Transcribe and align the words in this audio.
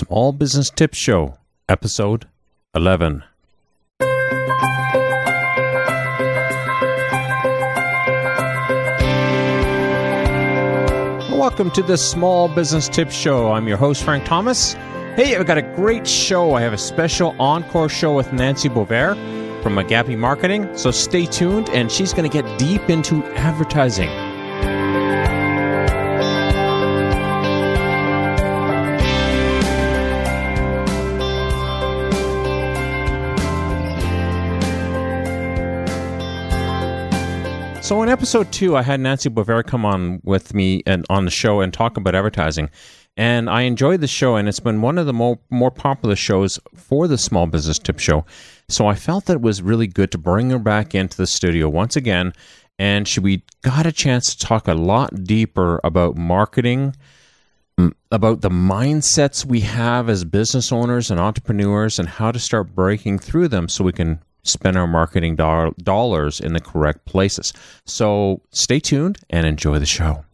Small 0.00 0.32
Business 0.32 0.70
Tips 0.70 0.96
Show, 0.96 1.36
Episode 1.68 2.26
11. 2.74 3.22
Welcome 11.36 11.70
to 11.72 11.82
the 11.82 11.98
Small 11.98 12.48
Business 12.48 12.88
Tips 12.88 13.14
Show. 13.14 13.52
I'm 13.52 13.68
your 13.68 13.76
host, 13.76 14.02
Frank 14.02 14.24
Thomas. 14.24 14.72
Hey, 15.16 15.36
I've 15.36 15.44
got 15.46 15.58
a 15.58 15.62
great 15.76 16.06
show. 16.08 16.54
I 16.54 16.62
have 16.62 16.72
a 16.72 16.78
special 16.78 17.36
encore 17.38 17.90
show 17.90 18.14
with 18.16 18.32
Nancy 18.32 18.70
Boisvert 18.70 19.62
from 19.62 19.76
Agape 19.76 20.16
Marketing. 20.16 20.74
So 20.78 20.90
stay 20.90 21.26
tuned, 21.26 21.68
and 21.68 21.92
she's 21.92 22.14
going 22.14 22.28
to 22.28 22.42
get 22.42 22.58
deep 22.58 22.88
into 22.88 23.22
advertising. 23.34 24.29
So 37.90 38.04
in 38.04 38.08
episode 38.08 38.52
two, 38.52 38.76
I 38.76 38.82
had 38.82 39.00
Nancy 39.00 39.28
Boisvert 39.28 39.66
come 39.66 39.84
on 39.84 40.20
with 40.22 40.54
me 40.54 40.80
and 40.86 41.04
on 41.10 41.24
the 41.24 41.30
show 41.32 41.60
and 41.60 41.74
talk 41.74 41.96
about 41.96 42.14
advertising. 42.14 42.70
And 43.16 43.50
I 43.50 43.62
enjoyed 43.62 44.00
the 44.00 44.06
show, 44.06 44.36
and 44.36 44.48
it's 44.48 44.60
been 44.60 44.80
one 44.80 44.96
of 44.96 45.06
the 45.06 45.12
more, 45.12 45.40
more 45.50 45.72
popular 45.72 46.14
shows 46.14 46.60
for 46.72 47.08
the 47.08 47.18
Small 47.18 47.48
Business 47.48 47.80
Tip 47.80 47.98
Show. 47.98 48.24
So 48.68 48.86
I 48.86 48.94
felt 48.94 49.24
that 49.24 49.38
it 49.38 49.42
was 49.42 49.60
really 49.60 49.88
good 49.88 50.12
to 50.12 50.18
bring 50.18 50.50
her 50.50 50.60
back 50.60 50.94
into 50.94 51.16
the 51.16 51.26
studio 51.26 51.68
once 51.68 51.96
again. 51.96 52.32
And 52.78 53.08
she, 53.08 53.18
we 53.18 53.42
got 53.62 53.86
a 53.86 53.92
chance 53.92 54.36
to 54.36 54.46
talk 54.46 54.68
a 54.68 54.74
lot 54.74 55.24
deeper 55.24 55.80
about 55.82 56.16
marketing, 56.16 56.94
about 58.12 58.42
the 58.42 58.50
mindsets 58.50 59.44
we 59.44 59.62
have 59.62 60.08
as 60.08 60.24
business 60.24 60.70
owners 60.70 61.10
and 61.10 61.18
entrepreneurs, 61.18 61.98
and 61.98 62.08
how 62.08 62.30
to 62.30 62.38
start 62.38 62.72
breaking 62.72 63.18
through 63.18 63.48
them 63.48 63.68
so 63.68 63.82
we 63.82 63.92
can 63.92 64.20
spend 64.42 64.76
our 64.76 64.86
marketing 64.86 65.36
do- 65.36 65.74
dollars 65.82 66.40
in 66.40 66.52
the 66.52 66.60
correct 66.60 67.04
places. 67.04 67.52
So 67.84 68.42
stay 68.50 68.80
tuned 68.80 69.18
and 69.28 69.46
enjoy 69.46 69.78
the 69.78 69.86
show. 69.86 70.24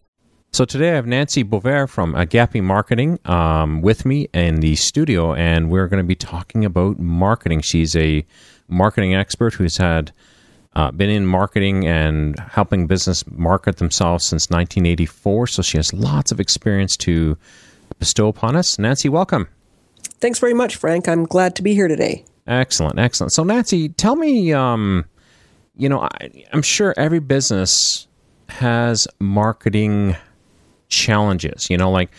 So 0.53 0.65
today 0.65 0.93
I 0.93 0.95
have 0.95 1.07
Nancy 1.07 1.45
Boisvert 1.45 1.91
from 1.91 2.15
Agape 2.15 2.63
Marketing 2.63 3.19
um, 3.27 3.83
with 3.83 4.07
me 4.07 4.29
in 4.33 4.61
the 4.61 4.75
studio, 4.77 5.35
and 5.35 5.71
we're 5.71 5.87
going 5.87 6.03
to 6.03 6.07
be 6.07 6.15
talking 6.15 6.65
about 6.65 6.99
marketing. 6.99 7.61
She's 7.61 7.95
a 7.95 8.25
marketing 8.69 9.15
expert 9.15 9.55
who's 9.55 9.77
had 9.77 10.13
uh, 10.75 10.91
been 10.93 11.11
in 11.11 11.27
marketing 11.27 11.87
and 11.87 12.39
helping 12.39 12.87
business 12.87 13.25
market 13.31 13.77
themselves 13.77 14.27
since 14.27 14.49
1984. 14.49 15.47
So 15.49 15.63
she 15.63 15.77
has 15.77 15.93
lots 15.93 16.33
of 16.33 16.41
experience 16.41 16.97
to 16.99 17.37
bestow 17.99 18.29
upon 18.29 18.57
us. 18.57 18.79
Nancy, 18.79 19.09
welcome. 19.09 19.49
Thanks 20.21 20.39
very 20.39 20.55
much, 20.55 20.77
Frank. 20.77 21.09
I'm 21.09 21.25
glad 21.25 21.55
to 21.57 21.63
be 21.63 21.75
here 21.75 21.89
today. 21.89 22.25
Excellent, 22.47 22.99
excellent. 22.99 23.33
So, 23.33 23.43
Nancy, 23.43 23.89
tell 23.89 24.17
me, 24.17 24.53
um, 24.53 25.05
you 25.77 25.89
know, 25.89 26.03
I, 26.03 26.45
I'm 26.53 26.63
sure 26.63 26.95
every 26.97 27.19
business 27.19 28.07
has 28.49 29.09
marketing 29.19 30.17
challenges. 30.89 31.69
You 31.69 31.77
know, 31.77 31.91
like 31.91 32.11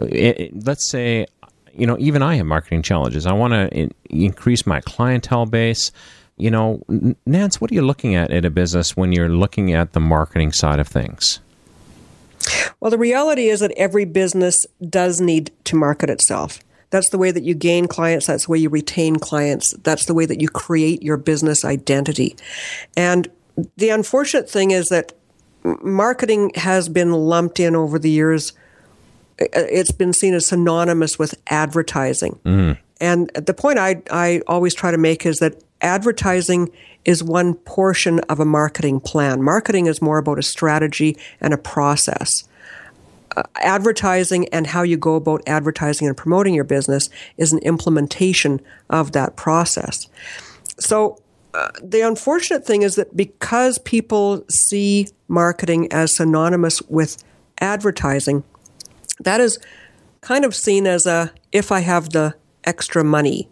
it, 0.00 0.40
it, 0.40 0.66
let's 0.66 0.88
say, 0.88 1.26
you 1.74 1.86
know, 1.86 1.96
even 1.98 2.22
I 2.22 2.36
have 2.36 2.46
marketing 2.46 2.82
challenges. 2.82 3.26
I 3.26 3.32
want 3.32 3.52
to 3.52 3.68
in, 3.68 3.92
increase 4.08 4.66
my 4.66 4.80
clientele 4.80 5.46
base. 5.46 5.92
You 6.36 6.50
know, 6.50 6.82
Nance, 7.26 7.60
what 7.60 7.70
are 7.70 7.74
you 7.74 7.82
looking 7.82 8.16
at 8.16 8.30
in 8.30 8.44
a 8.44 8.50
business 8.50 8.96
when 8.96 9.12
you're 9.12 9.28
looking 9.28 9.72
at 9.72 9.92
the 9.92 10.00
marketing 10.00 10.52
side 10.52 10.80
of 10.80 10.88
things? 10.88 11.40
Well, 12.80 12.90
the 12.90 12.98
reality 12.98 13.48
is 13.48 13.60
that 13.60 13.72
every 13.76 14.04
business 14.04 14.66
does 14.88 15.20
need 15.20 15.52
to 15.64 15.76
market 15.76 16.10
itself. 16.10 16.58
That's 16.94 17.08
the 17.08 17.18
way 17.18 17.32
that 17.32 17.42
you 17.42 17.54
gain 17.56 17.88
clients. 17.88 18.28
That's 18.28 18.44
the 18.44 18.52
way 18.52 18.58
you 18.58 18.68
retain 18.68 19.16
clients. 19.16 19.74
That's 19.82 20.04
the 20.04 20.14
way 20.14 20.26
that 20.26 20.40
you 20.40 20.48
create 20.48 21.02
your 21.02 21.16
business 21.16 21.64
identity. 21.64 22.36
And 22.96 23.28
the 23.76 23.88
unfortunate 23.88 24.48
thing 24.48 24.70
is 24.70 24.86
that 24.90 25.12
marketing 25.82 26.52
has 26.54 26.88
been 26.88 27.10
lumped 27.10 27.58
in 27.58 27.74
over 27.74 27.98
the 27.98 28.10
years. 28.10 28.52
It's 29.40 29.90
been 29.90 30.12
seen 30.12 30.34
as 30.34 30.46
synonymous 30.46 31.18
with 31.18 31.34
advertising. 31.48 32.38
Mm. 32.44 32.78
And 33.00 33.28
the 33.30 33.54
point 33.54 33.80
I, 33.80 34.00
I 34.12 34.42
always 34.46 34.72
try 34.72 34.92
to 34.92 34.98
make 34.98 35.26
is 35.26 35.38
that 35.38 35.64
advertising 35.80 36.70
is 37.04 37.24
one 37.24 37.54
portion 37.54 38.20
of 38.20 38.38
a 38.38 38.44
marketing 38.44 39.00
plan. 39.00 39.42
Marketing 39.42 39.86
is 39.86 40.00
more 40.00 40.18
about 40.18 40.38
a 40.38 40.44
strategy 40.44 41.16
and 41.40 41.52
a 41.52 41.58
process 41.58 42.44
advertising 43.56 44.48
and 44.48 44.66
how 44.66 44.82
you 44.82 44.96
go 44.96 45.16
about 45.16 45.42
advertising 45.46 46.06
and 46.06 46.16
promoting 46.16 46.54
your 46.54 46.64
business 46.64 47.08
is 47.36 47.52
an 47.52 47.58
implementation 47.60 48.60
of 48.90 49.12
that 49.12 49.36
process. 49.36 50.08
So, 50.78 51.18
uh, 51.54 51.70
the 51.80 52.00
unfortunate 52.00 52.66
thing 52.66 52.82
is 52.82 52.96
that 52.96 53.16
because 53.16 53.78
people 53.78 54.44
see 54.48 55.06
marketing 55.28 55.92
as 55.92 56.16
synonymous 56.16 56.82
with 56.82 57.22
advertising, 57.60 58.42
that 59.20 59.40
is 59.40 59.60
kind 60.20 60.44
of 60.44 60.54
seen 60.54 60.86
as 60.86 61.06
a 61.06 61.32
if 61.52 61.70
I 61.70 61.80
have 61.80 62.10
the 62.10 62.34
extra 62.64 63.04
money 63.04 63.48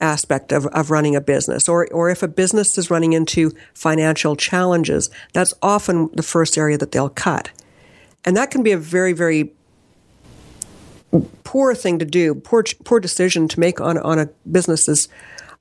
aspect 0.00 0.50
of, 0.50 0.66
of 0.68 0.90
running 0.90 1.14
a 1.14 1.20
business, 1.20 1.68
or, 1.68 1.86
or 1.92 2.10
if 2.10 2.22
a 2.22 2.28
business 2.28 2.76
is 2.78 2.90
running 2.90 3.12
into 3.12 3.52
financial 3.74 4.34
challenges, 4.34 5.10
that's 5.32 5.54
often 5.62 6.10
the 6.14 6.22
first 6.22 6.56
area 6.56 6.78
that 6.78 6.92
they'll 6.92 7.10
cut. 7.10 7.50
And 8.24 8.36
that 8.36 8.50
can 8.50 8.62
be 8.62 8.72
a 8.72 8.78
very, 8.78 9.12
very 9.12 9.52
poor 11.44 11.74
thing 11.74 11.98
to 11.98 12.04
do, 12.04 12.34
poor 12.34 12.64
poor 12.84 13.00
decision 13.00 13.48
to 13.48 13.60
make 13.60 13.80
on 13.80 13.98
on 13.98 14.18
a 14.18 14.26
business's 14.50 15.08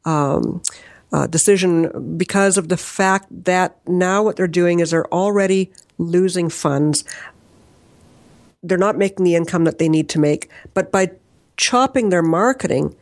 um, 0.05 0.61
uh, 1.11 1.27
decision 1.27 2.17
because 2.17 2.57
of 2.57 2.69
the 2.69 2.77
fact 2.77 3.27
that 3.45 3.77
now 3.87 4.23
what 4.23 4.35
they're 4.35 4.47
doing 4.47 4.79
is 4.79 4.91
they're 4.91 5.11
already 5.13 5.71
losing 5.97 6.49
funds. 6.49 7.03
They're 8.61 8.77
not 8.77 8.97
making 8.97 9.23
the 9.25 9.35
income 9.35 9.63
that 9.63 9.79
they 9.79 9.89
need 9.89 10.09
to 10.09 10.19
make, 10.19 10.49
but 10.73 10.91
by 10.91 11.11
chopping 11.57 12.09
their 12.09 12.21
marketing, 12.21 12.95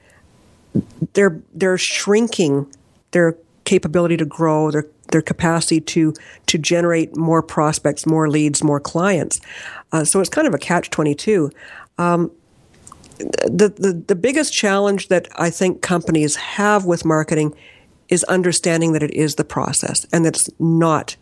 they're 1.14 1.42
they're 1.54 1.78
shrinking 1.78 2.72
their 3.12 3.36
capability 3.66 4.16
to 4.18 4.26
grow, 4.26 4.72
their 4.72 4.86
their 5.12 5.22
capacity 5.22 5.82
to 5.82 6.14
to 6.48 6.58
generate 6.58 7.16
more 7.16 7.42
prospects, 7.42 8.06
more 8.06 8.30
leads, 8.30 8.64
more 8.64 8.80
clients. 8.80 9.40
Uh, 9.92 10.04
so 10.04 10.20
it's 10.20 10.30
kind 10.30 10.48
of 10.48 10.54
a 10.54 10.58
catch 10.58 10.90
twenty 10.90 11.16
two. 11.16 11.50
Um, 11.98 12.32
the, 13.18 13.74
the 13.76 14.04
the 14.08 14.16
biggest 14.16 14.54
challenge 14.54 15.08
that 15.08 15.28
I 15.36 15.50
think 15.50 15.82
companies 15.82 16.36
have 16.36 16.86
with 16.86 17.06
marketing 17.06 17.56
is 18.10 18.24
understanding 18.26 18.94
that 18.94 19.04
it 19.04 19.12
is 19.14 19.36
the 19.36 19.44
process 19.44 20.06
and 20.14 20.26
that 20.26 20.36
it's 20.36 20.50
not 20.60 21.18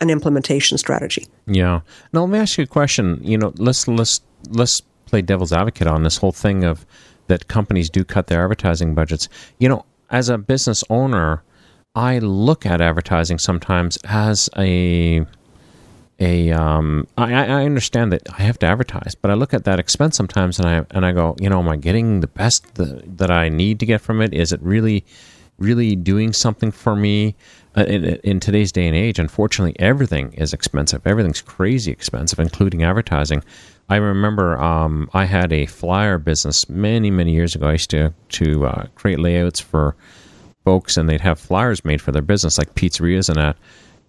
an 0.00 0.10
implementation 0.10 0.78
strategy. 0.78 1.26
Yeah. 1.46 1.80
Now 2.12 2.20
let 2.20 2.30
me 2.30 2.38
ask 2.38 2.58
you 2.58 2.64
a 2.64 2.66
question. 2.66 3.20
You 3.22 3.38
know, 3.38 3.52
let's 3.56 3.88
let's 3.88 4.20
let's 4.48 4.80
play 5.06 5.22
devil's 5.22 5.52
advocate 5.52 5.86
on 5.86 6.02
this 6.02 6.18
whole 6.18 6.32
thing 6.32 6.64
of 6.64 6.84
that 7.28 7.48
companies 7.48 7.90
do 7.90 8.04
cut 8.04 8.26
their 8.26 8.42
advertising 8.42 8.94
budgets. 8.94 9.28
You 9.58 9.68
know, 9.68 9.84
as 10.10 10.28
a 10.28 10.38
business 10.38 10.82
owner, 10.90 11.42
I 11.98 12.20
look 12.20 12.64
at 12.64 12.80
advertising 12.80 13.38
sometimes 13.38 13.98
as 14.04 14.48
a 14.56 15.26
a 16.20 16.50
um, 16.52 17.08
I, 17.16 17.32
I 17.32 17.64
understand 17.64 18.12
that 18.12 18.22
I 18.38 18.42
have 18.42 18.56
to 18.60 18.66
advertise, 18.66 19.16
but 19.16 19.32
I 19.32 19.34
look 19.34 19.52
at 19.52 19.64
that 19.64 19.80
expense 19.80 20.16
sometimes 20.16 20.60
and 20.60 20.68
I 20.68 20.86
and 20.92 21.04
I 21.04 21.10
go, 21.10 21.34
you 21.40 21.50
know, 21.50 21.58
am 21.58 21.68
I 21.68 21.76
getting 21.76 22.20
the 22.20 22.28
best 22.28 22.72
that 22.76 23.30
I 23.32 23.48
need 23.48 23.80
to 23.80 23.86
get 23.86 24.00
from 24.00 24.22
it? 24.22 24.32
Is 24.32 24.52
it 24.52 24.62
really 24.62 25.04
really 25.58 25.96
doing 25.96 26.32
something 26.32 26.70
for 26.70 26.94
me? 26.94 27.34
Uh, 27.76 27.84
in, 27.84 28.04
in, 28.04 28.40
today's 28.40 28.72
day 28.72 28.86
and 28.86 28.96
age, 28.96 29.18
unfortunately, 29.18 29.74
everything 29.78 30.32
is 30.32 30.52
expensive. 30.52 31.06
Everything's 31.06 31.42
crazy 31.42 31.92
expensive, 31.92 32.40
including 32.40 32.82
advertising. 32.82 33.42
I 33.88 33.96
remember 33.96 34.58
um, 34.58 35.08
I 35.12 35.26
had 35.26 35.52
a 35.52 35.66
flyer 35.66 36.18
business 36.18 36.68
many, 36.68 37.10
many 37.10 37.32
years 37.34 37.54
ago. 37.54 37.68
I 37.68 37.72
used 37.72 37.90
to 37.90 38.14
to 38.30 38.66
uh, 38.66 38.86
create 38.94 39.18
layouts 39.18 39.60
for 39.60 39.96
folks 40.68 40.98
and 40.98 41.08
they'd 41.08 41.22
have 41.22 41.40
flyers 41.40 41.82
made 41.82 41.98
for 41.98 42.12
their 42.12 42.20
business, 42.20 42.58
like 42.58 42.74
pizzerias 42.74 43.30
and 43.30 43.38
that. 43.38 43.56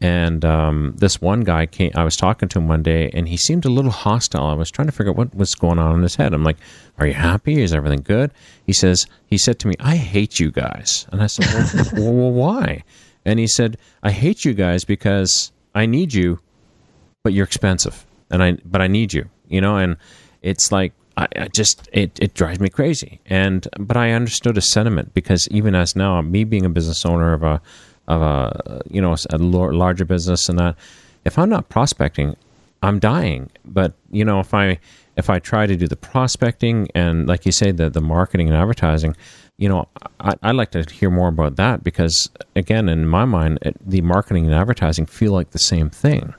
And 0.01 0.43
um, 0.43 0.93
this 0.97 1.21
one 1.21 1.45
guy 1.45 1.65
came, 1.65 1.91
I 1.95 2.03
was 2.03 2.17
talking 2.17 2.49
to 2.49 2.59
him 2.59 2.67
one 2.67 2.83
day 2.83 3.09
and 3.13 3.29
he 3.29 3.37
seemed 3.37 3.63
a 3.63 3.69
little 3.69 3.91
hostile. 3.91 4.45
I 4.45 4.55
was 4.55 4.69
trying 4.69 4.87
to 4.89 4.91
figure 4.91 5.11
out 5.11 5.15
what 5.15 5.33
was 5.33 5.55
going 5.55 5.79
on 5.79 5.95
in 5.95 6.01
his 6.01 6.15
head. 6.15 6.33
I'm 6.33 6.43
like, 6.43 6.57
Are 6.97 7.07
you 7.07 7.13
happy? 7.13 7.61
Is 7.61 7.73
everything 7.73 8.01
good? 8.01 8.31
He 8.65 8.73
says, 8.73 9.07
He 9.25 9.37
said 9.37 9.57
to 9.59 9.69
me, 9.69 9.75
I 9.79 9.95
hate 9.95 10.37
you 10.37 10.51
guys. 10.51 11.07
And 11.13 11.23
I 11.23 11.27
said, 11.27 11.47
Well, 11.93 12.11
well 12.13 12.31
why? 12.33 12.83
And 13.23 13.39
he 13.39 13.47
said, 13.47 13.77
I 14.03 14.11
hate 14.11 14.43
you 14.43 14.53
guys 14.53 14.83
because 14.83 15.53
I 15.73 15.85
need 15.85 16.13
you, 16.13 16.39
but 17.23 17.31
you're 17.31 17.45
expensive. 17.45 18.05
And 18.29 18.43
I, 18.43 18.57
but 18.65 18.81
I 18.81 18.87
need 18.87 19.13
you, 19.13 19.29
you 19.47 19.61
know, 19.61 19.77
and 19.77 19.95
it's 20.41 20.73
like, 20.73 20.91
I, 21.19 21.27
I, 21.35 21.47
just 21.49 21.89
it, 21.91 22.17
it 22.21 22.33
drives 22.33 22.59
me 22.59 22.69
crazy. 22.69 23.19
And 23.25 23.67
but 23.77 23.97
I 23.97 24.11
understood 24.11 24.57
a 24.57 24.61
sentiment 24.61 25.13
because 25.13 25.47
even 25.51 25.75
as 25.75 25.95
now, 25.95 26.21
me 26.21 26.45
being 26.45 26.65
a 26.65 26.69
business 26.69 27.05
owner 27.05 27.33
of 27.33 27.43
a 27.43 27.61
of 28.07 28.21
a 28.21 28.81
you 28.89 29.01
know 29.01 29.15
a 29.29 29.37
larger 29.37 30.05
business 30.05 30.49
and 30.49 30.57
that, 30.59 30.75
if 31.25 31.37
I'm 31.37 31.49
not 31.49 31.69
prospecting, 31.69 32.35
I'm 32.81 32.99
dying. 32.99 33.51
But 33.65 33.93
you 34.11 34.23
know, 34.23 34.39
if 34.39 34.53
I 34.53 34.79
if 35.17 35.29
I 35.29 35.39
try 35.39 35.67
to 35.67 35.75
do 35.75 35.87
the 35.87 35.97
prospecting 35.97 36.87
and, 36.95 37.27
like 37.27 37.45
you 37.45 37.51
say, 37.51 37.71
the 37.71 37.89
the 37.89 38.01
marketing 38.01 38.47
and 38.47 38.55
advertising, 38.55 39.15
you 39.57 39.67
know, 39.67 39.89
I, 40.21 40.35
would 40.41 40.55
like 40.55 40.71
to 40.71 40.83
hear 40.83 41.09
more 41.09 41.27
about 41.27 41.57
that 41.57 41.83
because, 41.83 42.29
again, 42.55 42.87
in 42.87 43.05
my 43.05 43.25
mind, 43.25 43.59
it, 43.61 43.75
the 43.85 43.99
marketing 44.01 44.45
and 44.45 44.55
advertising 44.55 45.05
feel 45.05 45.33
like 45.33 45.51
the 45.51 45.59
same 45.59 45.89
thing. 45.89 46.33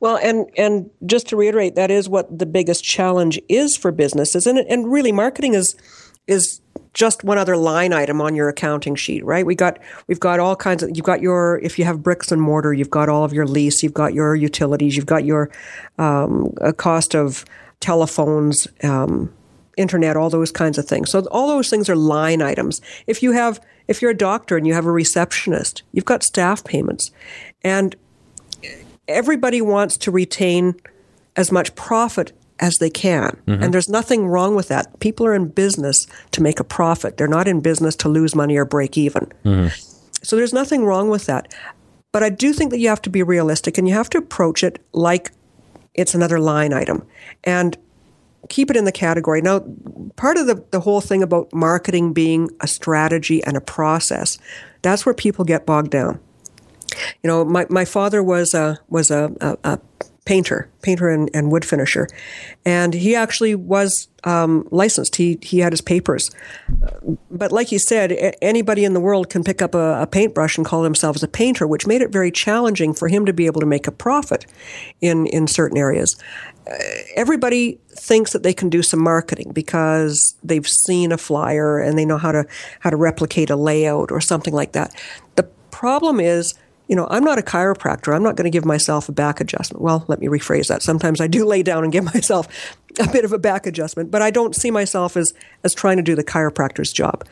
Well, 0.00 0.16
and 0.16 0.46
and 0.56 0.90
just 1.06 1.28
to 1.28 1.36
reiterate, 1.36 1.74
that 1.76 1.90
is 1.90 2.08
what 2.08 2.38
the 2.38 2.46
biggest 2.46 2.84
challenge 2.84 3.40
is 3.48 3.76
for 3.76 3.92
businesses, 3.92 4.46
and 4.46 4.58
and 4.58 4.90
really, 4.90 5.12
marketing 5.12 5.54
is 5.54 5.74
is 6.26 6.60
just 6.94 7.24
one 7.24 7.38
other 7.38 7.56
line 7.56 7.92
item 7.92 8.20
on 8.20 8.34
your 8.34 8.48
accounting 8.48 8.94
sheet, 8.94 9.24
right? 9.24 9.46
We 9.46 9.54
got 9.54 9.78
we've 10.08 10.20
got 10.20 10.40
all 10.40 10.56
kinds 10.56 10.82
of 10.82 10.90
you've 10.94 11.06
got 11.06 11.20
your 11.20 11.58
if 11.62 11.78
you 11.78 11.84
have 11.84 12.02
bricks 12.02 12.30
and 12.30 12.40
mortar, 12.40 12.72
you've 12.72 12.90
got 12.90 13.08
all 13.08 13.24
of 13.24 13.32
your 13.32 13.46
lease, 13.46 13.82
you've 13.82 13.94
got 13.94 14.14
your 14.14 14.34
utilities, 14.34 14.96
you've 14.96 15.06
got 15.06 15.24
your 15.24 15.50
um, 15.98 16.52
cost 16.76 17.14
of 17.14 17.44
telephones, 17.80 18.68
um, 18.82 19.32
internet, 19.76 20.16
all 20.16 20.30
those 20.30 20.52
kinds 20.52 20.78
of 20.78 20.86
things. 20.86 21.10
So 21.10 21.26
all 21.30 21.48
those 21.48 21.70
things 21.70 21.88
are 21.88 21.96
line 21.96 22.42
items. 22.42 22.80
If 23.06 23.22
you 23.22 23.32
have 23.32 23.60
if 23.88 24.02
you're 24.02 24.12
a 24.12 24.16
doctor 24.16 24.56
and 24.56 24.66
you 24.66 24.74
have 24.74 24.86
a 24.86 24.92
receptionist, 24.92 25.82
you've 25.92 26.04
got 26.04 26.22
staff 26.22 26.62
payments, 26.64 27.10
and 27.62 27.96
everybody 29.08 29.60
wants 29.60 29.96
to 29.98 30.10
retain 30.10 30.74
as 31.36 31.50
much 31.50 31.74
profit 31.74 32.32
as 32.60 32.76
they 32.76 32.90
can. 32.90 33.40
Mm-hmm. 33.46 33.62
And 33.62 33.74
there's 33.74 33.88
nothing 33.88 34.28
wrong 34.28 34.54
with 34.54 34.68
that. 34.68 35.00
People 35.00 35.26
are 35.26 35.34
in 35.34 35.48
business 35.48 36.06
to 36.30 36.42
make 36.42 36.60
a 36.60 36.64
profit. 36.64 37.16
They're 37.16 37.26
not 37.26 37.48
in 37.48 37.60
business 37.60 37.96
to 37.96 38.08
lose 38.08 38.34
money 38.34 38.56
or 38.56 38.64
break 38.64 38.96
even. 38.96 39.32
Mm-hmm. 39.44 39.68
So 40.22 40.36
there's 40.36 40.52
nothing 40.52 40.84
wrong 40.84 41.10
with 41.10 41.26
that. 41.26 41.52
But 42.12 42.22
I 42.22 42.28
do 42.28 42.52
think 42.52 42.70
that 42.70 42.78
you 42.78 42.88
have 42.88 43.02
to 43.02 43.10
be 43.10 43.22
realistic 43.22 43.78
and 43.78 43.88
you 43.88 43.94
have 43.94 44.10
to 44.10 44.18
approach 44.18 44.62
it 44.62 44.78
like 44.92 45.32
it's 45.94 46.14
another 46.14 46.38
line 46.38 46.72
item 46.72 47.06
and 47.42 47.76
keep 48.48 48.70
it 48.70 48.76
in 48.76 48.84
the 48.84 48.92
category. 48.92 49.40
Now, 49.40 49.64
part 50.16 50.36
of 50.36 50.46
the, 50.46 50.64
the 50.70 50.80
whole 50.80 51.00
thing 51.00 51.22
about 51.22 51.52
marketing 51.52 52.12
being 52.12 52.50
a 52.60 52.66
strategy 52.66 53.42
and 53.44 53.56
a 53.56 53.60
process, 53.60 54.38
that's 54.82 55.06
where 55.06 55.14
people 55.14 55.44
get 55.44 55.66
bogged 55.66 55.90
down. 55.90 56.20
You 57.22 57.28
know, 57.28 57.44
my, 57.44 57.66
my 57.68 57.84
father 57.84 58.22
was 58.22 58.54
a, 58.54 58.78
was 58.88 59.10
a, 59.10 59.32
a, 59.40 59.56
a 59.64 59.78
painter, 60.24 60.70
painter 60.82 61.08
and, 61.08 61.28
and 61.34 61.50
wood 61.50 61.64
finisher, 61.64 62.06
and 62.64 62.94
he 62.94 63.16
actually 63.16 63.54
was 63.54 64.08
um, 64.24 64.68
licensed. 64.70 65.16
He 65.16 65.38
he 65.42 65.58
had 65.58 65.72
his 65.72 65.80
papers, 65.80 66.30
but 67.30 67.50
like 67.50 67.72
you 67.72 67.78
said, 67.78 68.36
anybody 68.40 68.84
in 68.84 68.94
the 68.94 69.00
world 69.00 69.30
can 69.30 69.42
pick 69.42 69.60
up 69.60 69.74
a, 69.74 70.02
a, 70.02 70.06
paintbrush 70.06 70.56
and 70.56 70.64
call 70.64 70.82
themselves 70.82 71.22
a 71.22 71.28
painter, 71.28 71.66
which 71.66 71.86
made 71.86 72.02
it 72.02 72.10
very 72.10 72.30
challenging 72.30 72.94
for 72.94 73.08
him 73.08 73.26
to 73.26 73.32
be 73.32 73.46
able 73.46 73.60
to 73.60 73.66
make 73.66 73.86
a 73.86 73.92
profit 73.92 74.46
in 75.00 75.26
in 75.26 75.46
certain 75.46 75.76
areas. 75.76 76.16
Uh, 76.70 76.74
everybody 77.16 77.80
thinks 77.90 78.32
that 78.32 78.44
they 78.44 78.54
can 78.54 78.68
do 78.70 78.82
some 78.82 79.00
marketing 79.00 79.50
because 79.52 80.36
they've 80.44 80.68
seen 80.68 81.10
a 81.10 81.18
flyer 81.18 81.80
and 81.80 81.98
they 81.98 82.04
know 82.04 82.18
how 82.18 82.30
to 82.30 82.44
how 82.78 82.90
to 82.90 82.96
replicate 82.96 83.50
a 83.50 83.56
layout 83.56 84.12
or 84.12 84.20
something 84.20 84.54
like 84.54 84.72
that. 84.72 84.94
The 85.34 85.44
problem 85.72 86.20
is 86.20 86.54
you 86.88 86.96
know, 86.96 87.06
I'm 87.10 87.24
not 87.24 87.38
a 87.38 87.42
chiropractor. 87.42 88.14
I'm 88.14 88.22
not 88.22 88.36
going 88.36 88.44
to 88.44 88.50
give 88.50 88.64
myself 88.64 89.08
a 89.08 89.12
back 89.12 89.40
adjustment. 89.40 89.82
Well, 89.82 90.04
let 90.08 90.20
me 90.20 90.26
rephrase 90.26 90.66
that. 90.68 90.82
Sometimes 90.82 91.20
I 91.20 91.26
do 91.26 91.44
lay 91.46 91.62
down 91.62 91.84
and 91.84 91.92
give 91.92 92.04
myself 92.04 92.76
a 92.98 93.08
bit 93.08 93.24
of 93.24 93.32
a 93.32 93.38
back 93.38 93.66
adjustment, 93.66 94.10
but 94.10 94.22
I 94.22 94.30
don't 94.30 94.54
see 94.54 94.70
myself 94.70 95.16
as, 95.16 95.32
as 95.64 95.74
trying 95.74 95.96
to 95.96 96.02
do 96.02 96.14
the 96.14 96.24
chiropractor's 96.24 96.92
job. 96.92 97.24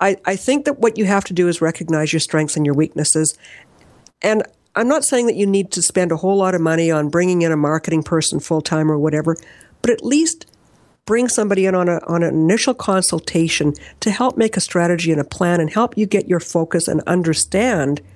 I, 0.00 0.16
I 0.24 0.36
think 0.36 0.64
that 0.64 0.78
what 0.78 0.96
you 0.96 1.04
have 1.04 1.24
to 1.24 1.34
do 1.34 1.46
is 1.46 1.60
recognize 1.60 2.12
your 2.12 2.20
strengths 2.20 2.56
and 2.56 2.64
your 2.64 2.74
weaknesses. 2.74 3.36
And 4.22 4.42
I'm 4.74 4.88
not 4.88 5.04
saying 5.04 5.26
that 5.26 5.36
you 5.36 5.46
need 5.46 5.70
to 5.72 5.82
spend 5.82 6.10
a 6.10 6.16
whole 6.16 6.36
lot 6.36 6.54
of 6.54 6.60
money 6.60 6.90
on 6.90 7.10
bringing 7.10 7.42
in 7.42 7.52
a 7.52 7.56
marketing 7.56 8.02
person 8.02 8.40
full 8.40 8.62
time 8.62 8.90
or 8.90 8.98
whatever, 8.98 9.36
but 9.82 9.90
at 9.90 10.04
least 10.04 10.46
bring 11.04 11.28
somebody 11.28 11.66
in 11.66 11.74
on, 11.74 11.88
a, 11.88 12.00
on 12.06 12.22
an 12.22 12.34
initial 12.34 12.72
consultation 12.72 13.74
to 14.00 14.10
help 14.10 14.36
make 14.38 14.56
a 14.56 14.60
strategy 14.60 15.12
and 15.12 15.20
a 15.20 15.24
plan 15.24 15.60
and 15.60 15.70
help 15.70 15.98
you 15.98 16.06
get 16.06 16.28
your 16.28 16.40
focus 16.40 16.88
and 16.88 17.02
understand– 17.06 18.00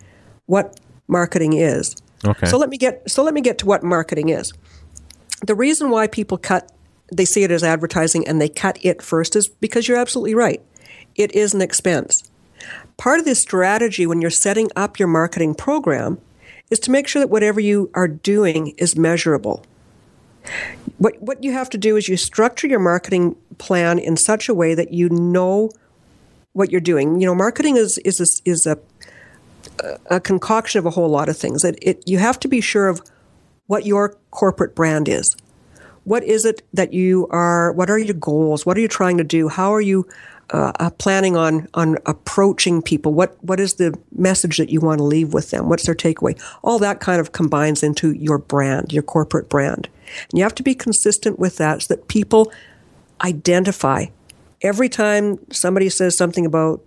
what 0.46 0.79
marketing 1.08 1.55
is. 1.55 1.96
Okay. 2.25 2.46
So 2.46 2.58
let 2.58 2.70
me 2.70 2.79
get 2.79 3.08
so 3.11 3.23
let 3.23 3.35
me 3.35 3.41
get 3.41 3.58
to 3.58 3.67
what 3.67 3.82
marketing 3.82 4.31
is. 4.31 4.52
The 5.46 5.55
reason 5.55 5.91
why 5.91 6.06
people 6.06 6.38
cut 6.38 6.70
they 7.12 7.25
see 7.25 7.43
it 7.43 7.50
as 7.50 7.62
advertising 7.62 8.26
and 8.26 8.41
they 8.41 8.49
cut 8.49 8.79
it 8.82 9.02
first 9.02 9.37
is 9.37 9.49
because 9.49 9.88
you're 9.88 9.99
absolutely 9.99 10.35
right. 10.35 10.62
It 11.17 11.35
is 11.35 11.55
an 11.55 11.61
expense. 11.61 12.31
Part 12.96 13.19
of 13.19 13.25
the 13.25 13.35
strategy 13.35 14.06
when 14.06 14.20
you're 14.20 14.31
setting 14.31 14.70
up 14.75 14.99
your 14.99 15.08
marketing 15.08 15.55
program 15.55 16.19
is 16.70 16.79
to 16.81 16.91
make 16.91 17.06
sure 17.06 17.20
that 17.20 17.29
whatever 17.29 17.61
you 17.61 17.91
are 17.94 18.08
doing 18.08 18.69
is 18.79 18.96
measurable. 18.96 19.64
What 20.99 21.20
what 21.20 21.43
you 21.43 21.52
have 21.52 21.70
to 21.70 21.79
do 21.79 21.96
is 21.96 22.08
you 22.08 22.17
structure 22.17 22.67
your 22.67 22.81
marketing 22.81 23.37
plan 23.58 23.99
in 23.99 24.17
such 24.17 24.49
a 24.49 24.55
way 24.55 24.75
that 24.75 24.93
you 24.93 25.08
know 25.08 25.70
what 26.52 26.70
you're 26.70 26.81
doing. 26.81 27.20
You 27.20 27.26
know, 27.26 27.35
marketing 27.35 27.76
is 27.76 27.99
is 28.05 28.20
a, 28.20 28.49
is 28.49 28.67
a 28.67 28.76
a 30.10 30.20
concoction 30.20 30.78
of 30.78 30.86
a 30.86 30.90
whole 30.90 31.08
lot 31.08 31.28
of 31.28 31.36
things. 31.36 31.64
It, 31.64 31.78
it, 31.82 32.02
you 32.06 32.18
have 32.18 32.38
to 32.40 32.48
be 32.48 32.60
sure 32.60 32.88
of 32.88 33.02
what 33.66 33.86
your 33.86 34.16
corporate 34.30 34.74
brand 34.74 35.08
is. 35.08 35.36
What 36.04 36.22
is 36.22 36.44
it 36.44 36.62
that 36.72 36.92
you 36.92 37.26
are? 37.30 37.72
What 37.72 37.88
are 37.88 37.98
your 37.98 38.14
goals? 38.14 38.66
What 38.66 38.76
are 38.76 38.80
you 38.80 38.88
trying 38.88 39.16
to 39.18 39.24
do? 39.24 39.48
How 39.48 39.72
are 39.72 39.80
you 39.80 40.06
uh, 40.50 40.72
uh, 40.78 40.90
planning 40.90 41.34
on 41.36 41.66
on 41.72 41.96
approaching 42.04 42.82
people? 42.82 43.14
What 43.14 43.42
what 43.42 43.58
is 43.58 43.74
the 43.74 43.98
message 44.12 44.58
that 44.58 44.68
you 44.68 44.80
want 44.80 44.98
to 44.98 45.04
leave 45.04 45.32
with 45.32 45.50
them? 45.50 45.68
What's 45.68 45.86
their 45.86 45.94
takeaway? 45.94 46.38
All 46.62 46.78
that 46.80 47.00
kind 47.00 47.20
of 47.20 47.32
combines 47.32 47.82
into 47.82 48.12
your 48.12 48.36
brand, 48.36 48.92
your 48.92 49.02
corporate 49.02 49.48
brand. 49.48 49.88
And 50.30 50.38
you 50.38 50.44
have 50.44 50.54
to 50.56 50.62
be 50.62 50.74
consistent 50.74 51.38
with 51.38 51.56
that 51.56 51.82
so 51.82 51.94
that 51.94 52.08
people 52.08 52.52
identify 53.22 54.06
every 54.60 54.90
time 54.90 55.38
somebody 55.50 55.88
says 55.88 56.16
something 56.16 56.44
about 56.44 56.82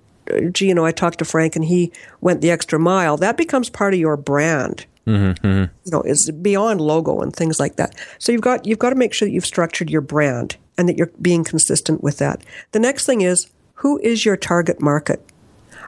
gee, 0.52 0.68
you 0.68 0.76
know, 0.76 0.86
I 0.86 0.92
talked 0.92 1.20
to 1.20 1.26
Frank 1.26 1.56
and 1.56 1.66
he 1.66 1.92
went 2.22 2.42
the 2.42 2.52
extra 2.52 2.80
mile, 2.80 3.18
that 3.18 3.38
becomes 3.38 3.70
part 3.70 3.94
of 3.94 4.00
your 4.00 4.18
brand. 4.18 4.86
Mm-hmm, 5.06 5.48
mm-hmm. 5.48 5.74
You 5.86 5.92
know, 5.92 6.02
it's 6.02 6.30
beyond 6.32 6.82
logo 6.82 7.22
and 7.22 7.34
things 7.34 7.60
like 7.60 7.78
that. 7.78 7.96
So 8.20 8.32
you've 8.32 8.42
got 8.42 8.66
you've 8.66 8.80
got 8.80 8.90
to 8.90 8.96
make 8.96 9.14
sure 9.14 9.28
that 9.28 9.32
you've 9.32 9.46
structured 9.46 9.90
your 9.90 10.02
brand 10.02 10.58
and 10.78 10.90
that 10.90 10.98
you're 10.98 11.12
being 11.22 11.44
consistent 11.44 12.04
with 12.04 12.18
that. 12.18 12.42
The 12.72 12.80
next 12.80 13.06
thing 13.06 13.22
is 13.22 13.50
who 13.76 14.00
is 14.00 14.26
your 14.26 14.36
target 14.36 14.82
market? 14.82 15.22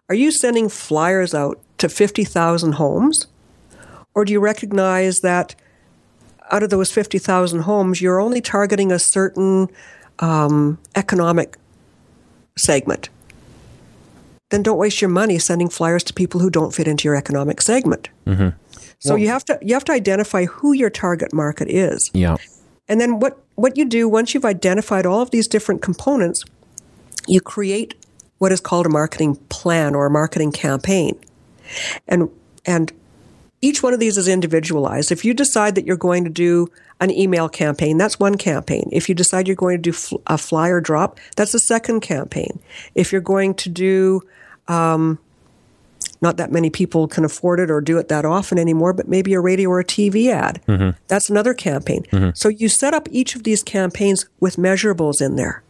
Are 0.07 0.15
you 0.15 0.31
sending 0.31 0.69
flyers 0.69 1.33
out 1.33 1.59
to 1.79 1.89
50,000 1.89 2.73
homes? 2.73 3.27
Or 4.15 4.25
do 4.25 4.33
you 4.33 4.39
recognize 4.39 5.19
that 5.19 5.55
out 6.51 6.63
of 6.63 6.69
those 6.69 6.91
50,000 6.91 7.61
homes, 7.61 8.01
you're 8.01 8.19
only 8.19 8.41
targeting 8.41 8.91
a 8.91 8.99
certain 8.99 9.69
um, 10.19 10.79
economic 10.95 11.57
segment? 12.57 13.09
Then 14.49 14.63
don't 14.63 14.77
waste 14.77 15.01
your 15.01 15.09
money 15.09 15.37
sending 15.37 15.69
flyers 15.69 16.03
to 16.05 16.13
people 16.13 16.39
who 16.39 16.49
don't 16.49 16.73
fit 16.73 16.87
into 16.87 17.07
your 17.07 17.15
economic 17.15 17.61
segment. 17.61 18.09
Mm-hmm. 18.25 18.49
So 18.99 19.11
well, 19.11 19.17
you 19.17 19.27
have 19.29 19.45
to 19.45 19.57
you 19.61 19.73
have 19.73 19.85
to 19.85 19.93
identify 19.93 20.45
who 20.45 20.73
your 20.73 20.89
target 20.89 21.33
market 21.33 21.69
is. 21.69 22.11
Yeah. 22.13 22.37
And 22.87 22.99
then 22.99 23.19
what 23.19 23.37
what 23.55 23.77
you 23.77 23.85
do 23.85 24.09
once 24.09 24.33
you've 24.33 24.45
identified 24.45 25.05
all 25.05 25.21
of 25.21 25.31
these 25.31 25.47
different 25.47 25.81
components, 25.81 26.43
you 27.27 27.39
create 27.39 27.95
what 28.39 28.51
is 28.51 28.59
called 28.59 28.85
a 28.85 28.89
marketing 28.89 29.35
plan 29.49 29.95
or 29.95 30.05
a 30.05 30.09
marketing 30.09 30.51
campaign. 30.51 31.17
And 32.07 32.29
and 32.65 32.91
each 33.61 33.83
one 33.83 33.93
of 33.93 33.99
these 33.99 34.17
is 34.17 34.27
individualized. 34.27 35.11
If 35.11 35.25
you 35.25 35.33
decide 35.33 35.75
that 35.75 35.85
you're 35.85 35.97
going 35.97 36.23
to 36.23 36.29
do 36.29 36.71
an 36.99 37.11
email 37.11 37.49
campaign, 37.49 37.97
that's 37.97 38.19
one 38.19 38.35
campaign. 38.35 38.89
If 38.91 39.09
you 39.09 39.15
decide 39.15 39.47
you're 39.47 39.55
going 39.55 39.81
to 39.81 39.91
do 39.91 39.97
a 40.27 40.37
flyer 40.37 40.81
drop, 40.81 41.19
that's 41.35 41.53
a 41.53 41.59
second 41.59 42.01
campaign. 42.01 42.59
If 42.95 43.11
you're 43.11 43.21
going 43.21 43.55
to 43.55 43.69
do 43.69 44.21
um, 44.67 45.19
not 46.21 46.37
that 46.37 46.51
many 46.51 46.69
people 46.69 47.07
can 47.07 47.23
afford 47.23 47.59
it 47.59 47.71
or 47.71 47.81
do 47.81 47.97
it 47.97 48.09
that 48.09 48.25
often 48.25 48.59
anymore, 48.59 48.93
but 48.93 49.07
maybe 49.07 49.33
a 49.33 49.39
radio 49.39 49.69
or 49.69 49.79
a 49.79 49.85
TV 49.85 50.31
ad. 50.31 50.61
Mm-hmm. 50.67 50.97
That's 51.07 51.29
another 51.29 51.53
campaign. 51.53 52.03
Mm-hmm. 52.11 52.31
So 52.33 52.49
you 52.49 52.67
set 52.67 52.93
up 52.93 53.07
each 53.11 53.35
of 53.35 53.43
these 53.43 53.63
campaigns 53.63 54.25
with 54.39 54.57
measurables 54.57 55.21
in 55.21 55.35
there. 55.35 55.63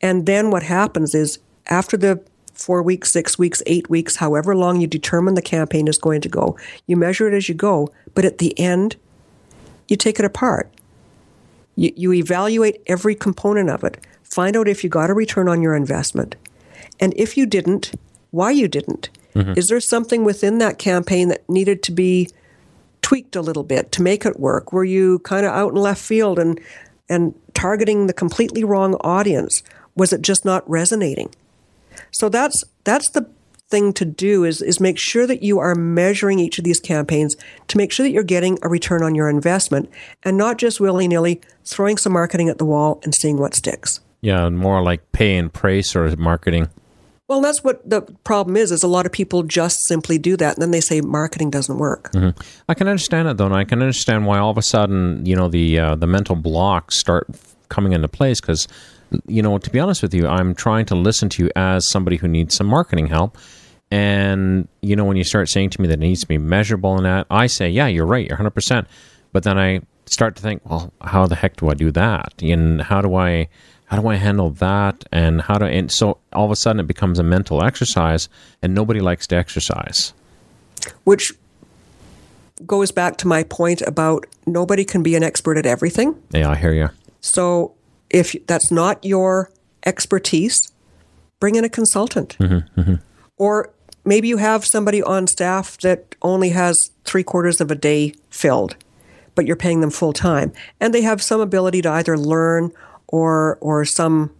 And 0.00 0.26
then 0.26 0.50
what 0.50 0.64
happens 0.64 1.14
is 1.14 1.38
after 1.66 1.96
the 1.96 2.22
four 2.60 2.82
weeks, 2.82 3.12
six 3.12 3.38
weeks, 3.38 3.62
eight 3.66 3.88
weeks, 3.88 4.16
however 4.16 4.54
long 4.54 4.80
you 4.80 4.86
determine 4.86 5.34
the 5.34 5.42
campaign 5.42 5.88
is 5.88 5.98
going 5.98 6.20
to 6.20 6.28
go, 6.28 6.58
you 6.86 6.96
measure 6.96 7.28
it 7.28 7.34
as 7.34 7.48
you 7.48 7.54
go, 7.54 7.88
but 8.14 8.24
at 8.24 8.38
the 8.38 8.58
end, 8.58 8.96
you 9.88 9.96
take 9.96 10.18
it 10.18 10.24
apart. 10.24 10.70
You, 11.76 11.92
you 11.96 12.12
evaluate 12.12 12.82
every 12.86 13.14
component 13.14 13.70
of 13.70 13.84
it, 13.84 13.98
find 14.22 14.56
out 14.56 14.68
if 14.68 14.84
you 14.84 14.90
got 14.90 15.10
a 15.10 15.14
return 15.14 15.48
on 15.48 15.62
your 15.62 15.74
investment. 15.74 16.36
And 17.00 17.14
if 17.16 17.36
you 17.36 17.46
didn't, 17.46 17.92
why 18.30 18.50
you 18.50 18.68
didn't. 18.68 19.08
Mm-hmm. 19.34 19.54
Is 19.56 19.68
there 19.68 19.80
something 19.80 20.24
within 20.24 20.58
that 20.58 20.78
campaign 20.78 21.28
that 21.28 21.48
needed 21.48 21.82
to 21.84 21.92
be 21.92 22.28
tweaked 23.02 23.36
a 23.36 23.42
little 23.42 23.62
bit 23.62 23.92
to 23.92 24.02
make 24.02 24.26
it 24.26 24.38
work? 24.38 24.72
Were 24.72 24.84
you 24.84 25.20
kind 25.20 25.46
of 25.46 25.52
out 25.52 25.72
in 25.72 25.76
left 25.76 26.02
field 26.02 26.38
and 26.38 26.60
and 27.08 27.34
targeting 27.54 28.06
the 28.06 28.12
completely 28.12 28.62
wrong 28.64 28.94
audience? 29.00 29.62
Was 29.96 30.12
it 30.12 30.22
just 30.22 30.44
not 30.44 30.68
resonating? 30.70 31.34
So 32.10 32.28
that's 32.28 32.62
that's 32.84 33.10
the 33.10 33.28
thing 33.68 33.92
to 33.92 34.04
do 34.04 34.44
is 34.44 34.60
is 34.60 34.80
make 34.80 34.98
sure 34.98 35.26
that 35.26 35.42
you 35.42 35.58
are 35.58 35.74
measuring 35.74 36.40
each 36.40 36.58
of 36.58 36.64
these 36.64 36.80
campaigns 36.80 37.36
to 37.68 37.76
make 37.76 37.92
sure 37.92 38.04
that 38.04 38.10
you're 38.10 38.24
getting 38.24 38.58
a 38.62 38.68
return 38.68 39.02
on 39.02 39.14
your 39.14 39.28
investment 39.28 39.88
and 40.24 40.36
not 40.36 40.58
just 40.58 40.80
willy-nilly 40.80 41.40
throwing 41.64 41.96
some 41.96 42.12
marketing 42.12 42.48
at 42.48 42.58
the 42.58 42.64
wall 42.64 43.00
and 43.04 43.14
seeing 43.14 43.38
what 43.38 43.54
sticks. 43.54 44.00
Yeah, 44.22 44.48
more 44.48 44.82
like 44.82 45.12
pay 45.12 45.36
and 45.36 45.52
pray 45.52 45.82
sort 45.82 46.08
of 46.08 46.18
marketing. 46.18 46.68
Well, 47.28 47.40
that's 47.40 47.62
what 47.62 47.88
the 47.88 48.02
problem 48.24 48.56
is. 48.56 48.72
Is 48.72 48.82
a 48.82 48.88
lot 48.88 49.06
of 49.06 49.12
people 49.12 49.44
just 49.44 49.86
simply 49.86 50.18
do 50.18 50.36
that, 50.38 50.54
and 50.54 50.62
then 50.62 50.72
they 50.72 50.80
say 50.80 51.00
marketing 51.00 51.48
doesn't 51.48 51.78
work. 51.78 52.10
Mm-hmm. 52.10 52.36
I 52.68 52.74
can 52.74 52.88
understand 52.88 53.28
it 53.28 53.36
though, 53.36 53.46
and 53.46 53.54
I 53.54 53.62
can 53.62 53.80
understand 53.80 54.26
why 54.26 54.40
all 54.40 54.50
of 54.50 54.58
a 54.58 54.62
sudden, 54.62 55.24
you 55.24 55.36
know, 55.36 55.48
the 55.48 55.78
uh, 55.78 55.94
the 55.94 56.08
mental 56.08 56.34
blocks 56.34 56.98
start 56.98 57.28
coming 57.68 57.92
into 57.92 58.08
place 58.08 58.40
because, 58.40 58.66
you 59.26 59.42
know, 59.42 59.58
to 59.58 59.70
be 59.70 59.78
honest 59.78 60.02
with 60.02 60.14
you, 60.14 60.26
I'm 60.26 60.54
trying 60.54 60.86
to 60.86 60.94
listen 60.94 61.28
to 61.30 61.44
you 61.44 61.50
as 61.56 61.88
somebody 61.90 62.16
who 62.16 62.28
needs 62.28 62.56
some 62.56 62.66
marketing 62.66 63.06
help, 63.06 63.36
and 63.90 64.68
you 64.82 64.96
know, 64.96 65.04
when 65.04 65.16
you 65.16 65.24
start 65.24 65.48
saying 65.48 65.70
to 65.70 65.80
me 65.80 65.88
that 65.88 65.94
it 65.94 66.00
needs 66.00 66.20
to 66.20 66.28
be 66.28 66.38
measurable 66.38 66.96
and 66.96 67.06
that, 67.06 67.26
I 67.30 67.46
say, 67.46 67.68
yeah, 67.68 67.86
you're 67.86 68.06
right, 68.06 68.26
you're 68.26 68.36
100. 68.36 68.50
percent 68.50 68.86
But 69.32 69.42
then 69.42 69.58
I 69.58 69.80
start 70.06 70.36
to 70.36 70.42
think, 70.42 70.62
well, 70.68 70.92
how 71.00 71.26
the 71.26 71.36
heck 71.36 71.56
do 71.56 71.68
I 71.68 71.74
do 71.74 71.90
that? 71.92 72.42
And 72.42 72.82
how 72.82 73.00
do 73.00 73.14
I 73.14 73.48
how 73.86 74.00
do 74.00 74.06
I 74.06 74.16
handle 74.16 74.50
that? 74.50 75.04
And 75.10 75.42
how 75.42 75.58
do 75.58 75.64
and 75.64 75.90
so 75.90 76.18
all 76.32 76.44
of 76.44 76.50
a 76.50 76.56
sudden 76.56 76.80
it 76.80 76.86
becomes 76.86 77.18
a 77.18 77.24
mental 77.24 77.64
exercise, 77.64 78.28
and 78.62 78.74
nobody 78.74 79.00
likes 79.00 79.26
to 79.28 79.36
exercise. 79.36 80.12
Which 81.04 81.32
goes 82.66 82.92
back 82.92 83.16
to 83.18 83.26
my 83.26 83.42
point 83.42 83.82
about 83.82 84.26
nobody 84.46 84.84
can 84.84 85.02
be 85.02 85.16
an 85.16 85.22
expert 85.22 85.56
at 85.56 85.66
everything. 85.66 86.14
Yeah, 86.30 86.50
I 86.50 86.56
hear 86.56 86.72
you. 86.72 86.90
So 87.20 87.74
if 88.10 88.34
that's 88.46 88.70
not 88.70 89.04
your 89.04 89.50
expertise, 89.86 90.72
bring 91.38 91.54
in 91.54 91.64
a 91.64 91.68
consultant. 91.68 92.36
Mm-hmm, 92.38 92.80
mm-hmm. 92.80 92.94
Or 93.36 93.70
maybe 94.04 94.28
you 94.28 94.36
have 94.36 94.64
somebody 94.64 95.02
on 95.02 95.26
staff 95.26 95.78
that 95.78 96.14
only 96.22 96.50
has 96.50 96.76
three 97.04 97.22
quarters 97.22 97.60
of 97.60 97.70
a 97.70 97.74
day 97.74 98.14
filled, 98.28 98.76
but 99.34 99.46
you're 99.46 99.56
paying 99.56 99.80
them 99.80 99.90
full 99.90 100.12
time, 100.12 100.52
and 100.80 100.92
they 100.92 101.02
have 101.02 101.22
some 101.22 101.40
ability 101.40 101.82
to 101.82 101.90
either 101.90 102.18
learn 102.18 102.72
or 103.08 103.58
or 103.60 103.84
some 103.84 104.30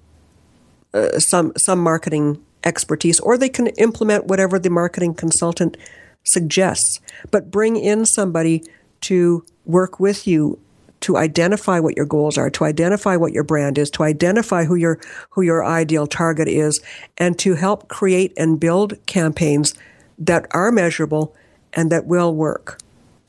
uh, 0.92 1.18
some 1.18 1.52
some 1.56 1.80
marketing 1.80 2.42
expertise, 2.64 3.18
or 3.20 3.38
they 3.38 3.48
can 3.48 3.68
implement 3.78 4.26
whatever 4.26 4.58
the 4.58 4.70
marketing 4.70 5.14
consultant 5.14 5.76
suggests. 6.24 7.00
But 7.30 7.50
bring 7.50 7.76
in 7.76 8.04
somebody 8.04 8.62
to 9.02 9.44
work 9.64 9.98
with 9.98 10.26
you 10.26 10.58
to 11.00 11.16
identify 11.16 11.80
what 11.80 11.96
your 11.96 12.06
goals 12.06 12.36
are, 12.36 12.50
to 12.50 12.64
identify 12.64 13.16
what 13.16 13.32
your 13.32 13.44
brand 13.44 13.78
is, 13.78 13.90
to 13.90 14.02
identify 14.02 14.64
who 14.64 14.74
your 14.74 15.00
who 15.30 15.42
your 15.42 15.64
ideal 15.64 16.06
target 16.06 16.48
is, 16.48 16.80
and 17.18 17.38
to 17.38 17.54
help 17.54 17.88
create 17.88 18.32
and 18.36 18.60
build 18.60 18.94
campaigns 19.06 19.74
that 20.18 20.46
are 20.50 20.70
measurable 20.70 21.34
and 21.72 21.90
that 21.90 22.06
will 22.06 22.34
work. 22.34 22.78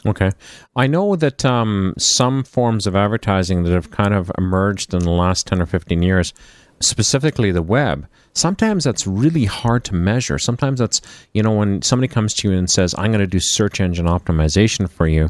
Okay. 0.05 0.31
I 0.75 0.87
know 0.87 1.15
that 1.15 1.45
um, 1.45 1.93
some 1.97 2.43
forms 2.43 2.87
of 2.87 2.95
advertising 2.95 3.63
that 3.63 3.71
have 3.71 3.91
kind 3.91 4.13
of 4.13 4.31
emerged 4.37 4.93
in 4.93 5.01
the 5.01 5.11
last 5.11 5.47
10 5.47 5.61
or 5.61 5.65
15 5.65 6.01
years, 6.01 6.33
specifically 6.79 7.51
the 7.51 7.61
web, 7.61 8.07
sometimes 8.33 8.83
that's 8.83 9.05
really 9.05 9.45
hard 9.45 9.83
to 9.85 9.95
measure. 9.95 10.39
Sometimes 10.39 10.79
that's, 10.79 11.01
you 11.33 11.43
know, 11.43 11.53
when 11.53 11.81
somebody 11.83 12.07
comes 12.07 12.33
to 12.35 12.49
you 12.49 12.57
and 12.57 12.69
says, 12.69 12.95
I'm 12.97 13.11
going 13.11 13.19
to 13.19 13.27
do 13.27 13.39
search 13.39 13.79
engine 13.79 14.07
optimization 14.07 14.89
for 14.89 15.07
you, 15.07 15.29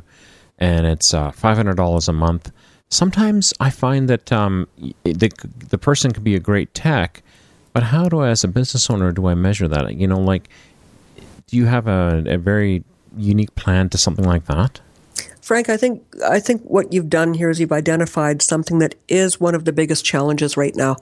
and 0.62 0.86
it's 0.86 1.14
uh, 1.14 1.32
$500 1.32 2.08
a 2.08 2.14
month. 2.14 2.52
Sometimes 2.90 3.54
I 3.60 3.72
find 3.72 4.08
that 4.08 4.32
um, 4.32 4.68
the, 5.04 5.32
the 5.70 5.78
person 5.78 6.12
could 6.12 6.24
be 6.24 6.36
a 6.36 6.40
great 6.40 6.74
tech, 6.74 7.24
but 7.74 7.84
how 7.84 8.08
do 8.08 8.20
I, 8.20 8.30
as 8.30 8.44
a 8.44 8.48
business 8.48 8.90
owner, 8.90 9.12
do 9.12 9.28
I 9.28 9.34
measure 9.34 9.68
that? 9.68 9.96
You 9.96 10.08
know, 10.08 10.20
like, 10.20 10.50
do 11.48 11.58
you 11.58 11.66
have 11.66 11.88
a, 11.88 12.24
a 12.28 12.38
very 12.38 12.84
unique 13.18 13.56
plan 13.56 13.90
to 13.90 13.98
something 13.98 14.26
like 14.26 14.46
that? 14.46 14.80
Frank, 15.42 15.70
I 15.70 15.78
think 15.78 16.04
I 16.26 16.40
think 16.40 16.62
what 16.62 16.94
you've 16.94 17.10
done 17.10 17.34
here 17.34 17.50
is 17.50 17.60
you've 17.60 17.72
identified 17.72 18.42
something 18.44 18.78
that 18.80 18.96
is 19.10 19.40
one 19.40 19.56
of 19.56 19.66
the 19.66 19.74
biggest 19.74 20.06
challenges 20.06 20.56
right 20.56 20.76
now. 20.76 20.98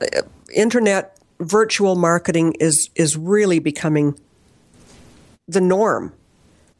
Uh, 0.00 0.22
internet 0.52 1.16
virtual 1.38 1.94
marketing 1.94 2.54
is 2.58 2.90
is 2.96 3.16
really 3.16 3.58
becoming 3.60 4.18
the 5.46 5.60
norm 5.60 6.12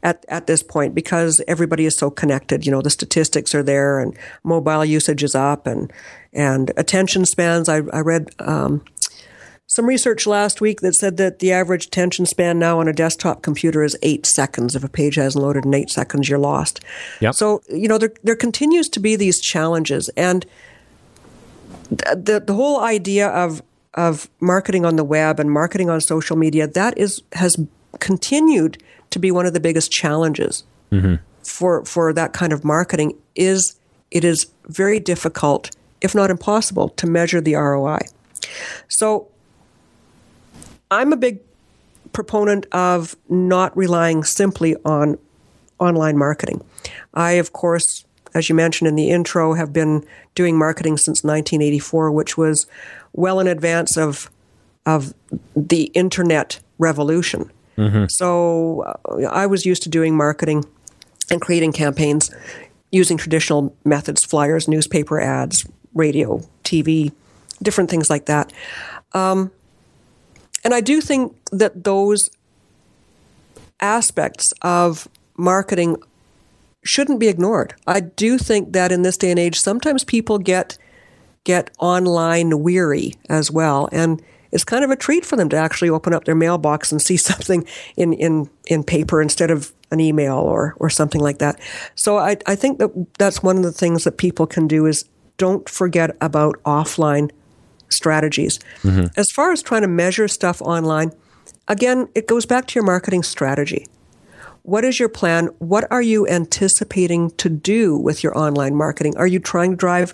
at, 0.03 0.25
at 0.29 0.47
this 0.47 0.63
point 0.63 0.95
because 0.95 1.41
everybody 1.47 1.85
is 1.85 1.97
so 1.97 2.09
connected. 2.09 2.65
You 2.65 2.71
know, 2.71 2.81
the 2.81 2.89
statistics 2.89 3.55
are 3.55 3.63
there 3.63 3.99
and 3.99 4.17
mobile 4.43 4.85
usage 4.85 5.23
is 5.23 5.35
up 5.35 5.67
and, 5.67 5.91
and 6.33 6.71
attention 6.77 7.25
spans. 7.25 7.67
I, 7.67 7.77
I 7.93 7.99
read, 7.99 8.29
um, 8.39 8.83
some 9.69 9.85
research 9.85 10.25
last 10.25 10.61
week 10.61 10.79
that 10.79 10.95
said 10.95 11.17
that 11.17 11.39
the 11.39 11.51
average 11.51 11.87
attention 11.87 12.25
span 12.25 12.57
now 12.57 12.79
on 12.79 12.87
a 12.87 12.93
desktop 12.93 13.41
computer 13.41 13.83
is 13.83 13.97
eight 14.01 14.25
seconds. 14.25 14.75
If 14.75 14.83
a 14.83 14.89
page 14.89 15.15
hasn't 15.15 15.43
loaded 15.43 15.65
in 15.65 15.73
eight 15.73 15.89
seconds, 15.89 16.29
you're 16.29 16.39
lost. 16.39 16.79
Yep. 17.19 17.35
So, 17.35 17.61
you 17.67 17.89
know, 17.89 17.97
there, 17.97 18.13
there 18.23 18.35
continues 18.35 18.87
to 18.89 19.01
be 19.01 19.17
these 19.17 19.41
challenges. 19.41 20.09
And 20.15 20.45
the, 21.89 22.41
the 22.45 22.53
whole 22.53 22.79
idea 22.79 23.27
of, 23.27 23.61
of 23.93 24.29
marketing 24.39 24.85
on 24.85 24.95
the 24.95 25.03
web 25.03 25.37
and 25.37 25.51
marketing 25.51 25.89
on 25.89 25.99
social 25.99 26.37
media, 26.37 26.65
that 26.67 26.97
is, 26.97 27.21
has 27.33 27.57
continued 27.99 28.81
to 29.11 29.19
be 29.19 29.31
one 29.31 29.45
of 29.45 29.53
the 29.53 29.59
biggest 29.59 29.91
challenges 29.91 30.63
mm-hmm. 30.91 31.15
for, 31.43 31.85
for 31.85 32.13
that 32.13 32.33
kind 32.33 32.53
of 32.53 32.63
marketing 32.63 33.17
is 33.35 33.79
it 34.11 34.23
is 34.23 34.47
very 34.67 34.99
difficult, 34.99 35.75
if 36.01 36.15
not 36.15 36.29
impossible, 36.29 36.89
to 36.89 37.07
measure 37.07 37.41
the 37.41 37.55
ROI. 37.55 37.99
So 38.87 39.27
I'm 40.89 41.11
a 41.11 41.17
big 41.17 41.39
proponent 42.13 42.65
of 42.71 43.15
not 43.29 43.75
relying 43.75 44.23
simply 44.23 44.75
on 44.85 45.17
online 45.79 46.17
marketing. 46.17 46.63
I, 47.13 47.33
of 47.33 47.53
course, 47.53 48.05
as 48.33 48.49
you 48.49 48.55
mentioned 48.55 48.87
in 48.87 48.95
the 48.95 49.09
intro, 49.09 49.53
have 49.53 49.73
been 49.73 50.05
doing 50.35 50.57
marketing 50.57 50.97
since 50.97 51.23
1984, 51.23 52.11
which 52.11 52.37
was 52.37 52.65
well 53.13 53.39
in 53.39 53.47
advance 53.47 53.97
of 53.97 54.29
of 54.85 55.13
the 55.55 55.83
internet 55.93 56.59
revolution. 56.77 57.51
Mm-hmm. 57.77 58.05
So 58.09 58.81
uh, 59.05 59.27
I 59.27 59.45
was 59.45 59.65
used 59.65 59.83
to 59.83 59.89
doing 59.89 60.15
marketing 60.15 60.65
and 61.29 61.41
creating 61.41 61.73
campaigns 61.73 62.31
using 62.91 63.17
traditional 63.17 63.75
methods, 63.83 64.23
flyers, 64.23 64.67
newspaper 64.67 65.19
ads, 65.19 65.65
radio, 65.93 66.41
TV, 66.63 67.11
different 67.61 67.89
things 67.89 68.09
like 68.09 68.25
that. 68.25 68.51
Um, 69.13 69.51
and 70.63 70.73
I 70.73 70.81
do 70.81 71.01
think 71.01 71.35
that 71.51 71.83
those 71.83 72.29
aspects 73.79 74.53
of 74.61 75.07
marketing 75.37 75.97
shouldn't 76.83 77.19
be 77.19 77.27
ignored. 77.27 77.75
I 77.85 77.99
do 77.99 78.37
think 78.37 78.73
that 78.73 78.91
in 78.91 79.01
this 79.01 79.17
day 79.17 79.31
and 79.31 79.39
age, 79.39 79.59
sometimes 79.59 80.03
people 80.03 80.39
get 80.39 80.77
get 81.43 81.69
online 81.79 82.61
weary 82.61 83.13
as 83.29 83.49
well, 83.49 83.87
and 83.91 84.21
it's 84.51 84.63
kind 84.63 84.83
of 84.83 84.91
a 84.91 84.95
treat 84.95 85.25
for 85.25 85.35
them 85.35 85.49
to 85.49 85.57
actually 85.57 85.89
open 85.89 86.13
up 86.13 86.25
their 86.25 86.35
mailbox 86.35 86.91
and 86.91 87.01
see 87.01 87.17
something 87.31 87.65
in 87.95 88.13
in 88.13 88.49
in 88.67 88.83
paper 88.83 89.21
instead 89.21 89.51
of 89.51 89.73
an 89.91 89.99
email 89.99 90.37
or 90.37 90.75
or 90.79 90.89
something 90.89 91.21
like 91.21 91.39
that. 91.39 91.59
So 91.95 92.17
I 92.17 92.37
I 92.45 92.55
think 92.55 92.79
that 92.79 92.91
that's 93.17 93.43
one 93.43 93.57
of 93.57 93.63
the 93.63 93.71
things 93.71 94.03
that 94.03 94.17
people 94.17 94.47
can 94.47 94.67
do 94.67 94.85
is 94.85 95.05
don't 95.37 95.69
forget 95.69 96.15
about 96.19 96.55
offline 96.63 97.31
strategies. 97.89 98.59
Mm-hmm. 98.81 99.07
As 99.15 99.31
far 99.31 99.51
as 99.51 99.61
trying 99.61 99.83
to 99.83 99.87
measure 99.87 100.27
stuff 100.27 100.61
online, 100.61 101.11
again, 101.67 102.07
it 102.15 102.27
goes 102.27 102.45
back 102.45 102.67
to 102.67 102.75
your 102.75 102.83
marketing 102.83 103.23
strategy. 103.23 103.87
What 104.63 104.83
is 104.83 104.99
your 104.99 105.09
plan? 105.09 105.47
What 105.59 105.89
are 105.91 106.01
you 106.01 106.27
anticipating 106.27 107.31
to 107.31 107.47
do 107.49 107.97
with 107.97 108.23
your 108.23 108.37
online 108.37 108.75
marketing? 108.75 109.15
Are 109.15 109.27
you 109.27 109.39
trying 109.39 109.71
to 109.71 109.77
drive 109.77 110.11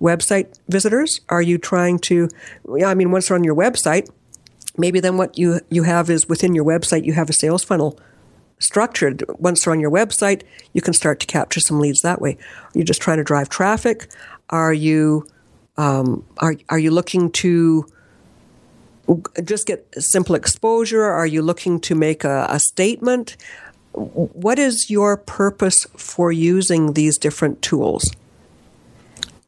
website 0.00 0.58
visitors? 0.68 1.20
Are 1.28 1.42
you 1.42 1.58
trying 1.58 1.98
to, 2.00 2.28
I 2.84 2.94
mean, 2.94 3.10
once 3.10 3.28
they're 3.28 3.36
on 3.36 3.44
your 3.44 3.54
website, 3.54 4.10
maybe 4.76 5.00
then 5.00 5.16
what 5.16 5.38
you, 5.38 5.60
you 5.70 5.84
have 5.84 6.10
is 6.10 6.28
within 6.28 6.54
your 6.54 6.64
website, 6.64 7.04
you 7.04 7.12
have 7.12 7.30
a 7.30 7.32
sales 7.32 7.64
funnel 7.64 7.98
structured. 8.58 9.24
Once 9.38 9.64
they're 9.64 9.72
on 9.72 9.80
your 9.80 9.90
website, 9.90 10.42
you 10.72 10.80
can 10.80 10.94
start 10.94 11.20
to 11.20 11.26
capture 11.26 11.60
some 11.60 11.80
leads 11.80 12.00
that 12.02 12.20
way. 12.20 12.36
Are 12.74 12.78
you 12.78 12.84
just 12.84 13.00
trying 13.00 13.18
to 13.18 13.24
drive 13.24 13.48
traffic? 13.48 14.10
Are 14.50 14.72
you 14.72 15.26
um, 15.76 16.24
are 16.38 16.54
are 16.68 16.78
you 16.78 16.90
looking 16.90 17.30
to 17.32 17.86
just 19.42 19.66
get 19.66 19.86
simple 19.98 20.34
exposure? 20.34 21.02
Are 21.02 21.26
you 21.26 21.42
looking 21.42 21.80
to 21.80 21.94
make 21.94 22.24
a, 22.24 22.46
a 22.48 22.58
statement? 22.58 23.36
What 23.92 24.58
is 24.58 24.90
your 24.90 25.16
purpose 25.16 25.86
for 25.96 26.32
using 26.32 26.94
these 26.94 27.18
different 27.18 27.62
tools? 27.62 28.10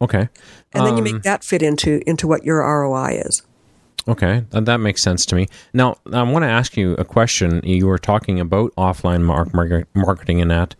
Okay, 0.01 0.29
and 0.73 0.87
then 0.87 0.97
you 0.97 1.03
make 1.03 1.15
um, 1.15 1.21
that 1.23 1.45
fit 1.45 1.63
into 1.63 2.03
into 2.07 2.27
what 2.27 2.45
your 2.45 2.59
ROI 2.59 3.23
is. 3.25 3.43
Okay, 4.09 4.45
that 4.51 4.79
makes 4.79 5.03
sense 5.03 5.27
to 5.27 5.35
me. 5.35 5.49
Now, 5.73 5.97
I 6.13 6.23
want 6.23 6.45
to 6.45 6.49
ask 6.49 6.77
you 6.77 6.93
a 6.95 7.05
question. 7.05 7.61
You 7.65 7.87
were 7.87 7.99
talking 7.99 8.39
about 8.39 8.73
offline 8.77 9.23
mark, 9.23 9.53
marketing 9.95 10.41
and 10.41 10.51
that. 10.51 10.77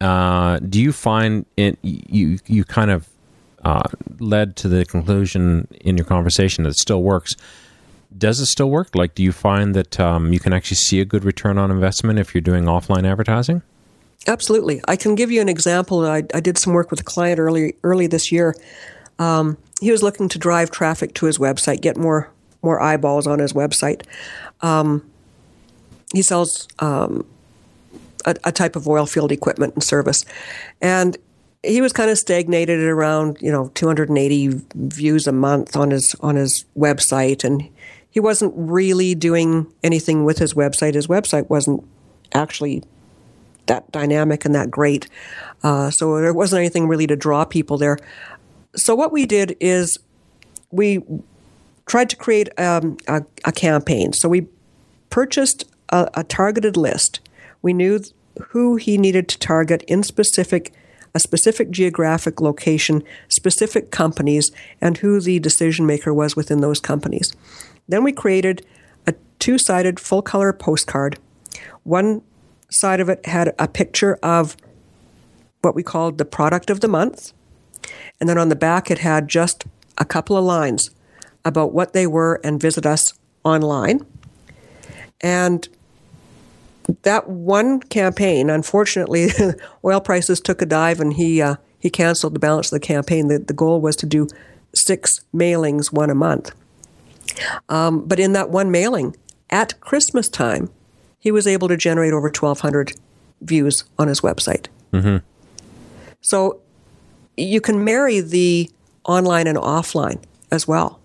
Uh, 0.00 0.58
do 0.60 0.80
you 0.80 0.92
find 0.92 1.46
it 1.56 1.78
you 1.82 2.38
you 2.46 2.64
kind 2.64 2.90
of 2.90 3.08
uh, 3.64 3.82
led 4.18 4.56
to 4.56 4.68
the 4.68 4.84
conclusion 4.84 5.68
in 5.80 5.96
your 5.96 6.06
conversation 6.06 6.64
that 6.64 6.70
it 6.70 6.78
still 6.78 7.02
works. 7.02 7.34
does 8.16 8.40
it 8.40 8.46
still 8.46 8.70
work? 8.70 8.94
Like, 8.94 9.14
do 9.14 9.22
you 9.22 9.32
find 9.32 9.74
that 9.74 10.00
um, 10.00 10.32
you 10.32 10.40
can 10.40 10.52
actually 10.52 10.78
see 10.78 11.00
a 11.00 11.04
good 11.04 11.24
return 11.24 11.58
on 11.58 11.70
investment 11.70 12.18
if 12.18 12.34
you're 12.34 12.40
doing 12.40 12.64
offline 12.64 13.04
advertising? 13.04 13.62
Absolutely. 14.26 14.80
I 14.86 14.96
can 14.96 15.14
give 15.14 15.30
you 15.30 15.40
an 15.40 15.48
example. 15.48 16.04
I, 16.04 16.22
I 16.34 16.40
did 16.40 16.58
some 16.58 16.72
work 16.72 16.90
with 16.90 17.00
a 17.00 17.04
client 17.04 17.40
early 17.40 17.74
early 17.82 18.06
this 18.06 18.30
year. 18.30 18.54
Um, 19.18 19.56
he 19.80 19.90
was 19.90 20.02
looking 20.02 20.28
to 20.28 20.38
drive 20.38 20.70
traffic 20.70 21.14
to 21.14 21.26
his 21.26 21.38
website, 21.38 21.80
get 21.80 21.96
more 21.96 22.30
more 22.62 22.80
eyeballs 22.80 23.26
on 23.26 23.38
his 23.38 23.52
website. 23.52 24.02
Um, 24.60 25.10
he 26.12 26.22
sells 26.22 26.68
um, 26.80 27.24
a, 28.26 28.36
a, 28.44 28.52
type 28.52 28.76
of 28.76 28.86
oil 28.86 29.06
field 29.06 29.32
equipment 29.32 29.74
and 29.74 29.82
service, 29.82 30.26
and 30.82 31.16
he 31.62 31.80
was 31.80 31.92
kind 31.94 32.10
of 32.10 32.18
stagnated 32.18 32.78
at 32.78 32.86
around 32.86 33.38
you 33.40 33.50
know 33.50 33.68
280 33.74 34.60
views 34.74 35.26
a 35.26 35.32
month 35.32 35.76
on 35.76 35.90
his 35.90 36.14
on 36.20 36.36
his 36.36 36.66
website, 36.76 37.42
and 37.42 37.66
he 38.10 38.20
wasn't 38.20 38.52
really 38.54 39.14
doing 39.14 39.66
anything 39.82 40.24
with 40.26 40.38
his 40.38 40.52
website. 40.52 40.92
His 40.92 41.06
website 41.06 41.48
wasn't 41.48 41.82
actually 42.34 42.82
that 43.70 43.90
dynamic 43.92 44.44
and 44.44 44.54
that 44.54 44.70
great, 44.70 45.08
uh, 45.62 45.90
so 45.90 46.20
there 46.20 46.34
wasn't 46.34 46.58
anything 46.58 46.88
really 46.88 47.06
to 47.06 47.16
draw 47.16 47.44
people 47.44 47.78
there. 47.78 47.96
So 48.76 48.94
what 48.94 49.12
we 49.12 49.26
did 49.26 49.56
is 49.60 49.98
we 50.70 51.00
tried 51.86 52.10
to 52.10 52.16
create 52.16 52.48
um, 52.58 52.96
a, 53.08 53.22
a, 53.44 53.52
campaign. 53.52 54.12
So 54.12 54.28
we 54.28 54.46
purchased 55.08 55.64
a, 55.88 56.08
a 56.14 56.24
targeted 56.24 56.76
list. 56.76 57.20
We 57.62 57.72
knew 57.72 58.00
who 58.48 58.76
he 58.76 58.96
needed 58.96 59.28
to 59.28 59.38
target 59.38 59.82
in 59.88 60.02
specific 60.02 60.72
a 61.12 61.18
specific 61.18 61.70
geographic 61.70 62.40
location, 62.40 63.02
specific 63.28 63.90
companies, 63.90 64.52
and 64.80 64.98
who 64.98 65.20
the 65.20 65.40
decision 65.40 65.84
maker 65.84 66.14
was 66.14 66.36
within 66.36 66.60
those 66.60 66.78
companies. 66.78 67.32
Then 67.88 68.04
we 68.04 68.12
created 68.12 68.64
a 69.08 69.14
two 69.40 69.58
sided 69.58 69.98
full 69.98 70.22
color 70.22 70.52
postcard. 70.52 71.18
One 71.82 72.22
side 72.70 73.00
of 73.00 73.08
it 73.08 73.24
had 73.26 73.54
a 73.58 73.68
picture 73.68 74.18
of 74.22 74.56
what 75.62 75.74
we 75.74 75.82
called 75.82 76.18
the 76.18 76.24
product 76.24 76.70
of 76.70 76.80
the 76.80 76.88
month. 76.88 77.32
And 78.18 78.28
then 78.28 78.38
on 78.38 78.48
the 78.48 78.56
back, 78.56 78.90
it 78.90 78.98
had 78.98 79.28
just 79.28 79.64
a 79.98 80.04
couple 80.04 80.36
of 80.36 80.44
lines 80.44 80.90
about 81.44 81.72
what 81.72 81.92
they 81.92 82.06
were 82.06 82.40
and 82.44 82.60
visit 82.60 82.86
us 82.86 83.12
online. 83.44 84.04
And 85.20 85.68
that 87.02 87.28
one 87.28 87.80
campaign, 87.80 88.50
unfortunately, 88.50 89.28
oil 89.84 90.00
prices 90.00 90.40
took 90.40 90.62
a 90.62 90.66
dive 90.66 91.00
and 91.00 91.14
he, 91.14 91.40
uh, 91.40 91.56
he 91.78 91.90
canceled 91.90 92.34
the 92.34 92.40
balance 92.40 92.72
of 92.72 92.80
the 92.80 92.86
campaign. 92.86 93.28
The, 93.28 93.38
the 93.38 93.54
goal 93.54 93.80
was 93.80 93.96
to 93.96 94.06
do 94.06 94.28
six 94.74 95.20
mailings, 95.34 95.92
one 95.92 96.10
a 96.10 96.14
month. 96.14 96.52
Um, 97.68 98.06
but 98.06 98.18
in 98.18 98.32
that 98.32 98.50
one 98.50 98.70
mailing, 98.70 99.16
at 99.50 99.80
Christmas 99.80 100.28
time, 100.28 100.70
he 101.20 101.30
was 101.30 101.46
able 101.46 101.68
to 101.68 101.76
generate 101.76 102.12
over 102.12 102.28
1,200 102.28 102.92
views 103.42 103.84
on 103.98 104.08
his 104.08 104.20
website. 104.20 104.66
Mm-hmm. 104.92 105.18
So 106.20 106.60
you 107.36 107.60
can 107.60 107.84
marry 107.84 108.20
the 108.20 108.70
online 109.04 109.46
and 109.46 109.56
offline 109.56 110.20
as 110.50 110.66
well. 110.66 110.98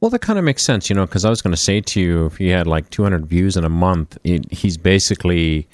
Well, 0.00 0.10
that 0.10 0.20
kind 0.20 0.38
of 0.38 0.44
makes 0.44 0.64
sense, 0.64 0.90
you 0.90 0.96
know, 0.96 1.06
because 1.06 1.24
I 1.24 1.30
was 1.30 1.42
going 1.42 1.52
to 1.52 1.60
say 1.60 1.80
to 1.80 2.00
you, 2.00 2.26
if 2.26 2.38
he 2.38 2.48
had 2.48 2.66
like 2.66 2.90
200 2.90 3.26
views 3.26 3.56
in 3.56 3.64
a 3.64 3.68
month, 3.68 4.18
it, 4.24 4.50
he's 4.52 4.76
basically, 4.76 5.68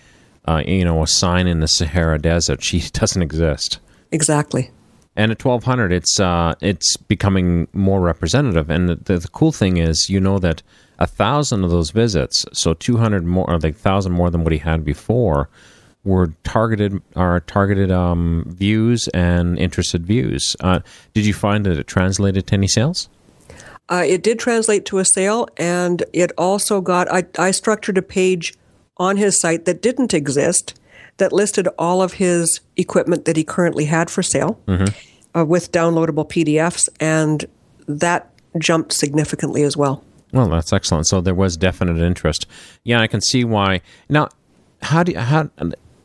uh, 0.46 0.62
you 0.66 0.84
know, 0.84 1.02
a 1.02 1.06
sign 1.06 1.46
in 1.46 1.60
the 1.60 1.68
Sahara 1.68 2.18
Desert. 2.18 2.62
She 2.62 2.80
doesn't 2.80 3.22
exist. 3.22 3.78
Exactly. 4.10 4.70
And 5.16 5.32
at 5.32 5.42
1200, 5.42 5.92
it's 5.92 6.20
uh, 6.20 6.54
it's 6.60 6.96
becoming 6.96 7.68
more 7.72 8.00
representative. 8.00 8.70
And 8.70 8.88
the, 8.88 8.96
the, 8.96 9.18
the 9.18 9.28
cool 9.28 9.50
thing 9.50 9.78
is, 9.78 10.08
you 10.08 10.20
know, 10.20 10.38
that 10.38 10.62
a 10.99 11.07
thousand 11.07 11.64
of 11.64 11.71
those 11.71 11.90
visits, 11.90 12.45
so 12.52 12.75
200 12.75 13.25
more, 13.25 13.49
or 13.49 13.59
like 13.59 13.76
thousand 13.76 14.12
more 14.12 14.31
than 14.31 14.45
what 14.45 14.52
he 14.52 14.59
had 14.59 14.85
before, 14.85 15.49
were 16.05 16.33
targeted 16.45 17.00
are 17.17 17.40
targeted 17.40 17.90
um, 17.90 18.45
views 18.49 19.09
and 19.09 19.59
interested 19.59 20.07
views. 20.07 20.57
Uh, 20.61 20.81
did 21.14 21.26
you 21.26 21.35
find 21.35 21.67
that 21.67 21.78
it 21.78 21.87
translated 21.87 22.47
to 22.47 22.55
any 22.55 22.69
sales? 22.69 23.09
Uh, 23.90 24.05
it 24.07 24.23
did 24.23 24.38
translate 24.38 24.85
to 24.85 24.99
a 24.99 25.05
sale, 25.05 25.49
and 25.57 26.02
it 26.12 26.33
also 26.37 26.81
got. 26.81 27.11
I, 27.11 27.25
I 27.39 27.50
structured 27.52 27.97
a 27.97 28.02
page 28.02 28.54
on 28.97 29.17
his 29.17 29.41
site 29.41 29.65
that 29.65 29.80
didn't 29.80 30.13
exist 30.13 30.78
that 31.19 31.32
listed 31.32 31.69
all 31.78 32.02
of 32.02 32.15
his 32.15 32.61
equipment 32.76 33.25
that 33.25 33.37
he 33.37 33.45
currently 33.45 33.84
had 33.84 34.11
for 34.11 34.23
sale 34.23 34.61
mm-hmm. 34.67 35.39
uh, 35.39 35.45
with 35.45 35.73
downloadable 35.73 36.28
PDFs, 36.28 36.89
and 37.00 37.45
that 37.87 38.30
jumped 38.58 38.93
significantly 38.93 39.63
as 39.63 39.76
well. 39.76 40.04
Well, 40.32 40.49
that's 40.49 40.73
excellent. 40.73 41.06
So 41.06 41.21
there 41.21 41.34
was 41.34 41.56
definite 41.56 41.99
interest. 41.99 42.47
Yeah, 42.84 43.00
I 43.00 43.06
can 43.06 43.21
see 43.21 43.45
why. 43.45 43.80
Now, 44.08 44.28
how 44.82 45.02
do 45.02 45.12
you, 45.12 45.19
how 45.19 45.50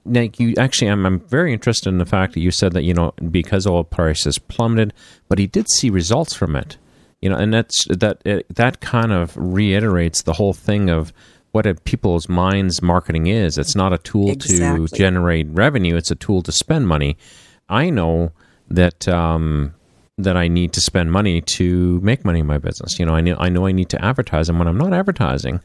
Nick, 0.06 0.40
you 0.40 0.54
actually, 0.58 0.88
I'm, 0.88 1.06
I'm 1.06 1.20
very 1.20 1.54
interested 1.54 1.90
in 1.90 1.98
the 1.98 2.06
fact 2.06 2.34
that 2.34 2.40
you 2.40 2.52
said 2.52 2.74
that 2.74 2.84
you 2.84 2.94
know 2.94 3.14
because 3.30 3.68
oil 3.68 3.84
prices 3.84 4.38
plummeted, 4.38 4.94
but 5.28 5.40
he 5.40 5.48
did 5.48 5.70
see 5.70 5.90
results 5.90 6.34
from 6.34 6.56
it 6.56 6.78
you 7.24 7.30
know, 7.30 7.38
and 7.38 7.54
that's 7.54 7.86
that 7.88 8.22
it, 8.26 8.54
that 8.54 8.82
kind 8.82 9.14
of 9.14 9.32
reiterates 9.38 10.24
the 10.24 10.34
whole 10.34 10.52
thing 10.52 10.90
of 10.90 11.14
what 11.54 11.66
a 11.66 11.74
people's 11.74 12.28
minds 12.28 12.82
marketing 12.82 13.28
is. 13.28 13.58
It's 13.58 13.78
not 13.78 13.94
a 13.94 13.98
tool 13.98 14.32
exactly. 14.32 14.86
to 14.86 14.94
generate 14.94 15.48
revenue; 15.50 15.96
it's 15.96 16.12
a 16.12 16.16
tool 16.16 16.42
to 16.42 16.52
spend 16.52 16.86
money. 16.86 17.16
I 17.70 17.92
know 17.92 18.34
that 18.68 19.08
um, 19.08 19.74
that 20.18 20.38
I 20.38 20.48
need 20.48 20.74
to 20.74 20.82
spend 20.82 21.12
money 21.12 21.42
to 21.42 22.00
make 22.02 22.24
money 22.24 22.40
in 22.40 22.46
my 22.46 22.58
business. 22.58 23.00
You 23.00 23.06
know, 23.06 23.16
I 23.16 23.22
know 23.22 23.36
I 23.40 23.50
know 23.50 23.66
I 23.66 23.72
need 23.72 23.90
to 23.90 24.04
advertise, 24.04 24.50
and 24.50 24.60
when 24.60 24.68
I'm 24.68 24.78
not 24.78 24.94
advertising, 24.94 25.62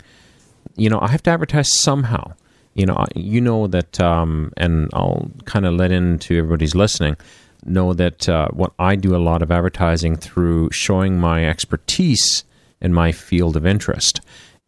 you 0.77 0.89
know, 0.89 1.01
I 1.01 1.09
have 1.09 1.23
to 1.25 1.31
advertise 1.31 1.79
somehow. 1.79 2.33
You 2.75 2.87
know, 2.87 3.05
you 3.17 3.41
know 3.41 3.67
that, 3.67 4.01
um, 4.01 4.53
and 4.57 4.89
I'll 4.93 5.31
kind 5.47 5.67
of 5.67 5.75
let 5.75 5.91
into 5.91 6.39
everybody's 6.39 6.77
listening 6.77 7.17
know 7.65 7.93
that 7.93 8.29
uh, 8.29 8.49
what 8.49 8.73
I 8.79 8.95
do 8.95 9.17
a 9.17 9.19
lot 9.19 9.43
of 9.43 9.51
advertising 9.51 10.17
through 10.17 10.71
showing 10.71 11.19
my 11.19 11.45
expertise 11.45 12.45
in 12.81 12.95
my 12.95 13.11
field 13.11 13.57
of 13.57 13.67
interest. 13.67 14.21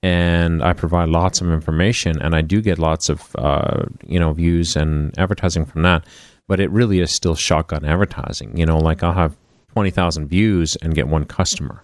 And 0.03 0.62
I 0.62 0.73
provide 0.73 1.09
lots 1.09 1.40
of 1.40 1.51
information, 1.53 2.21
and 2.21 2.35
I 2.35 2.40
do 2.40 2.62
get 2.62 2.79
lots 2.79 3.09
of 3.11 3.37
uh, 3.37 3.85
you 4.07 4.19
know 4.19 4.33
views 4.33 4.75
and 4.75 5.16
advertising 5.19 5.66
from 5.66 5.83
that. 5.83 6.05
But 6.49 6.59
it 6.59 6.71
really 6.71 7.01
is 7.01 7.14
still 7.14 7.35
shotgun 7.35 7.85
advertising. 7.85 8.57
You 8.57 8.66
know, 8.66 8.79
like 8.79 9.03
I'll 9.03 9.12
have 9.12 9.37
twenty 9.72 9.90
thousand 9.90 10.28
views 10.28 10.76
and 10.76 10.94
get 10.94 11.09
one 11.09 11.24
customer. 11.24 11.83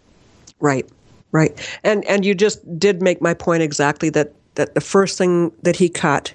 Right, 0.61 0.88
right, 1.33 1.59
and 1.85 2.05
and 2.07 2.25
you 2.25 2.35
just 2.35 2.79
did 2.79 3.03
make 3.03 3.20
my 3.20 3.35
point 3.35 3.62
exactly 3.62 4.11
that 4.11 4.33
that 4.55 4.75
the 4.75 4.81
first 4.81 5.18
thing 5.18 5.53
that 5.62 5.77
he 5.77 5.88
cut 5.88 6.33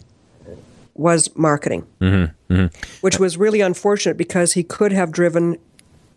was 0.94 1.30
marketing, 1.36 1.86
mm-hmm, 2.00 2.54
mm-hmm. 2.54 2.98
which 3.02 3.20
was 3.20 3.38
really 3.38 3.62
unfortunate 3.62 4.18
because 4.18 4.54
he 4.54 4.64
could 4.64 4.92
have 4.92 5.12
driven 5.12 5.58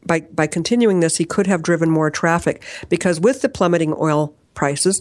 by 0.06 0.20
by 0.20 0.46
continuing 0.46 1.00
this, 1.00 1.16
he 1.16 1.24
could 1.24 1.46
have 1.46 1.62
driven 1.62 1.90
more 1.90 2.10
traffic 2.10 2.62
because 2.88 3.20
with 3.20 3.42
the 3.42 3.48
plummeting 3.48 3.94
oil 3.98 4.34
prices, 4.54 5.00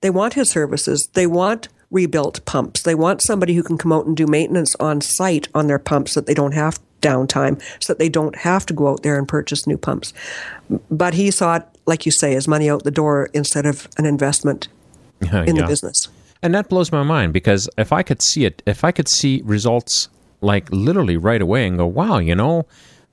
they 0.00 0.10
want 0.10 0.34
his 0.34 0.50
services. 0.50 1.08
They 1.12 1.26
want 1.26 1.68
rebuilt 1.90 2.44
pumps. 2.44 2.82
They 2.82 2.94
want 2.94 3.22
somebody 3.22 3.54
who 3.54 3.62
can 3.62 3.76
come 3.76 3.92
out 3.92 4.06
and 4.06 4.16
do 4.16 4.26
maintenance 4.26 4.74
on 4.76 5.00
site 5.00 5.48
on 5.54 5.66
their 5.66 5.78
pumps 5.78 6.14
that 6.14 6.26
they 6.26 6.34
don't 6.34 6.52
have 6.52 6.78
downtime, 7.00 7.60
so 7.82 7.92
that 7.92 7.98
they 7.98 8.08
don't 8.08 8.36
have 8.36 8.66
to 8.66 8.74
go 8.74 8.88
out 8.88 9.02
there 9.02 9.18
and 9.18 9.26
purchase 9.26 9.66
new 9.66 9.76
pumps. 9.76 10.12
But 10.90 11.14
he 11.14 11.30
saw 11.30 11.56
it, 11.56 11.66
like 11.86 12.06
you 12.06 12.12
say, 12.12 12.34
as 12.34 12.46
money 12.46 12.70
out 12.70 12.84
the 12.84 12.90
door 12.90 13.30
instead 13.34 13.66
of 13.66 13.88
an 13.98 14.06
investment 14.06 14.68
in 15.20 15.28
yeah. 15.28 15.62
the 15.62 15.66
business. 15.66 16.08
And 16.42 16.54
that 16.54 16.68
blows 16.68 16.90
my 16.90 17.02
mind 17.02 17.32
because 17.32 17.68
if 17.76 17.92
I 17.92 18.02
could 18.02 18.22
see 18.22 18.44
it, 18.44 18.62
if 18.66 18.82
I 18.84 18.92
could 18.92 19.08
see 19.08 19.42
results 19.44 20.08
like 20.40 20.70
literally 20.70 21.16
right 21.16 21.42
away 21.42 21.66
and 21.66 21.76
go, 21.76 21.86
wow, 21.86 22.18
you 22.18 22.34
know, 22.34 22.66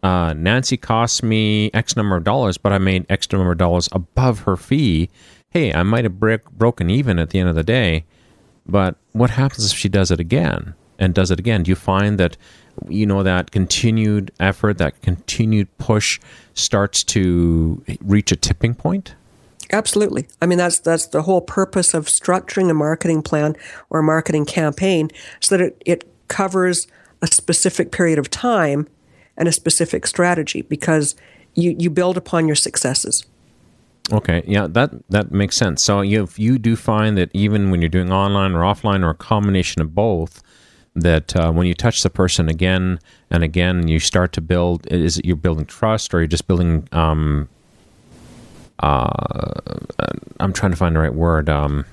uh, 0.03 0.33
Nancy 0.33 0.77
cost 0.77 1.23
me 1.23 1.69
X 1.73 1.95
number 1.95 2.15
of 2.15 2.23
dollars, 2.23 2.57
but 2.57 2.71
I 2.71 2.77
made 2.77 3.05
X 3.09 3.29
number 3.31 3.51
of 3.51 3.57
dollars 3.57 3.89
above 3.91 4.41
her 4.41 4.55
fee. 4.55 5.09
Hey, 5.49 5.73
I 5.73 5.83
might 5.83 6.05
have 6.05 6.19
break, 6.19 6.49
broken 6.51 6.89
even 6.89 7.19
at 7.19 7.31
the 7.31 7.39
end 7.39 7.49
of 7.49 7.55
the 7.55 7.63
day, 7.63 8.05
but 8.65 8.95
what 9.13 9.31
happens 9.31 9.71
if 9.71 9.77
she 9.77 9.89
does 9.89 10.11
it 10.11 10.19
again 10.19 10.75
and 10.99 11.13
does 11.13 11.31
it 11.31 11.39
again? 11.39 11.63
Do 11.63 11.69
you 11.69 11.75
find 11.75 12.17
that, 12.19 12.37
you 12.87 13.05
know, 13.05 13.23
that 13.23 13.51
continued 13.51 14.31
effort, 14.39 14.77
that 14.77 15.01
continued 15.01 15.75
push 15.77 16.19
starts 16.53 17.03
to 17.03 17.83
reach 18.01 18.31
a 18.31 18.35
tipping 18.35 18.73
point? 18.73 19.15
Absolutely. 19.71 20.27
I 20.41 20.45
mean, 20.45 20.57
that's 20.57 20.79
that's 20.79 21.07
the 21.07 21.23
whole 21.23 21.41
purpose 21.41 21.93
of 21.93 22.05
structuring 22.05 22.69
a 22.69 22.73
marketing 22.73 23.21
plan 23.21 23.55
or 23.89 23.99
a 23.99 24.03
marketing 24.03 24.45
campaign, 24.45 25.09
so 25.41 25.57
that 25.57 25.63
it, 25.63 25.83
it 25.85 26.13
covers 26.29 26.87
a 27.21 27.27
specific 27.27 27.91
period 27.91 28.17
of 28.19 28.29
time 28.29 28.87
and 29.35 29.47
a 29.47 29.51
specific 29.51 30.07
strategy, 30.07 30.61
because 30.61 31.15
you 31.53 31.75
you 31.77 31.89
build 31.89 32.15
upon 32.15 32.47
your 32.47 32.55
successes. 32.55 33.25
Okay, 34.09 34.41
yeah, 34.47 34.67
that 34.67 34.91
that 35.09 35.31
makes 35.33 35.57
sense. 35.57 35.83
So 35.83 35.99
you 35.99 36.29
you 36.37 36.57
do 36.57 36.77
find 36.77 37.17
that 37.17 37.29
even 37.33 37.69
when 37.69 37.81
you're 37.81 37.89
doing 37.89 38.09
online 38.09 38.53
or 38.53 38.61
offline 38.61 39.03
or 39.03 39.09
a 39.09 39.15
combination 39.15 39.81
of 39.81 39.93
both, 39.93 40.41
that 41.01 41.35
uh, 41.35 41.51
when 41.51 41.67
you 41.67 41.73
touch 41.73 42.01
the 42.01 42.09
person 42.09 42.49
again 42.49 42.99
and 43.29 43.43
again, 43.43 43.87
you 43.87 43.99
start 43.99 44.33
to 44.33 44.41
build. 44.41 44.85
Is 44.87 45.17
it 45.19 45.25
you're 45.25 45.35
building 45.35 45.65
trust, 45.65 46.13
or 46.13 46.19
you're 46.19 46.27
just 46.27 46.47
building 46.47 46.87
um, 46.91 47.47
uh, 48.79 49.09
I'm 50.39 50.53
trying 50.53 50.71
to 50.71 50.77
find 50.77 50.95
the 50.95 50.99
right 50.99 51.13
word. 51.13 51.49
Um, 51.49 51.85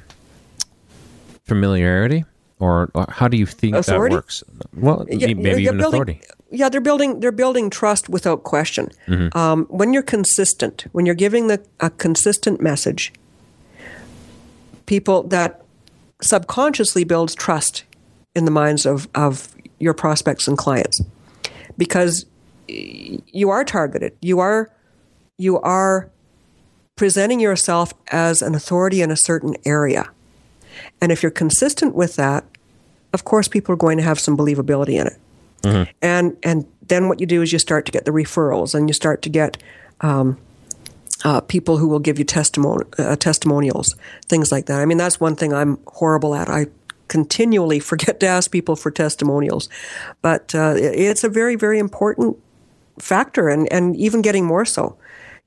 familiarity, 1.45 2.25
or, 2.59 2.91
or 2.95 3.07
how 3.11 3.29
do 3.29 3.37
you 3.37 3.47
think 3.47 3.77
Authority? 3.77 4.15
that 4.15 4.17
works? 4.19 4.43
Well, 4.75 5.07
Yeah, 5.11 5.27
maybe 5.29 5.63
even 5.63 5.77
building- 5.79 5.85
authority. 5.87 6.21
Yeah, 6.51 6.69
they're 6.69 6.81
building 6.81 7.19
they're 7.21 7.33
building 7.33 7.69
trust 7.69 8.09
without 8.09 8.45
question. 8.45 8.89
Mm-hmm. 9.09 9.37
Um, 9.37 9.65
when 9.71 9.93
you're 9.93 10.05
consistent, 10.05 10.87
when 10.93 11.05
you're 11.05 11.15
giving 11.17 11.49
the 11.49 11.61
a 11.81 11.91
consistent 11.91 12.61
message, 12.61 13.13
people 14.87 15.25
that 15.25 15.63
subconsciously 16.23 17.03
builds 17.03 17.35
trust 17.35 17.83
in 18.35 18.45
the 18.45 18.51
minds 18.51 18.87
of 18.87 19.09
of 19.15 19.55
your 19.79 19.95
prospects 19.95 20.49
and 20.49 20.57
clients, 20.59 21.01
because 21.77 22.27
you 22.67 23.51
are 23.51 23.65
targeted. 23.65 24.17
You 24.21 24.41
are 24.41 24.71
you 25.39 25.61
are 25.61 26.11
presenting 26.97 27.41
yourself 27.41 27.93
as 28.09 28.43
an 28.43 28.55
authority 28.55 29.03
in 29.03 29.11
a 29.11 29.17
certain 29.17 29.55
area, 29.65 30.11
and 31.01 31.13
if 31.13 31.23
you're 31.23 31.31
consistent 31.31 31.95
with 31.95 32.17
that, 32.17 32.45
of 33.13 33.25
course, 33.25 33.49
people 33.49 33.73
are 33.73 33.77
going 33.77 33.99
to 33.99 34.05
have 34.05 34.19
some 34.21 34.37
believability 34.37 35.01
in 35.01 35.07
it 35.07 35.19
and 36.03 36.37
and 36.43 36.67
then 36.87 37.09
what 37.09 37.21
you 37.21 37.27
do 37.27 37.43
is 37.43 37.53
you 37.53 37.59
start 37.59 37.87
to 37.87 37.93
get 37.93 38.05
the 38.05 38.11
referrals 38.11 38.75
and 38.75 38.89
you 38.89 38.93
start 38.93 39.23
to 39.23 39.31
get 39.31 39.57
um, 40.03 40.37
uh, 41.25 41.41
people 41.41 41.79
who 41.79 41.89
will 41.89 41.99
give 41.99 42.19
you 42.19 42.25
testimon- 42.25 42.85
uh, 42.99 43.17
testimonials, 43.17 43.95
things 44.27 44.53
like 44.53 44.67
that. 44.67 44.81
I 44.81 44.85
mean, 44.85 44.99
that's 44.99 45.19
one 45.19 45.35
thing 45.37 45.55
I'm 45.55 45.79
horrible 45.87 46.35
at. 46.35 46.51
I 46.51 46.67
continually 47.09 47.81
forget 47.81 48.21
to 48.21 48.27
ask 48.27 48.51
people 48.51 48.77
for 48.77 48.91
testimonials, 48.91 49.69
but 50.23 50.55
uh, 50.55 50.75
it's 50.77 51.25
a 51.25 51.29
very 51.29 51.57
very 51.57 51.79
important 51.79 52.37
factor, 52.99 53.49
and 53.49 53.71
and 53.73 53.97
even 53.97 54.23
getting 54.23 54.45
more 54.47 54.65
so. 54.65 54.97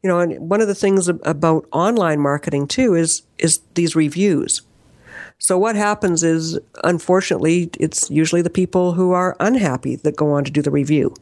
You 0.03 0.09
know, 0.09 0.19
and 0.19 0.49
one 0.49 0.61
of 0.61 0.67
the 0.67 0.75
things 0.75 1.07
about 1.07 1.65
online 1.71 2.19
marketing 2.19 2.67
too 2.67 2.93
is 2.95 3.23
is 3.37 3.59
these 3.73 3.95
reviews. 3.95 4.61
So 5.39 5.57
what 5.57 5.75
happens 5.75 6.23
is, 6.23 6.59
unfortunately, 6.83 7.69
it's 7.79 8.09
usually 8.09 8.41
the 8.41 8.49
people 8.49 8.93
who 8.93 9.11
are 9.11 9.35
unhappy 9.39 9.95
that 9.97 10.15
go 10.15 10.31
on 10.31 10.43
to 10.45 10.51
do 10.51 10.61
the 10.63 10.71
review. 10.71 11.13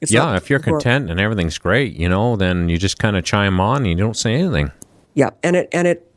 It's 0.00 0.10
Yeah, 0.12 0.36
if 0.36 0.50
you're 0.50 0.58
people 0.58 0.72
who 0.72 0.76
are- 0.76 0.80
content 0.80 1.10
and 1.10 1.20
everything's 1.20 1.58
great, 1.58 1.94
you 1.94 2.08
know, 2.08 2.34
then 2.36 2.68
you 2.68 2.76
just 2.78 2.98
kind 2.98 3.16
of 3.16 3.24
chime 3.24 3.60
on 3.60 3.78
and 3.78 3.86
you 3.88 3.94
don't 3.94 4.16
say 4.16 4.34
anything. 4.34 4.72
yeah, 5.14 5.30
and 5.42 5.54
it 5.56 5.68
and 5.72 5.86
it 5.86 6.09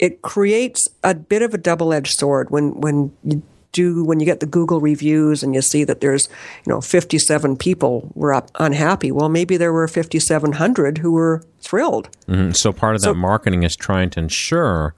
it 0.00 0.22
creates 0.22 0.88
a 1.04 1.14
bit 1.14 1.42
of 1.42 1.54
a 1.54 1.58
double 1.58 1.92
edged 1.92 2.18
sword 2.18 2.50
when 2.50 2.80
when 2.80 3.12
you 3.22 3.42
do 3.72 4.02
when 4.04 4.18
you 4.18 4.26
get 4.26 4.40
the 4.40 4.46
Google 4.46 4.80
reviews 4.80 5.44
and 5.44 5.54
you 5.54 5.62
see 5.62 5.84
that 5.84 6.00
there's 6.00 6.28
you 6.66 6.72
know 6.72 6.80
57 6.80 7.56
people 7.56 8.10
were 8.14 8.34
up 8.34 8.50
unhappy. 8.58 9.12
Well, 9.12 9.28
maybe 9.28 9.56
there 9.56 9.72
were 9.72 9.86
5,700 9.86 10.98
who 10.98 11.12
were 11.12 11.44
thrilled. 11.60 12.08
Mm, 12.26 12.56
So 12.56 12.72
part 12.72 12.96
of 12.96 13.02
that 13.02 13.14
marketing 13.14 13.62
is 13.62 13.76
trying 13.76 14.10
to 14.10 14.18
ensure 14.20 14.94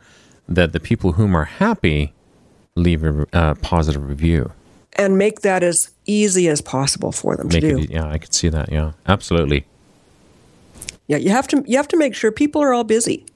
that 0.48 0.72
the 0.72 0.80
people 0.80 1.12
whom 1.12 1.34
are 1.36 1.44
happy 1.44 2.14
leave 2.74 3.04
a 3.04 3.26
uh, 3.34 3.54
positive 3.56 4.08
review. 4.08 4.52
and 4.94 5.18
make 5.18 5.40
that 5.42 5.62
as 5.62 5.90
easy 6.06 6.48
as 6.48 6.60
possible 6.62 7.12
for 7.12 7.36
them 7.36 7.48
Make 7.48 7.60
to 7.60 7.68
do. 7.68 7.78
it, 7.78 7.90
yeah, 7.90 8.06
I 8.08 8.16
could 8.18 8.34
see 8.34 8.48
that. 8.48 8.72
Yeah, 8.72 8.92
absolutely. 9.06 9.66
Yeah, 11.08 11.18
you 11.18 11.30
have 11.30 11.46
to 11.48 11.62
you 11.66 11.76
have 11.76 11.88
to 11.88 11.96
make 11.98 12.14
sure 12.14 12.30
people 12.32 12.62
are 12.62 12.72
all 12.72 12.84
busy. 12.84 13.26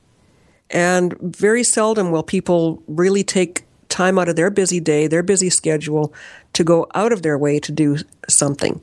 And 0.70 1.16
very 1.20 1.62
seldom 1.62 2.10
will 2.10 2.22
people 2.22 2.82
really 2.86 3.22
take 3.22 3.64
time 3.88 4.18
out 4.18 4.28
of 4.28 4.36
their 4.36 4.50
busy 4.50 4.80
day, 4.80 5.06
their 5.06 5.22
busy 5.22 5.48
schedule 5.48 6.12
to 6.52 6.64
go 6.64 6.86
out 6.94 7.12
of 7.12 7.22
their 7.22 7.38
way 7.38 7.58
to 7.60 7.72
do 7.72 7.98
something. 8.28 8.82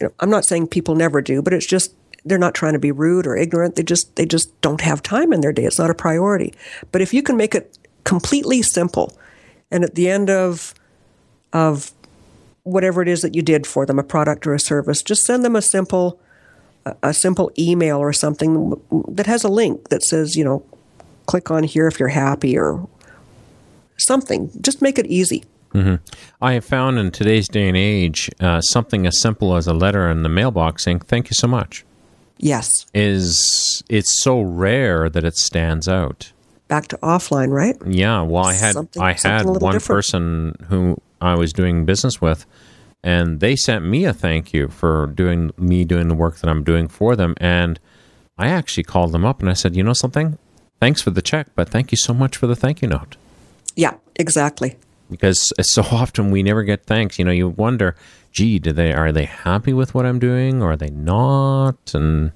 You 0.00 0.06
know, 0.06 0.12
I'm 0.20 0.30
not 0.30 0.44
saying 0.44 0.68
people 0.68 0.94
never 0.94 1.20
do, 1.20 1.42
but 1.42 1.52
it's 1.52 1.66
just 1.66 1.92
they're 2.24 2.38
not 2.38 2.54
trying 2.54 2.72
to 2.72 2.78
be 2.78 2.92
rude 2.92 3.26
or 3.26 3.36
ignorant. 3.36 3.76
They 3.76 3.82
just 3.82 4.16
they 4.16 4.26
just 4.26 4.58
don't 4.60 4.80
have 4.80 5.02
time 5.02 5.32
in 5.32 5.40
their 5.40 5.52
day. 5.52 5.64
It's 5.64 5.78
not 5.78 5.90
a 5.90 5.94
priority. 5.94 6.54
But 6.92 7.02
if 7.02 7.12
you 7.12 7.22
can 7.22 7.36
make 7.36 7.54
it 7.54 7.78
completely 8.04 8.62
simple 8.62 9.16
and 9.70 9.84
at 9.84 9.94
the 9.94 10.08
end 10.08 10.30
of 10.30 10.74
of 11.52 11.92
whatever 12.62 13.02
it 13.02 13.08
is 13.08 13.22
that 13.22 13.34
you 13.34 13.42
did 13.42 13.66
for 13.66 13.86
them, 13.86 13.98
a 13.98 14.02
product 14.02 14.46
or 14.46 14.54
a 14.54 14.60
service, 14.60 15.02
just 15.02 15.24
send 15.24 15.44
them 15.44 15.56
a 15.56 15.62
simple 15.62 16.20
a 17.02 17.12
simple 17.12 17.50
email 17.58 17.98
or 17.98 18.12
something 18.12 18.80
that 19.08 19.26
has 19.26 19.44
a 19.44 19.48
link 19.48 19.88
that 19.88 20.02
says, 20.02 20.36
you 20.36 20.44
know, 20.44 20.64
click 21.28 21.50
on 21.52 21.62
here 21.62 21.86
if 21.86 22.00
you're 22.00 22.08
happy 22.08 22.58
or 22.58 22.88
something. 23.98 24.50
Just 24.60 24.82
make 24.82 24.98
it 24.98 25.06
easy. 25.06 25.44
I 26.42 26.54
have 26.54 26.64
found 26.64 26.98
in 26.98 27.12
today's 27.12 27.46
day 27.46 27.68
and 27.68 27.76
age, 27.76 28.28
uh, 28.40 28.60
something 28.60 29.06
as 29.06 29.20
simple 29.20 29.54
as 29.54 29.68
a 29.68 29.72
letter 29.72 30.10
in 30.10 30.24
the 30.24 30.28
mailbox 30.28 30.82
saying 30.82 31.00
"Thank 31.00 31.30
you 31.30 31.34
so 31.34 31.46
much" 31.46 31.84
Yes. 32.38 32.68
is 32.94 33.84
it's 33.88 34.20
so 34.20 34.40
rare 34.40 35.08
that 35.08 35.22
it 35.22 35.36
stands 35.36 35.86
out. 35.86 36.32
Back 36.66 36.88
to 36.88 36.96
offline, 36.96 37.50
right? 37.52 37.76
Yeah, 37.86 38.22
well, 38.22 38.44
I 38.44 38.54
had 38.54 38.72
Something- 38.72 39.00
I 39.02 39.12
had 39.12 39.44
one 39.46 39.58
different. 39.74 39.84
person 39.84 40.54
who 40.68 40.96
I 41.20 41.36
was 41.36 41.52
doing 41.52 41.84
business 41.84 42.20
with, 42.20 42.44
and 43.04 43.38
they 43.38 43.54
sent 43.54 43.84
me 43.84 44.04
a 44.04 44.12
thank 44.12 44.52
you 44.52 44.66
for 44.68 45.06
doing 45.06 45.52
me 45.56 45.84
doing 45.84 46.08
the 46.08 46.14
work 46.16 46.38
that 46.40 46.50
I'm 46.50 46.64
doing 46.64 46.88
for 46.88 47.14
them, 47.14 47.34
and 47.36 47.78
I 48.36 48.48
actually 48.48 48.84
called 48.84 49.12
them 49.12 49.24
up 49.24 49.40
and 49.40 49.48
I 49.48 49.52
said, 49.52 49.76
you 49.76 49.84
know 49.84 49.92
something, 49.92 50.38
thanks 50.80 51.00
for 51.00 51.10
the 51.10 51.22
check, 51.22 51.48
but 51.54 51.68
thank 51.68 51.90
you 51.92 51.98
so 51.98 52.12
much 52.14 52.36
for 52.36 52.46
the 52.46 52.56
thank 52.56 52.82
you 52.82 52.88
note 52.88 53.16
Yeah, 53.76 53.94
exactly. 54.16 54.76
because 55.10 55.52
so 55.60 55.82
often 55.82 56.30
we 56.30 56.42
never 56.42 56.62
get 56.62 56.84
thanks. 56.84 57.18
You 57.18 57.24
know, 57.24 57.30
you 57.32 57.48
wonder, 57.48 57.94
gee, 58.32 58.58
do 58.58 58.72
they 58.72 58.92
are 58.92 59.12
they 59.12 59.24
happy 59.24 59.72
with 59.72 59.94
what 59.94 60.06
I'm 60.06 60.18
doing 60.18 60.62
or 60.62 60.72
are 60.72 60.76
they 60.76 60.90
not? 60.90 61.94
And 61.94 62.32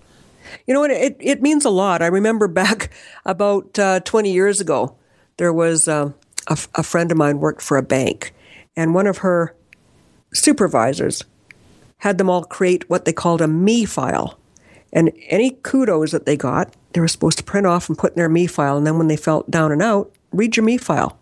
You 0.66 0.74
know 0.74 0.80
what? 0.80 0.90
It, 0.90 1.16
it 1.20 1.42
means 1.42 1.64
a 1.64 1.70
lot. 1.70 2.02
I 2.02 2.06
remember 2.06 2.48
back 2.62 2.90
about 3.24 3.78
uh, 3.78 4.00
20 4.00 4.32
years 4.32 4.60
ago, 4.60 4.96
there 5.38 5.52
was 5.52 5.88
uh, 5.88 6.10
a, 6.48 6.58
a 6.74 6.82
friend 6.82 7.10
of 7.10 7.16
mine 7.18 7.38
worked 7.40 7.62
for 7.62 7.76
a 7.76 7.82
bank, 7.82 8.34
and 8.76 8.94
one 8.94 9.06
of 9.06 9.18
her 9.18 9.54
supervisors 10.34 11.24
had 11.98 12.18
them 12.18 12.28
all 12.28 12.44
create 12.44 12.88
what 12.90 13.04
they 13.04 13.12
called 13.12 13.40
a 13.40 13.46
me 13.48 13.84
file. 13.84 14.38
And 14.92 15.12
any 15.28 15.58
kudos 15.62 16.10
that 16.10 16.26
they 16.26 16.36
got, 16.36 16.74
they 16.92 17.00
were 17.00 17.08
supposed 17.08 17.38
to 17.38 17.44
print 17.44 17.66
off 17.66 17.88
and 17.88 17.96
put 17.96 18.12
in 18.12 18.16
their 18.16 18.28
me 18.28 18.46
file. 18.46 18.76
And 18.76 18.86
then 18.86 18.98
when 18.98 19.08
they 19.08 19.16
felt 19.16 19.50
down 19.50 19.72
and 19.72 19.82
out, 19.82 20.12
read 20.32 20.56
your 20.56 20.64
me 20.64 20.76
file. 20.76 21.18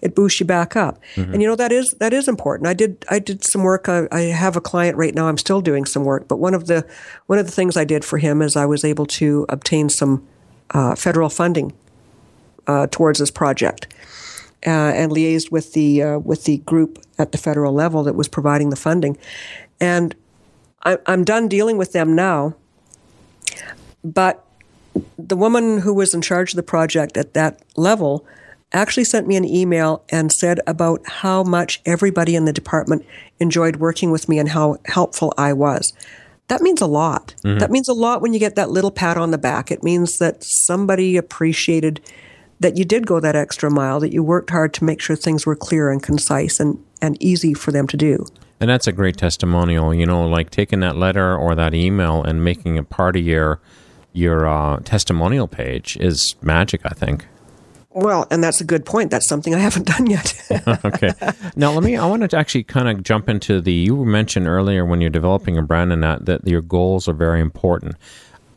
It 0.00 0.14
boosts 0.14 0.38
you 0.38 0.46
back 0.46 0.76
up. 0.76 1.00
And 1.32 1.42
you 1.42 1.48
know 1.48 1.56
that 1.56 1.72
is 1.72 1.92
that 1.98 2.12
is 2.12 2.28
important. 2.28 2.68
I 2.68 2.74
did 2.74 3.04
I 3.10 3.18
did 3.18 3.44
some 3.44 3.64
work. 3.64 3.88
I, 3.88 4.06
I 4.12 4.20
have 4.20 4.56
a 4.56 4.60
client 4.60 4.96
right 4.96 5.14
now. 5.14 5.26
I'm 5.26 5.38
still 5.38 5.60
doing 5.60 5.84
some 5.86 6.04
work. 6.04 6.28
But 6.28 6.36
one 6.36 6.54
of 6.54 6.66
the 6.66 6.86
one 7.26 7.38
of 7.38 7.46
the 7.46 7.52
things 7.52 7.76
I 7.76 7.84
did 7.84 8.04
for 8.04 8.18
him 8.18 8.40
is 8.40 8.54
I 8.56 8.66
was 8.66 8.84
able 8.84 9.06
to 9.06 9.44
obtain 9.48 9.88
some 9.88 10.24
uh, 10.70 10.94
federal 10.94 11.28
funding 11.30 11.72
uh, 12.68 12.86
towards 12.90 13.18
this 13.18 13.30
project, 13.30 13.92
uh, 14.66 14.70
and 14.70 15.10
liaised 15.10 15.50
with 15.50 15.72
the 15.72 16.02
uh, 16.02 16.18
with 16.18 16.44
the 16.44 16.58
group 16.58 17.04
at 17.18 17.32
the 17.32 17.38
federal 17.38 17.72
level 17.72 18.04
that 18.04 18.14
was 18.14 18.28
providing 18.28 18.70
the 18.70 18.76
funding. 18.76 19.18
And 19.80 20.14
I, 20.84 20.98
I'm 21.06 21.24
done 21.24 21.48
dealing 21.48 21.76
with 21.76 21.92
them 21.92 22.14
now. 22.14 22.54
But 24.04 24.44
the 25.18 25.36
woman 25.36 25.78
who 25.78 25.94
was 25.94 26.14
in 26.14 26.22
charge 26.22 26.52
of 26.52 26.56
the 26.56 26.62
project 26.62 27.16
at 27.16 27.34
that 27.34 27.62
level 27.76 28.26
actually 28.72 29.04
sent 29.04 29.26
me 29.26 29.36
an 29.36 29.44
email 29.44 30.02
and 30.10 30.32
said 30.32 30.60
about 30.66 31.00
how 31.06 31.42
much 31.42 31.80
everybody 31.86 32.34
in 32.34 32.44
the 32.44 32.52
department 32.52 33.04
enjoyed 33.40 33.76
working 33.76 34.10
with 34.10 34.28
me 34.28 34.38
and 34.38 34.50
how 34.50 34.76
helpful 34.86 35.32
I 35.38 35.52
was. 35.52 35.92
That 36.48 36.62
means 36.62 36.80
a 36.80 36.86
lot. 36.86 37.34
Mm-hmm. 37.44 37.58
That 37.58 37.70
means 37.70 37.88
a 37.88 37.94
lot 37.94 38.20
when 38.20 38.32
you 38.32 38.38
get 38.38 38.56
that 38.56 38.70
little 38.70 38.90
pat 38.90 39.16
on 39.16 39.30
the 39.30 39.38
back. 39.38 39.70
It 39.70 39.82
means 39.82 40.18
that 40.18 40.42
somebody 40.42 41.16
appreciated 41.16 42.00
that 42.60 42.76
you 42.76 42.84
did 42.84 43.06
go 43.06 43.20
that 43.20 43.36
extra 43.36 43.70
mile, 43.70 44.00
that 44.00 44.12
you 44.12 44.22
worked 44.22 44.50
hard 44.50 44.74
to 44.74 44.84
make 44.84 45.00
sure 45.00 45.14
things 45.14 45.46
were 45.46 45.54
clear 45.54 45.90
and 45.90 46.02
concise 46.02 46.58
and, 46.58 46.82
and 47.00 47.22
easy 47.22 47.54
for 47.54 47.70
them 47.70 47.86
to 47.86 47.96
do. 47.96 48.26
And 48.60 48.68
that's 48.68 48.86
a 48.86 48.92
great 48.92 49.16
testimonial. 49.16 49.94
You 49.94 50.06
know, 50.06 50.26
like 50.26 50.50
taking 50.50 50.80
that 50.80 50.96
letter 50.96 51.36
or 51.36 51.54
that 51.54 51.74
email 51.74 52.22
and 52.22 52.44
making 52.44 52.76
it 52.76 52.90
part 52.90 53.16
of 53.16 53.24
your 53.24 53.60
your 54.12 54.46
uh, 54.48 54.80
testimonial 54.80 55.48
page 55.48 55.96
is 55.98 56.34
magic. 56.42 56.80
I 56.84 56.90
think. 56.90 57.26
Well, 57.90 58.26
and 58.30 58.44
that's 58.44 58.60
a 58.60 58.64
good 58.64 58.84
point. 58.84 59.10
That's 59.10 59.28
something 59.28 59.54
I 59.54 59.58
haven't 59.58 59.86
done 59.96 60.06
yet. 60.06 60.34
okay. 60.84 61.12
Now 61.56 61.72
let 61.72 61.82
me. 61.82 61.96
I 61.96 62.06
wanted 62.06 62.30
to 62.30 62.36
actually 62.36 62.64
kind 62.64 62.88
of 62.88 63.02
jump 63.02 63.28
into 63.28 63.60
the. 63.60 63.72
You 63.72 64.04
mentioned 64.04 64.46
earlier 64.46 64.84
when 64.84 65.00
you're 65.00 65.10
developing 65.10 65.56
a 65.58 65.62
brand 65.62 65.92
and 65.92 66.02
that 66.02 66.26
that 66.26 66.46
your 66.46 66.62
goals 66.62 67.08
are 67.08 67.14
very 67.14 67.40
important. 67.40 67.96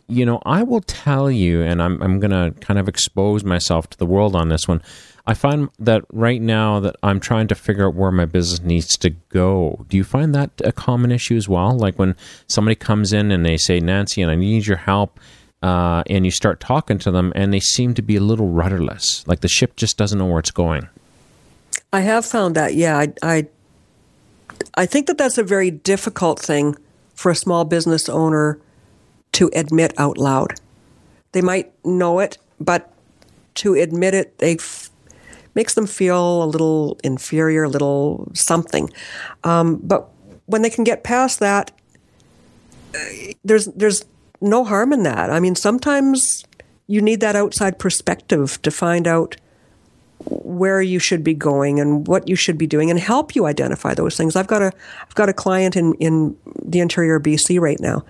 You 0.08 0.26
know, 0.26 0.42
I 0.46 0.64
will 0.64 0.82
tell 0.82 1.32
you, 1.32 1.62
and 1.62 1.82
I'm 1.82 2.02
I'm 2.04 2.20
going 2.20 2.32
to 2.32 2.60
kind 2.60 2.80
of 2.80 2.88
expose 2.90 3.44
myself 3.44 3.90
to 3.92 3.98
the 3.98 4.06
world 4.06 4.36
on 4.36 4.50
this 4.50 4.68
one. 4.68 4.82
I 5.26 5.34
find 5.34 5.70
that 5.80 6.04
right 6.12 6.42
now 6.42 6.80
that 6.80 6.96
I'm 7.04 7.20
trying 7.20 7.48
to 7.48 7.56
figure 7.56 7.88
out 7.88 7.96
where 7.96 8.12
my 8.12 8.26
business 8.26 8.62
needs 8.62 8.98
to 8.98 9.12
go. 9.30 9.86
Do 9.88 9.98
you 9.98 10.04
find 10.04 10.34
that 10.34 10.50
a 10.64 10.72
common 10.72 11.12
issue 11.12 11.36
as 11.36 11.48
well? 11.48 11.78
Like 11.78 12.00
when 12.00 12.16
somebody 12.48 12.76
comes 12.76 13.14
in 13.14 13.32
and 13.32 13.46
they 13.46 13.58
say, 13.58 13.80
Nancy, 13.80 14.22
and 14.22 14.32
I 14.32 14.36
need 14.36 14.66
your 14.66 14.78
help. 14.78 15.20
Uh, 15.62 16.02
and 16.10 16.26
you 16.26 16.32
start 16.32 16.60
talking 16.60 16.98
to 16.98 17.12
them, 17.12 17.32
and 17.36 17.54
they 17.54 17.60
seem 17.60 17.94
to 17.94 18.02
be 18.02 18.16
a 18.16 18.20
little 18.20 18.48
rudderless. 18.48 19.24
Like 19.28 19.42
the 19.42 19.48
ship 19.48 19.76
just 19.76 19.96
doesn't 19.96 20.18
know 20.18 20.26
where 20.26 20.40
it's 20.40 20.50
going. 20.50 20.90
I 21.94 22.00
have 22.00 22.26
found 22.26 22.56
that. 22.56 22.74
Yeah, 22.74 22.98
I, 22.98 23.14
I, 23.22 23.48
I 24.76 24.88
think 24.88 25.06
that 25.06 25.20
that's 25.20 25.38
a 25.38 25.44
very 25.44 25.70
difficult 25.70 26.40
thing 26.40 26.78
for 27.14 27.30
a 27.30 27.36
small 27.36 27.64
business 27.64 28.10
owner 28.10 28.58
to 29.34 29.52
admit 29.54 29.94
out 30.00 30.18
loud. 30.18 30.60
They 31.32 31.42
might 31.42 31.72
know 31.86 32.18
it, 32.18 32.40
but 32.60 32.92
to 33.56 33.76
admit 33.76 34.16
it, 34.16 34.40
they 34.40 34.58
makes 35.56 35.74
them 35.74 35.88
feel 35.88 36.44
a 36.44 36.46
little 36.46 36.98
inferior, 37.04 37.64
a 37.64 37.70
little 37.70 38.30
something. 38.34 38.90
Um, 39.44 39.78
but 39.78 40.10
when 40.46 40.62
they 40.62 40.70
can 40.70 40.84
get 40.84 41.04
past 41.04 41.40
that, 41.40 41.72
uh, 42.96 43.00
there's 43.44 43.66
there's 43.68 44.06
no 44.42 44.64
harm 44.64 44.92
in 44.94 45.04
that. 45.04 45.30
I 45.30 45.40
mean, 45.40 45.56
sometimes 45.56 46.44
you 46.88 47.02
need 47.02 47.22
that 47.22 47.36
outside 47.36 47.80
perspective 47.80 48.62
to 48.64 48.72
find 48.72 49.08
out 49.08 49.38
where 50.26 50.82
you 50.82 51.00
should 51.00 51.24
be 51.24 51.34
going 51.34 51.80
and 51.80 52.08
what 52.08 52.28
you 52.28 52.36
should 52.36 52.58
be 52.58 52.68
doing 52.68 52.92
and 52.92 53.00
help 53.00 53.36
you 53.36 53.46
identify 53.46 53.94
those 53.94 54.16
things. 54.18 54.36
I've 54.36 54.48
got 54.48 54.62
a 54.62 54.72
I've 55.02 55.16
got 55.16 55.30
a 55.30 55.34
client 55.34 55.76
in 55.76 55.94
in 55.96 56.38
the 56.64 56.80
interior 56.80 57.20
BC 57.20 57.60
right 57.60 57.80
now. 57.80 58.04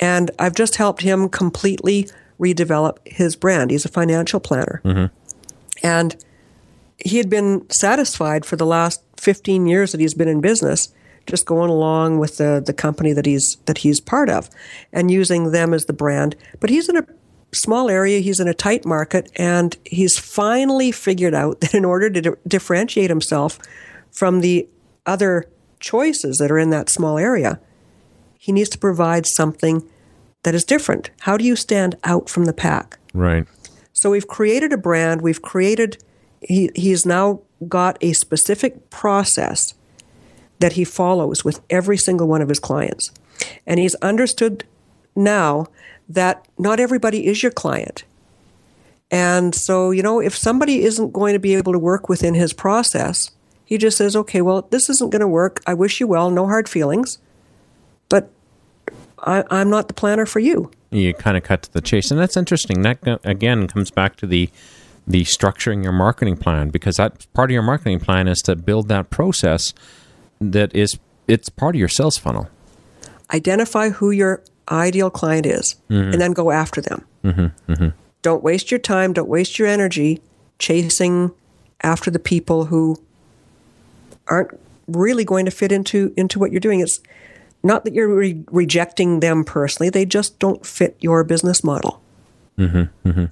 And 0.00 0.30
I've 0.38 0.54
just 0.54 0.76
helped 0.76 1.02
him 1.02 1.28
completely 1.28 2.08
redevelop 2.38 2.98
his 3.04 3.34
brand. 3.34 3.70
He's 3.70 3.84
a 3.84 3.88
financial 3.88 4.38
planner. 4.38 4.80
Mm-hmm. 4.84 5.06
And 5.82 6.24
he 6.98 7.18
had 7.18 7.30
been 7.30 7.68
satisfied 7.70 8.44
for 8.44 8.56
the 8.56 8.66
last 8.66 9.02
15 9.18 9.66
years 9.66 9.92
that 9.92 10.00
he's 10.00 10.14
been 10.14 10.28
in 10.28 10.40
business 10.40 10.92
just 11.26 11.46
going 11.46 11.70
along 11.70 12.18
with 12.18 12.38
the, 12.38 12.62
the 12.64 12.72
company 12.72 13.12
that 13.12 13.26
he's 13.26 13.56
that 13.66 13.78
he's 13.78 14.00
part 14.00 14.30
of 14.30 14.48
and 14.92 15.10
using 15.10 15.52
them 15.52 15.74
as 15.74 15.84
the 15.84 15.92
brand. 15.92 16.34
But 16.58 16.70
he's 16.70 16.88
in 16.88 16.96
a 16.96 17.06
small 17.52 17.88
area 17.88 18.20
he's 18.20 18.40
in 18.40 18.48
a 18.48 18.54
tight 18.54 18.84
market 18.84 19.30
and 19.36 19.76
he's 19.84 20.18
finally 20.18 20.92
figured 20.92 21.34
out 21.34 21.60
that 21.60 21.74
in 21.74 21.84
order 21.84 22.10
to 22.10 22.20
di- 22.20 22.30
differentiate 22.46 23.10
himself 23.10 23.58
from 24.10 24.40
the 24.40 24.68
other 25.06 25.46
choices 25.80 26.36
that 26.38 26.50
are 26.50 26.58
in 26.58 26.70
that 26.70 26.90
small 26.90 27.16
area 27.16 27.58
he 28.38 28.52
needs 28.52 28.68
to 28.68 28.78
provide 28.78 29.26
something 29.26 29.82
that 30.42 30.54
is 30.54 30.64
different. 30.64 31.10
How 31.20 31.36
do 31.36 31.44
you 31.44 31.56
stand 31.56 31.96
out 32.04 32.28
from 32.28 32.44
the 32.44 32.52
pack? 32.52 32.98
Right. 33.12 33.46
so 33.92 34.10
we've 34.10 34.28
created 34.28 34.72
a 34.72 34.76
brand, 34.76 35.22
we've 35.22 35.42
created, 35.42 36.02
he, 36.40 36.70
he's 36.74 37.04
now 37.04 37.40
got 37.66 37.98
a 38.00 38.12
specific 38.12 38.90
process 38.90 39.74
that 40.60 40.72
he 40.72 40.84
follows 40.84 41.44
with 41.44 41.60
every 41.70 41.96
single 41.96 42.26
one 42.26 42.42
of 42.42 42.48
his 42.48 42.58
clients. 42.58 43.10
And 43.66 43.78
he's 43.78 43.94
understood 43.96 44.64
now 45.14 45.66
that 46.08 46.46
not 46.58 46.80
everybody 46.80 47.26
is 47.26 47.42
your 47.42 47.52
client. 47.52 48.04
And 49.10 49.54
so, 49.54 49.90
you 49.90 50.02
know, 50.02 50.20
if 50.20 50.36
somebody 50.36 50.82
isn't 50.82 51.12
going 51.12 51.32
to 51.32 51.38
be 51.38 51.54
able 51.54 51.72
to 51.72 51.78
work 51.78 52.08
within 52.08 52.34
his 52.34 52.52
process, 52.52 53.30
he 53.64 53.78
just 53.78 53.96
says, 53.96 54.16
okay, 54.16 54.42
well, 54.42 54.66
this 54.70 54.88
isn't 54.88 55.10
going 55.10 55.20
to 55.20 55.28
work. 55.28 55.62
I 55.66 55.74
wish 55.74 56.00
you 56.00 56.06
well, 56.06 56.30
no 56.30 56.46
hard 56.46 56.68
feelings, 56.68 57.18
but 58.08 58.30
I, 59.20 59.44
I'm 59.50 59.70
not 59.70 59.88
the 59.88 59.94
planner 59.94 60.26
for 60.26 60.40
you. 60.40 60.70
you 60.90 61.14
kind 61.14 61.36
of 61.36 61.42
cut 61.42 61.62
to 61.62 61.72
the 61.72 61.80
chase 61.80 62.10
and 62.10 62.20
that's 62.20 62.36
interesting 62.36 62.82
that 62.82 62.98
again 63.24 63.66
comes 63.66 63.90
back 63.90 64.16
to 64.16 64.26
the 64.26 64.48
the 65.08 65.24
structuring 65.24 65.82
your 65.82 65.92
marketing 65.92 66.36
plan 66.36 66.68
because 66.68 66.96
that 66.96 67.26
part 67.32 67.50
of 67.50 67.52
your 67.52 67.62
marketing 67.62 67.98
plan 67.98 68.28
is 68.28 68.38
to 68.38 68.54
build 68.54 68.88
that 68.88 69.08
process 69.10 69.72
that 70.40 70.74
is 70.76 70.98
it's 71.26 71.48
part 71.48 71.74
of 71.74 71.78
your 71.78 71.88
sales 71.88 72.18
funnel 72.18 72.48
identify 73.32 73.90
who 73.90 74.10
your 74.10 74.42
ideal 74.70 75.10
client 75.10 75.46
is 75.46 75.76
mm-hmm. 75.88 76.12
and 76.12 76.20
then 76.20 76.32
go 76.32 76.50
after 76.50 76.80
them. 76.80 77.04
Mm-hmm, 77.24 77.72
mm-hmm. 77.72 77.88
Don't 78.22 78.42
waste 78.42 78.70
your 78.70 78.80
time, 78.80 79.12
don't 79.12 79.28
waste 79.28 79.58
your 79.58 79.68
energy 79.68 80.20
chasing 80.58 81.32
after 81.82 82.10
the 82.10 82.18
people 82.18 82.66
who 82.66 82.96
aren't 84.26 84.58
really 84.88 85.24
going 85.24 85.44
to 85.44 85.50
fit 85.50 85.72
into 85.72 86.12
into 86.16 86.38
what 86.38 86.50
you're 86.50 86.60
doing. 86.60 86.80
It's 86.80 87.00
not 87.62 87.84
that 87.84 87.94
you're 87.94 88.08
re- 88.08 88.44
rejecting 88.50 89.20
them 89.20 89.44
personally; 89.44 89.90
they 89.90 90.04
just 90.04 90.38
don't 90.38 90.64
fit 90.66 90.96
your 91.00 91.22
business 91.24 91.62
model, 91.62 92.02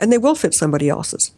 and 0.01 0.13
they 0.13 0.19
will 0.19 0.35
fit 0.35 0.55
somebody 0.55 0.89
else's. 0.89 1.33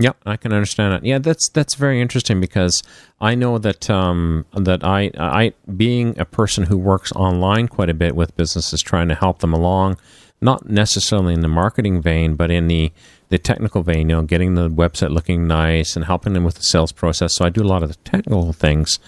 Yeah, 0.00 0.12
I 0.24 0.38
can 0.38 0.54
understand 0.54 0.94
it. 0.94 1.04
Yeah, 1.06 1.18
that's 1.18 1.50
that's 1.50 1.74
very 1.74 2.00
interesting 2.00 2.40
because 2.40 2.82
I 3.20 3.34
know 3.34 3.58
that 3.58 3.90
um, 3.90 4.46
that 4.54 4.82
I 4.82 5.10
I 5.18 5.52
being 5.76 6.18
a 6.18 6.24
person 6.24 6.64
who 6.64 6.78
works 6.78 7.12
online 7.12 7.68
quite 7.68 7.90
a 7.90 7.94
bit 7.94 8.16
with 8.16 8.34
businesses, 8.34 8.80
trying 8.80 9.08
to 9.08 9.14
help 9.14 9.40
them 9.40 9.52
along, 9.52 9.98
not 10.40 10.70
necessarily 10.70 11.34
in 11.34 11.40
the 11.40 11.48
marketing 11.48 12.00
vein, 12.00 12.34
but 12.34 12.50
in 12.50 12.66
the 12.66 12.92
the 13.28 13.38
technical 13.38 13.82
vein. 13.82 14.08
You 14.08 14.16
know, 14.16 14.22
getting 14.22 14.54
the 14.54 14.70
website 14.70 15.10
looking 15.10 15.46
nice 15.46 15.96
and 15.96 16.06
helping 16.06 16.32
them 16.32 16.44
with 16.44 16.54
the 16.54 16.62
sales 16.62 16.92
process. 16.92 17.36
So 17.36 17.44
I 17.44 17.50
do 17.50 17.62
a 17.62 17.68
lot 17.68 17.82
of 17.82 17.90
the 17.90 17.96
technical 17.96 18.54
things. 18.54 18.98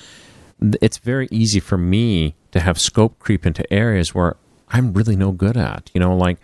It's 0.82 0.98
very 0.98 1.26
easy 1.30 1.58
for 1.58 1.78
me 1.78 2.34
to 2.50 2.60
have 2.60 2.78
scope 2.78 3.18
creep 3.18 3.46
into 3.46 3.70
areas 3.72 4.14
where 4.14 4.36
I'm 4.68 4.92
really 4.92 5.16
no 5.16 5.32
good 5.32 5.56
at. 5.56 5.90
You 5.94 6.00
know, 6.00 6.14
like 6.14 6.36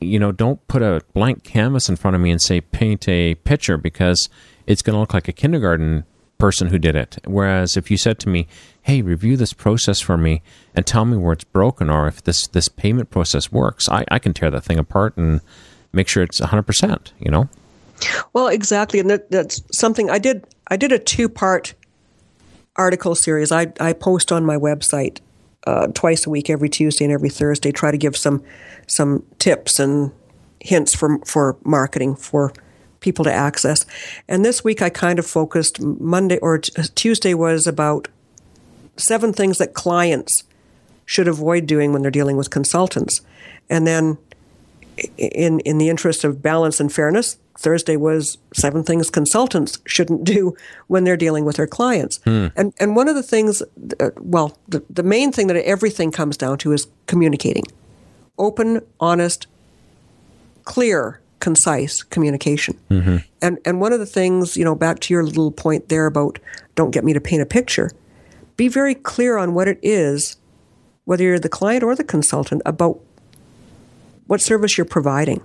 you 0.00 0.18
know, 0.18 0.32
don't 0.32 0.66
put 0.68 0.82
a 0.82 1.02
blank 1.12 1.44
canvas 1.44 1.88
in 1.88 1.96
front 1.96 2.14
of 2.14 2.20
me 2.20 2.30
and 2.30 2.40
say 2.40 2.60
paint 2.60 3.08
a 3.08 3.34
picture 3.36 3.76
because 3.76 4.28
it's 4.66 4.82
going 4.82 4.94
to 4.94 5.00
look 5.00 5.14
like 5.14 5.28
a 5.28 5.32
kindergarten 5.32 6.04
person 6.38 6.68
who 6.68 6.78
did 6.78 6.96
it. 6.96 7.18
Whereas 7.24 7.76
if 7.76 7.90
you 7.90 7.96
said 7.96 8.18
to 8.20 8.28
me, 8.28 8.46
"Hey, 8.82 9.02
review 9.02 9.36
this 9.36 9.52
process 9.52 10.00
for 10.00 10.16
me 10.16 10.42
and 10.74 10.86
tell 10.86 11.04
me 11.04 11.16
where 11.16 11.32
it's 11.32 11.44
broken 11.44 11.88
or 11.90 12.06
if 12.06 12.22
this 12.22 12.46
this 12.48 12.68
payment 12.68 13.10
process 13.10 13.52
works," 13.52 13.88
I, 13.88 14.04
I 14.10 14.18
can 14.18 14.34
tear 14.34 14.50
that 14.50 14.64
thing 14.64 14.78
apart 14.78 15.16
and 15.16 15.40
make 15.92 16.08
sure 16.08 16.22
it's 16.22 16.40
100%, 16.40 17.12
you 17.20 17.30
know? 17.30 17.48
Well, 18.32 18.48
exactly, 18.48 18.98
and 18.98 19.08
that, 19.08 19.30
that's 19.30 19.62
something 19.72 20.10
I 20.10 20.18
did. 20.18 20.44
I 20.68 20.76
did 20.76 20.90
a 20.92 20.98
two-part 20.98 21.74
article 22.76 23.14
series. 23.14 23.52
I 23.52 23.72
I 23.78 23.92
post 23.92 24.32
on 24.32 24.44
my 24.44 24.56
website 24.56 25.20
uh, 25.66 25.88
twice 25.88 26.26
a 26.26 26.30
week, 26.30 26.50
every 26.50 26.68
Tuesday 26.68 27.04
and 27.04 27.12
every 27.12 27.30
Thursday. 27.30 27.72
Try 27.72 27.90
to 27.90 27.98
give 27.98 28.16
some 28.16 28.42
some 28.86 29.24
tips 29.38 29.78
and 29.78 30.12
hints 30.60 30.94
for 30.94 31.18
for 31.24 31.56
marketing 31.64 32.16
for 32.16 32.52
people 33.00 33.24
to 33.24 33.32
access. 33.32 33.84
And 34.28 34.44
this 34.44 34.64
week, 34.64 34.80
I 34.80 34.90
kind 34.90 35.18
of 35.18 35.26
focused 35.26 35.80
Monday 35.80 36.38
or 36.38 36.58
t- 36.58 36.72
Tuesday 36.94 37.34
was 37.34 37.66
about 37.66 38.08
seven 38.96 39.32
things 39.32 39.58
that 39.58 39.74
clients 39.74 40.44
should 41.06 41.28
avoid 41.28 41.66
doing 41.66 41.92
when 41.92 42.02
they're 42.02 42.10
dealing 42.10 42.36
with 42.36 42.50
consultants, 42.50 43.20
and 43.68 43.86
then 43.86 44.18
in 45.16 45.60
in 45.60 45.78
the 45.78 45.88
interest 45.88 46.24
of 46.24 46.42
balance 46.42 46.80
and 46.80 46.92
fairness, 46.92 47.38
Thursday 47.58 47.96
was 47.96 48.38
seven 48.52 48.82
things 48.82 49.10
consultants 49.10 49.78
shouldn't 49.86 50.24
do 50.24 50.56
when 50.86 51.04
they're 51.04 51.16
dealing 51.16 51.44
with 51.44 51.56
their 51.56 51.66
clients. 51.66 52.20
And 52.56 52.72
and 52.80 52.96
one 52.96 53.08
of 53.08 53.14
the 53.14 53.22
things, 53.22 53.62
uh, 54.00 54.10
well, 54.20 54.56
the, 54.68 54.82
the 54.90 55.02
main 55.02 55.32
thing 55.32 55.46
that 55.48 55.56
everything 55.64 56.10
comes 56.10 56.36
down 56.36 56.58
to 56.58 56.72
is 56.72 56.86
communicating, 57.06 57.64
open, 58.38 58.80
honest, 59.00 59.46
clear, 60.64 61.20
concise 61.40 62.02
communication. 62.02 62.78
And 63.42 63.58
and 63.64 63.80
one 63.80 63.92
of 63.92 64.00
the 64.00 64.06
things, 64.06 64.56
you 64.56 64.64
know, 64.64 64.74
back 64.74 65.00
to 65.00 65.14
your 65.14 65.24
little 65.24 65.52
point 65.52 65.88
there 65.88 66.06
about 66.06 66.38
don't 66.74 66.90
get 66.90 67.04
me 67.04 67.12
to 67.12 67.20
paint 67.20 67.42
a 67.42 67.46
picture. 67.46 67.90
Be 68.56 68.68
very 68.68 68.94
clear 68.94 69.36
on 69.36 69.52
what 69.54 69.66
it 69.68 69.78
is, 69.82 70.36
whether 71.04 71.24
you're 71.24 71.40
the 71.40 71.48
client 71.48 71.82
or 71.82 71.94
the 71.94 72.04
consultant, 72.04 72.62
about 72.64 73.00
what 74.26 74.40
service 74.40 74.76
you're 74.78 74.84
providing. 74.84 75.42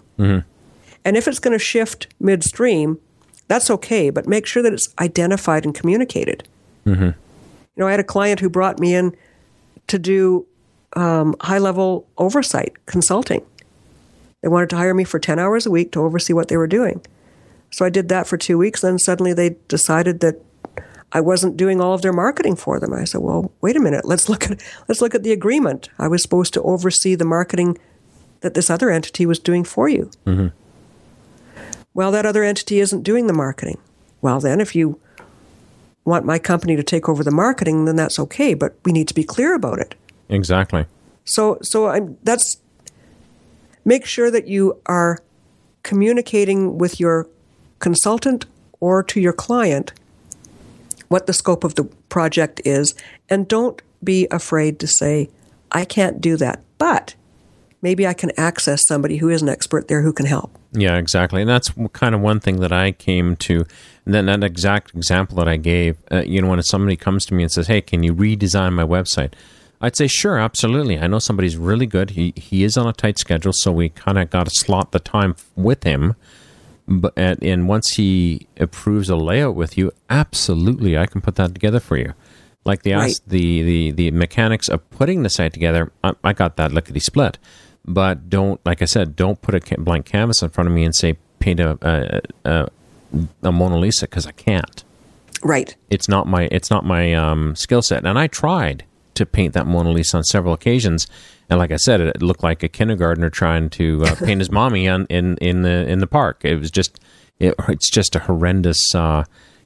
And 1.06 1.18
if 1.18 1.28
it's 1.28 1.40
going 1.40 1.58
to 1.58 1.64
shift 1.64 2.08
midstream, 2.20 3.00
that's 3.48 3.70
okay, 3.72 4.10
but 4.10 4.28
make 4.28 4.46
sure 4.46 4.62
that 4.62 4.74
it's 4.74 4.94
identified 5.00 5.66
and 5.66 5.74
communicated. 5.74 6.48
You 7.76 7.82
know, 7.84 7.88
I 7.88 7.92
had 7.92 8.00
a 8.00 8.04
client 8.04 8.40
who 8.42 8.50
brought 8.50 8.80
me 8.80 8.94
in 8.94 9.16
to 9.88 9.98
do 9.98 10.46
um, 10.96 11.36
high 11.42 11.58
level 11.58 12.08
oversight 12.18 12.74
consulting. 12.86 13.42
They 14.42 14.50
wanted 14.50 14.70
to 14.72 14.78
hire 14.78 14.94
me 14.94 15.04
for 15.04 15.20
10 15.20 15.40
hours 15.40 15.66
a 15.66 15.72
week 15.72 15.92
to 15.94 16.02
oversee 16.02 16.34
what 16.34 16.48
they 16.48 16.58
were 16.58 16.68
doing. 16.68 17.02
So 17.72 17.86
I 17.86 17.90
did 17.90 18.10
that 18.10 18.28
for 18.28 18.38
two 18.38 18.58
weeks. 18.58 18.82
Then 18.82 19.00
suddenly 19.00 19.34
they 19.34 19.56
decided 19.68 20.20
that 20.22 20.42
I 21.12 21.22
wasn't 21.22 21.58
doing 21.58 21.82
all 21.82 21.94
of 21.94 22.02
their 22.02 22.14
marketing 22.14 22.56
for 22.56 22.80
them. 22.80 22.94
I 22.94 23.04
said, 23.04 23.22
"Well, 23.22 23.52
wait 23.62 23.76
a 23.76 23.80
minute. 23.80 24.06
Let's 24.06 24.30
look 24.30 24.50
at 24.50 24.62
let's 24.88 25.02
look 25.02 25.16
at 25.16 25.24
the 25.24 25.32
agreement. 25.32 25.90
I 25.98 26.08
was 26.08 26.22
supposed 26.22 26.54
to 26.54 26.62
oversee 26.62 27.16
the 27.16 27.26
marketing 27.26 27.78
that 28.42 28.54
this 28.54 28.70
other 28.70 28.90
entity 28.90 29.26
was 29.26 29.40
doing 29.40 29.64
for 29.64 29.90
you. 29.90 30.10
Mm-hmm. 30.26 30.48
Well, 31.94 32.12
that 32.12 32.26
other 32.26 32.44
entity 32.44 32.80
isn't 32.80 33.04
doing 33.04 33.28
the 33.28 33.34
marketing. 33.34 33.78
Well, 34.22 34.40
then, 34.40 34.62
if 34.62 34.76
you 34.76 35.00
want 36.06 36.26
my 36.26 36.40
company 36.40 36.76
to 36.76 36.84
take 36.84 37.10
over 37.10 37.24
the 37.24 37.32
marketing, 37.32 37.86
then 37.86 37.96
that's 37.96 38.20
okay. 38.20 38.54
But 38.54 38.76
we 38.86 38.92
need 38.92 39.08
to 39.08 39.14
be 39.14 39.24
clear 39.24 39.56
about 39.56 39.80
it. 39.80 39.96
Exactly. 40.30 40.86
So, 41.26 41.58
so 41.62 41.88
I'm, 41.88 42.18
that's 42.24 42.58
make 43.86 44.06
sure 44.06 44.32
that 44.32 44.48
you 44.48 44.80
are 44.86 45.20
communicating 45.84 46.78
with 46.78 47.00
your 47.00 47.28
consultant 47.80 48.46
or 48.80 49.04
to 49.04 49.20
your 49.20 49.34
client 49.34 49.94
what 51.08 51.28
the 51.28 51.34
scope 51.34 51.64
of 51.64 51.76
the 51.76 51.84
project 51.84 52.62
is, 52.66 52.94
and 53.30 53.48
don't 53.48 53.82
be 54.04 54.28
afraid 54.32 54.80
to 54.80 54.88
say, 54.88 55.30
"I 55.72 55.84
can't 55.86 56.22
do 56.22 56.38
that," 56.38 56.62
but 56.78 57.16
maybe 57.82 58.06
I 58.08 58.14
can 58.14 58.32
access 58.38 58.86
somebody 58.86 59.18
who 59.18 59.30
is 59.30 59.42
an 59.42 59.50
expert 59.50 59.88
there 59.88 60.02
who 60.02 60.14
can 60.14 60.26
help. 60.26 60.58
Yeah, 60.72 60.98
exactly. 60.98 61.42
And 61.42 61.50
that's 61.50 61.72
kind 61.94 62.14
of 62.14 62.22
one 62.22 62.40
thing 62.40 62.60
that 62.60 62.72
I 62.72 62.92
came 62.92 63.36
to. 63.38 63.66
And 64.06 64.14
then 64.14 64.26
that 64.28 64.44
exact 64.44 64.96
example 64.96 65.38
that 65.38 65.48
I 65.48 65.58
gave, 65.58 65.98
uh, 66.12 66.24
you 66.26 66.42
know, 66.42 66.50
when 66.50 66.62
somebody 66.64 66.96
comes 66.96 67.26
to 67.26 67.34
me 67.34 67.44
and 67.44 67.52
says, 67.52 67.68
"Hey, 67.68 67.82
can 67.82 68.04
you 68.04 68.14
redesign 68.14 68.74
my 68.74 68.84
website?" 68.84 69.34
I'd 69.82 69.96
say, 69.96 70.08
"Sure, 70.08 70.38
absolutely. 70.38 71.00
I 71.00 71.08
know 71.08 71.20
somebody's 71.20 71.56
really 71.58 71.86
good. 71.86 72.12
He 72.12 72.34
he 72.36 72.64
is 72.64 72.76
on 72.78 72.88
a 72.88 72.94
tight 72.94 73.18
schedule, 73.18 73.54
so 73.54 73.72
we 73.72 73.90
kind 73.90 74.18
of 74.20 74.30
got 74.30 74.46
to 74.46 74.52
slot 74.54 74.92
the 74.92 75.00
time 75.00 75.36
with 75.56 75.84
him." 75.84 76.16
But 76.88 77.14
and, 77.16 77.42
and 77.44 77.68
once 77.68 77.94
he 77.96 78.48
approves 78.58 79.10
a 79.10 79.16
layout 79.16 79.56
with 79.56 79.78
you, 79.78 79.92
absolutely, 80.10 80.98
I 80.98 81.06
can 81.06 81.22
put 81.22 81.36
that 81.36 81.54
together 81.54 81.80
for 81.80 81.98
you. 81.98 82.14
Like 82.66 82.82
the 82.82 82.94
Right. 82.94 83.16
the, 83.28 83.62
the 83.62 83.92
the 83.92 84.12
mechanics 84.12 84.68
of 84.70 84.88
putting 84.90 85.24
the 85.24 85.30
site 85.30 85.54
together, 85.54 85.92
I, 86.04 86.14
I 86.24 86.34
got 86.34 86.58
that 86.58 86.72
lickety 86.74 87.00
split. 87.00 87.38
But 87.86 88.30
don't, 88.30 88.64
like 88.66 88.82
I 88.82 88.86
said, 88.86 89.16
don't 89.16 89.42
put 89.42 89.56
a 89.56 89.82
blank 89.82 90.06
canvas 90.06 90.42
in 90.42 90.50
front 90.50 90.70
of 90.70 90.76
me 90.76 90.84
and 90.84 90.96
say 90.96 91.18
paint 91.40 91.60
a 91.60 91.78
a, 91.82 92.50
a, 92.50 92.70
a 93.44 93.52
Mona 93.52 93.78
Lisa 93.78 94.06
because 94.06 94.28
I 94.28 94.32
can't. 94.32 94.84
Right. 95.44 95.76
It's 95.90 96.08
not 96.08 96.28
my 96.28 96.48
it's 96.52 96.70
not 96.70 96.86
my 96.86 97.14
um, 97.14 97.56
skill 97.56 97.82
set. 97.82 98.06
And 98.06 98.20
I 98.20 98.28
tried 98.28 98.84
to 99.16 99.26
paint 99.26 99.54
that 99.54 99.68
Mona 99.68 99.92
Lisa 99.92 100.18
on 100.18 100.24
several 100.24 100.54
occasions, 100.54 101.08
and 101.50 101.60
like 101.60 101.72
I 101.72 101.78
said, 101.78 102.02
it 102.02 102.22
looked 102.22 102.44
like 102.44 102.64
a 102.64 102.70
kindergartner 102.70 103.30
trying 103.30 103.70
to 103.72 104.04
uh, 104.06 104.16
paint 104.24 104.40
his 104.42 104.52
mommy 104.52 104.88
on, 104.88 105.06
in 105.08 105.38
in 105.38 105.62
the 105.62 105.88
in 105.88 106.00
the 106.00 106.08
park. 106.08 106.42
It 106.44 106.58
was 106.58 106.72
just 106.72 107.00
it, 107.40 107.56
it's 107.70 107.90
just 107.90 108.16
a 108.16 108.20
horrendous, 108.20 108.94
uh, 108.94 109.24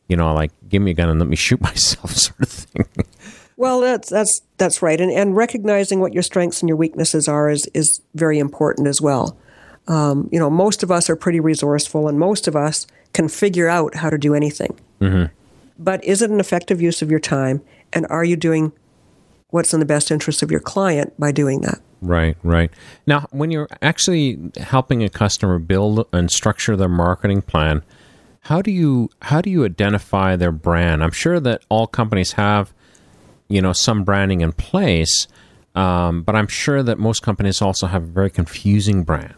you 0.08 0.16
know, 0.16 0.34
like 0.34 0.52
give 0.70 0.82
me 0.82 0.92
a 0.92 0.94
gun 0.94 1.10
and 1.10 1.20
let 1.20 1.28
me 1.28 1.36
shoot 1.36 1.62
myself 1.62 2.12
sort 2.12 2.42
of 2.42 2.50
thing. 2.50 2.86
Well, 3.58 3.82
that's 3.82 4.10
that's 4.10 4.42
that's 4.64 4.82
right, 4.82 5.00
and 5.00 5.12
and 5.12 5.36
recognizing 5.36 6.00
what 6.00 6.14
your 6.14 6.24
strengths 6.24 6.62
and 6.62 6.70
your 6.70 6.78
weaknesses 6.78 7.28
are 7.28 7.50
is 7.50 7.70
is 7.74 8.02
very 8.16 8.40
important 8.40 8.88
as 8.88 9.02
well. 9.02 9.38
Um, 9.88 10.30
you 10.32 10.40
know, 10.40 10.50
most 10.50 10.82
of 10.84 10.92
us 10.92 11.10
are 11.10 11.16
pretty 11.16 11.40
resourceful, 11.40 12.08
and 12.08 12.18
most 12.18 12.48
of 12.48 12.56
us 12.56 12.88
can 13.14 13.28
figure 13.28 13.68
out 13.68 13.96
how 13.96 14.10
to 14.10 14.18
do 14.18 14.34
anything. 14.34 14.80
But 15.78 16.04
is 16.04 16.22
it 16.22 16.32
an 16.32 16.40
effective 16.40 16.82
use 16.82 17.02
of 17.02 17.12
your 17.12 17.20
time, 17.20 17.62
and 17.92 18.08
are 18.10 18.24
you 18.24 18.36
doing 18.36 18.72
what's 19.50 19.74
in 19.74 19.80
the 19.80 19.86
best 19.86 20.10
interest 20.10 20.42
of 20.42 20.50
your 20.50 20.60
client 20.60 21.14
by 21.20 21.32
doing 21.32 21.62
that? 21.62 21.80
Right, 22.02 22.36
right. 22.44 22.72
Now, 23.06 23.28
when 23.32 23.52
you're 23.52 23.70
actually 23.82 24.40
helping 24.58 25.04
a 25.04 25.10
customer 25.10 25.60
build 25.60 26.08
and 26.12 26.32
structure 26.32 26.76
their 26.76 26.90
marketing 26.90 27.44
plan, 27.44 27.84
how 28.42 28.62
do 28.62 28.72
you 28.72 29.10
how 29.22 29.42
do 29.42 29.50
you 29.50 29.64
identify 29.64 30.36
their 30.36 30.52
brand? 30.52 31.04
I'm 31.04 31.12
sure 31.12 31.40
that 31.40 31.64
all 31.70 31.88
companies 31.88 32.34
have, 32.34 32.74
you 33.48 33.62
know, 33.62 33.74
some 33.74 34.04
branding 34.04 34.42
in 34.42 34.52
place, 34.52 35.28
um, 35.76 36.24
but 36.24 36.36
I'm 36.36 36.48
sure 36.48 36.84
that 36.84 37.00
most 37.00 37.22
companies 37.22 37.62
also 37.62 37.88
have 37.88 38.04
a 38.04 38.08
very 38.08 38.30
confusing 38.30 39.04
brand. 39.04 39.36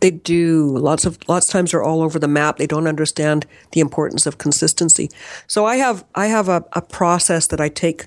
They 0.00 0.10
do. 0.10 0.76
Lots 0.76 1.06
of 1.06 1.18
lots 1.28 1.48
of 1.48 1.52
times 1.52 1.70
they're 1.70 1.82
all 1.82 2.02
over 2.02 2.18
the 2.18 2.28
map. 2.28 2.58
They 2.58 2.66
don't 2.66 2.86
understand 2.86 3.46
the 3.72 3.80
importance 3.80 4.26
of 4.26 4.38
consistency. 4.38 5.08
So 5.46 5.64
I 5.64 5.76
have 5.76 6.04
I 6.14 6.26
have 6.26 6.48
a, 6.48 6.64
a 6.74 6.82
process 6.82 7.46
that 7.48 7.60
I 7.60 7.68
take 7.68 8.06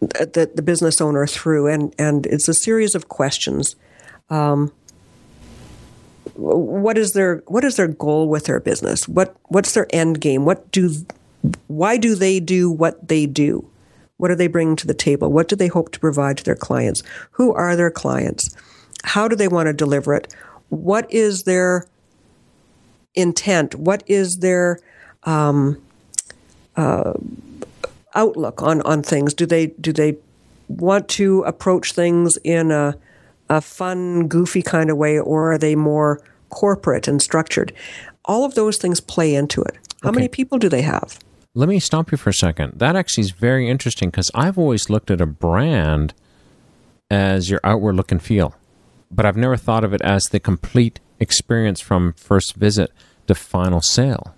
the, 0.00 0.50
the 0.52 0.62
business 0.62 1.00
owner 1.00 1.26
through, 1.26 1.68
and 1.68 1.94
and 1.98 2.26
it's 2.26 2.48
a 2.48 2.54
series 2.54 2.94
of 2.94 3.08
questions. 3.08 3.76
Um, 4.30 4.72
what 6.34 6.98
is 6.98 7.12
their 7.12 7.36
what 7.46 7.64
is 7.64 7.76
their 7.76 7.88
goal 7.88 8.28
with 8.28 8.46
their 8.46 8.60
business? 8.60 9.08
What 9.08 9.36
what's 9.44 9.72
their 9.72 9.86
end 9.90 10.20
game? 10.20 10.44
What 10.44 10.70
do 10.72 10.92
why 11.68 11.96
do 11.96 12.14
they 12.14 12.40
do 12.40 12.70
what 12.70 13.08
they 13.08 13.26
do? 13.26 13.68
What 14.18 14.30
are 14.30 14.36
they 14.36 14.46
bringing 14.46 14.76
to 14.76 14.86
the 14.86 14.94
table? 14.94 15.30
What 15.30 15.48
do 15.48 15.56
they 15.56 15.66
hope 15.66 15.92
to 15.92 16.00
provide 16.00 16.38
to 16.38 16.44
their 16.44 16.54
clients? 16.54 17.02
Who 17.32 17.52
are 17.52 17.76
their 17.76 17.90
clients? 17.90 18.54
How 19.04 19.28
do 19.28 19.36
they 19.36 19.48
want 19.48 19.66
to 19.66 19.72
deliver 19.72 20.14
it? 20.14 20.32
What 20.68 21.12
is 21.12 21.42
their 21.42 21.86
intent? 23.14 23.74
What 23.74 24.02
is 24.06 24.38
their 24.38 24.80
um, 25.24 25.82
uh, 26.76 27.14
outlook 28.14 28.62
on, 28.62 28.82
on 28.82 29.02
things? 29.02 29.34
Do 29.34 29.46
they 29.46 29.66
do 29.66 29.92
they 29.92 30.16
want 30.68 31.08
to 31.08 31.42
approach 31.42 31.92
things 31.92 32.38
in 32.42 32.70
a, 32.70 32.96
a 33.48 33.60
fun, 33.60 34.28
goofy 34.28 34.62
kind 34.62 34.90
of 34.90 34.96
way, 34.96 35.18
or 35.18 35.52
are 35.52 35.58
they 35.58 35.76
more 35.76 36.20
corporate 36.48 37.06
and 37.06 37.22
structured? 37.22 37.72
All 38.24 38.44
of 38.44 38.54
those 38.54 38.78
things 38.78 39.00
play 39.00 39.34
into 39.34 39.62
it. 39.62 39.76
How 40.02 40.10
many 40.10 40.28
people 40.28 40.58
do 40.58 40.68
they 40.68 40.82
have? 40.82 41.18
Let 41.56 41.70
me 41.70 41.80
stop 41.80 42.12
you 42.12 42.18
for 42.18 42.28
a 42.28 42.34
second. 42.34 42.74
That 42.80 42.96
actually 42.96 43.22
is 43.22 43.30
very 43.30 43.66
interesting 43.66 44.10
because 44.10 44.30
I've 44.34 44.58
always 44.58 44.90
looked 44.90 45.10
at 45.10 45.22
a 45.22 45.26
brand 45.26 46.12
as 47.10 47.48
your 47.48 47.60
outward 47.64 47.94
look 47.94 48.12
and 48.12 48.22
feel, 48.22 48.54
but 49.10 49.24
I've 49.24 49.38
never 49.38 49.56
thought 49.56 49.82
of 49.82 49.94
it 49.94 50.02
as 50.02 50.24
the 50.24 50.38
complete 50.38 51.00
experience 51.18 51.80
from 51.80 52.12
first 52.12 52.56
visit 52.56 52.92
to 53.26 53.34
final 53.34 53.80
sale. 53.80 54.34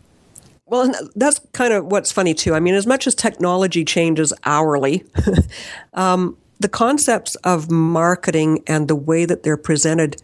Well, 0.67 0.95
that's 1.17 1.41
kind 1.53 1.73
of 1.73 1.87
what's 1.87 2.13
funny 2.13 2.35
too. 2.35 2.55
I 2.55 2.61
mean, 2.61 2.77
as 2.77 2.87
much 2.87 3.05
as 3.09 3.17
technology 3.17 3.85
changes 3.85 4.33
hourly, 4.45 5.05
um, 5.95 6.37
the 6.61 6.69
concepts 6.69 7.35
of 7.37 7.69
marketing 7.69 8.63
and 8.69 8.87
the 8.87 8.95
way 8.95 9.25
that 9.25 9.43
they're 9.43 9.57
presented 9.57 10.23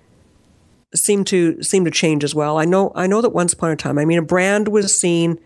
seem 0.95 1.25
to 1.25 1.61
seem 1.61 1.85
to 1.87 1.91
change 1.91 2.23
as 2.23 2.37
well. 2.37 2.57
I 2.57 2.67
know 2.67 2.93
I 2.95 3.09
know 3.09 3.21
that 3.21 3.31
once 3.31 3.53
upon 3.53 3.73
a 3.73 3.77
time, 3.77 3.99
I 3.99 4.05
mean, 4.05 4.19
a 4.19 4.23
brand 4.23 4.69
was 4.69 4.97
seen 5.01 5.41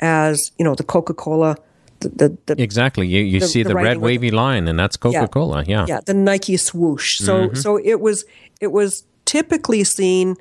as 0.00 0.52
you 0.58 0.64
know 0.64 0.74
the 0.74 0.84
Coca 0.84 1.14
Cola, 1.14 1.56
the, 2.00 2.08
the, 2.08 2.38
the 2.46 2.62
Exactly. 2.62 3.06
You 3.06 3.22
you 3.22 3.40
The- 3.40 3.48
see 3.48 3.62
the 3.62 3.74
red 3.74 3.98
wavy 3.98 4.30
line, 4.30 4.68
and 4.68 4.78
that's 4.78 4.96
Coca 4.96 5.28
Cola. 5.28 5.64
Yeah. 5.66 5.86
yeah 5.88 6.00
the 6.04 6.14
Nike 6.14 6.56
swoosh. 6.56 7.18
So 7.18 7.48
mm-hmm. 7.48 7.56
so 7.56 7.78
it 7.78 8.00
was 8.00 8.24
it 8.60 8.72
was 8.72 9.04
typically 9.24 9.84
seen, 9.84 10.36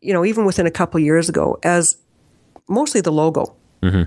you 0.00 0.12
know, 0.12 0.24
even 0.24 0.44
within 0.44 0.66
a 0.66 0.70
couple 0.70 1.00
years 1.00 1.28
ago 1.28 1.58
as 1.62 1.96
mostly 2.68 3.00
the 3.00 3.12
logo. 3.12 3.54
Mm-hmm. 3.82 4.04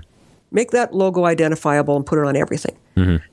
Make 0.50 0.70
that 0.70 0.94
logo 0.94 1.24
identifiable 1.24 1.96
and 1.96 2.06
put 2.06 2.18
it 2.18 2.24
on 2.24 2.34
everything. 2.36 2.76
Mm-hmm. 2.96 3.26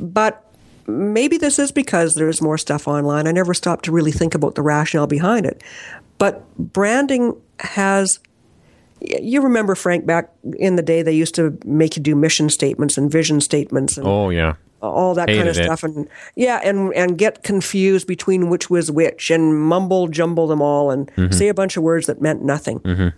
But 0.00 0.44
maybe 0.86 1.38
this 1.38 1.58
is 1.58 1.72
because 1.72 2.14
there's 2.14 2.40
more 2.40 2.56
stuff 2.56 2.86
online. 2.86 3.26
I 3.26 3.32
never 3.32 3.52
stopped 3.52 3.84
to 3.86 3.92
really 3.92 4.12
think 4.12 4.34
about 4.34 4.54
the 4.54 4.62
rationale 4.62 5.06
behind 5.06 5.44
it. 5.44 5.62
But 6.18 6.44
branding 6.56 7.34
has 7.60 8.20
you 9.06 9.40
remember 9.42 9.74
Frank 9.74 10.06
back 10.06 10.30
in 10.58 10.76
the 10.76 10.82
day 10.82 11.02
they 11.02 11.12
used 11.12 11.34
to 11.36 11.56
make 11.64 11.96
you 11.96 12.02
do 12.02 12.14
mission 12.16 12.48
statements 12.48 12.98
and 12.98 13.10
vision 13.10 13.40
statements 13.40 13.96
and 13.96 14.06
Oh 14.06 14.30
yeah. 14.30 14.54
all 14.82 15.14
that 15.14 15.28
kind 15.28 15.48
of 15.48 15.56
it. 15.56 15.64
stuff 15.64 15.82
and 15.82 16.08
yeah 16.34 16.60
and 16.62 16.92
and 16.94 17.16
get 17.18 17.42
confused 17.42 18.06
between 18.06 18.48
which 18.50 18.68
was 18.70 18.90
which 18.90 19.30
and 19.30 19.60
mumble 19.60 20.08
jumble 20.08 20.46
them 20.46 20.60
all 20.62 20.90
and 20.90 21.10
Mm-hmm. 21.16 21.32
say 21.32 21.48
a 21.48 21.54
bunch 21.54 21.76
of 21.76 21.82
words 21.82 22.06
that 22.06 22.20
meant 22.20 22.42
nothing 22.42 23.12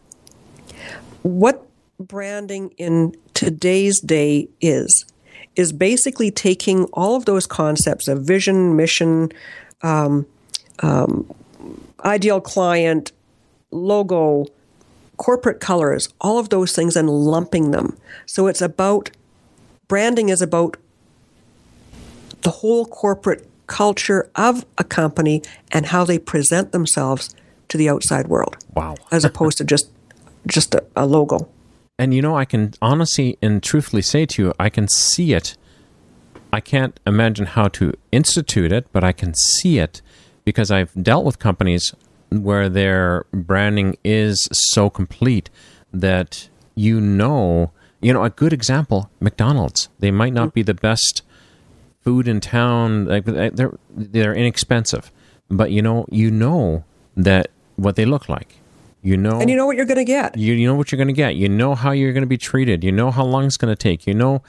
what 1.23 1.67
branding 1.99 2.71
in 2.79 3.15
today's 3.35 4.01
day 4.01 4.49
is 4.61 5.05
is 5.57 5.73
basically 5.73 6.31
taking 6.31 6.85
all 6.93 7.17
of 7.17 7.25
those 7.25 7.47
concepts 7.47 8.07
of 8.09 8.23
vision 8.23 8.77
mission 8.77 9.31
um, 9.83 10.27
um, 10.81 11.29
ideal 12.05 12.41
client 12.41 13.13
logo 13.73 14.47
corporate 15.19 15.61
colors 15.61 16.09
all 16.21 16.39
of 16.39 16.49
those 16.49 16.73
things 16.73 16.97
and 16.97 17.09
lumping 17.11 17.71
them 17.73 17.97
so 18.25 18.47
it's 18.47 18.63
about 18.63 19.11
branding 19.89 20.29
is 20.31 20.41
about 20.41 20.77
the 22.43 22.51
whole 22.51 22.87
corporate 22.87 23.47
culture 23.67 24.31
of 24.37 24.65
a 24.79 24.85
company 24.85 25.43
and 25.73 25.87
how 25.87 26.05
they 26.05 26.19
present 26.19 26.73
themselves 26.73 27.35
to 27.69 27.77
the 27.77 27.89
outside 27.89 28.27
world 28.29 28.57
Wow. 28.75 28.95
as 29.11 29.25
opposed 29.31 29.59
to 29.59 29.65
just 29.65 29.91
just 30.47 30.75
a, 30.75 30.83
a 30.97 31.05
logo 31.05 31.49
And 31.99 32.15
you 32.15 32.23
know, 32.23 32.37
I 32.43 32.45
can 32.47 32.73
honestly 32.81 33.37
and 33.43 33.61
truthfully 33.63 34.03
say 34.03 34.25
to 34.27 34.43
you, 34.43 34.53
I 34.59 34.71
can 34.71 34.87
see 34.89 35.35
it. 35.35 35.57
I 36.53 36.61
can't 36.61 36.95
imagine 37.05 37.47
how 37.47 37.69
to 37.79 37.93
institute 38.13 38.73
it, 38.73 38.87
but 38.93 39.03
I 39.03 39.13
can 39.13 39.33
see 39.35 39.79
it 39.81 40.01
because 40.45 40.71
I've 40.71 40.93
dealt 40.95 41.25
with 41.27 41.39
companies 41.39 41.95
where 42.31 42.69
their 42.69 43.25
branding 43.33 43.97
is 44.05 44.49
so 44.53 44.91
complete 44.91 45.51
that 45.93 46.49
you 46.75 47.01
know, 47.01 47.73
you 48.01 48.13
know, 48.13 48.25
a 48.25 48.31
good 48.31 48.53
example, 48.53 49.11
McDonald's. 49.21 49.89
They 49.99 50.11
might 50.11 50.33
not 50.33 50.55
be 50.55 50.63
the 50.63 50.75
best 50.75 51.23
food 52.03 52.29
in 52.29 52.41
town. 52.41 53.07
Like 53.07 53.25
they're 53.25 53.79
they're 53.91 54.35
inexpensive, 54.35 55.11
but 55.51 55.71
you 55.71 55.83
know, 55.83 56.07
you 56.11 56.31
know 56.31 56.85
that 57.17 57.51
what 57.77 57.97
they 57.97 58.05
look 58.05 58.29
like. 58.29 58.57
You 59.01 59.17
know, 59.17 59.41
and 59.41 59.49
you 59.49 59.57
know 59.57 59.67
what 59.67 59.77
you're 59.77 59.87
going 59.87 59.99
to 59.99 60.05
get 60.05 60.37
you, 60.37 60.55
you 60.55 60.67
know 60.67 60.75
what 60.75 60.91
you're 60.91 60.97
going 60.97 61.09
to 61.09 61.15
get. 61.15 61.37
You 61.37 61.49
know 61.49 61.75
how 61.75 61.93
you're 61.93 62.13
going 62.13 62.23
to 62.23 62.29
be 62.29 62.37
treated. 62.37 62.83
You 62.83 62.93
know 62.93 63.11
how 63.11 63.25
long 63.25 63.45
it's 63.47 63.57
going 63.57 63.75
to 63.75 63.77
take. 63.77 64.07
You 64.07 64.15
know, 64.15 64.43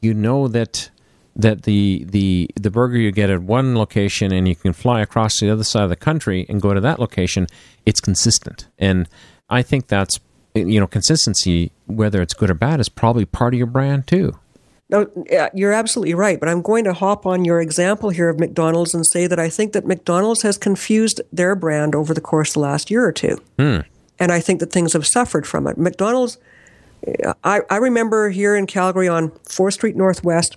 you 0.00 0.14
know 0.14 0.48
that 0.48 0.90
that 1.36 1.62
the 1.62 2.04
the 2.08 2.50
the 2.54 2.70
burger 2.70 2.96
you 2.96 3.12
get 3.12 3.30
at 3.30 3.42
one 3.42 3.76
location 3.76 4.32
and 4.32 4.48
you 4.48 4.56
can 4.56 4.72
fly 4.72 5.00
across 5.00 5.36
to 5.36 5.46
the 5.46 5.52
other 5.52 5.64
side 5.64 5.84
of 5.84 5.90
the 5.90 5.96
country 5.96 6.46
and 6.48 6.60
go 6.60 6.74
to 6.74 6.80
that 6.80 6.98
location. 6.98 7.46
It's 7.86 8.00
consistent, 8.00 8.66
and 8.78 9.08
I 9.48 9.62
think 9.62 9.88
that's 9.88 10.20
you 10.54 10.80
know 10.80 10.86
consistency, 10.86 11.72
whether 11.86 12.20
it's 12.20 12.34
good 12.34 12.50
or 12.50 12.54
bad, 12.54 12.80
is 12.80 12.88
probably 12.88 13.24
part 13.24 13.54
of 13.54 13.58
your 13.58 13.66
brand 13.66 14.06
too. 14.06 14.38
No, 14.90 15.08
you're 15.54 15.72
absolutely 15.72 16.14
right. 16.14 16.40
But 16.40 16.48
I'm 16.48 16.62
going 16.62 16.82
to 16.84 16.92
hop 16.92 17.24
on 17.24 17.44
your 17.44 17.60
example 17.60 18.10
here 18.10 18.28
of 18.28 18.40
McDonald's 18.40 18.92
and 18.92 19.06
say 19.06 19.28
that 19.28 19.38
I 19.38 19.48
think 19.48 19.72
that 19.72 19.86
McDonald's 19.86 20.42
has 20.42 20.58
confused 20.58 21.20
their 21.32 21.54
brand 21.54 21.94
over 21.94 22.12
the 22.12 22.20
course 22.20 22.50
of 22.50 22.54
the 22.54 22.60
last 22.60 22.90
year 22.90 23.04
or 23.04 23.12
two. 23.12 23.40
Hmm. 23.56 23.78
And 24.18 24.32
I 24.32 24.40
think 24.40 24.58
that 24.58 24.72
things 24.72 24.92
have 24.92 25.06
suffered 25.06 25.46
from 25.46 25.68
it. 25.68 25.78
McDonald's, 25.78 26.38
I, 27.44 27.60
I 27.70 27.76
remember 27.76 28.30
here 28.30 28.56
in 28.56 28.66
Calgary 28.66 29.08
on 29.08 29.30
4th 29.30 29.74
Street 29.74 29.96
Northwest, 29.96 30.56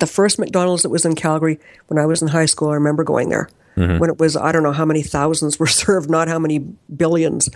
the 0.00 0.06
first 0.06 0.38
McDonald's 0.38 0.82
that 0.82 0.90
was 0.90 1.04
in 1.04 1.14
Calgary 1.14 1.58
when 1.86 1.98
I 1.98 2.06
was 2.06 2.22
in 2.22 2.28
high 2.28 2.46
school, 2.46 2.70
I 2.70 2.74
remember 2.74 3.04
going 3.04 3.28
there. 3.28 3.48
mm-hmm. 3.76 3.98
when 3.98 4.10
it 4.10 4.18
was 4.18 4.36
I 4.36 4.52
don't 4.52 4.62
know 4.62 4.72
how 4.72 4.84
many 4.84 5.02
thousands 5.02 5.58
were 5.58 5.66
served, 5.82 6.10
not 6.10 6.28
how 6.28 6.38
many 6.38 6.58
billions 6.58 7.48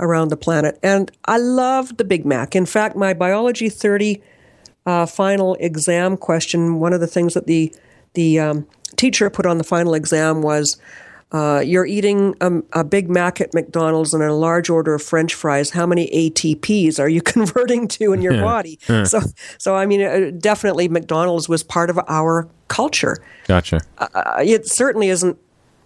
around 0.00 0.28
the 0.28 0.36
planet. 0.36 0.78
And 0.82 1.10
I 1.24 1.38
loved 1.38 1.98
the 1.98 2.04
Big 2.04 2.26
Mac. 2.26 2.56
In 2.56 2.66
fact, 2.66 2.96
my 2.96 3.14
biology 3.14 3.68
30 3.68 4.22
uh, 4.86 5.06
final 5.06 5.54
exam 5.60 6.16
question, 6.16 6.80
one 6.80 6.92
of 6.92 7.00
the 7.00 7.06
things 7.06 7.34
that 7.34 7.46
the 7.46 7.72
the 8.14 8.40
um, 8.40 8.66
teacher 8.96 9.28
put 9.30 9.46
on 9.46 9.58
the 9.58 9.64
final 9.64 9.94
exam 9.94 10.42
was 10.42 10.78
uh, 11.30 11.62
you're 11.64 11.84
eating 11.84 12.34
a, 12.40 12.50
a, 12.72 12.84
Big 12.84 13.10
Mac 13.10 13.38
at 13.40 13.52
McDonald's 13.52 14.14
and 14.14 14.22
a 14.22 14.32
large 14.32 14.70
order 14.70 14.94
of 14.94 15.02
French 15.02 15.34
fries. 15.34 15.70
How 15.70 15.84
many 15.84 16.08
ATPs 16.08 16.98
are 16.98 17.08
you 17.08 17.20
converting 17.34 17.86
to 17.88 18.14
in 18.14 18.22
your 18.22 18.40
body? 18.40 18.78
so, 18.86 19.20
so 19.58 19.76
I 19.76 19.84
mean, 19.84 20.02
uh, 20.02 20.30
definitely 20.38 20.88
McDonald's 20.88 21.46
was 21.46 21.62
part 21.62 21.90
of 21.90 21.98
our 22.08 22.48
culture. 22.68 23.18
Gotcha. 23.46 23.80
Uh, 23.98 24.08
uh 24.14 24.42
it 24.42 24.66
certainly 24.66 25.08
isn't 25.08 25.38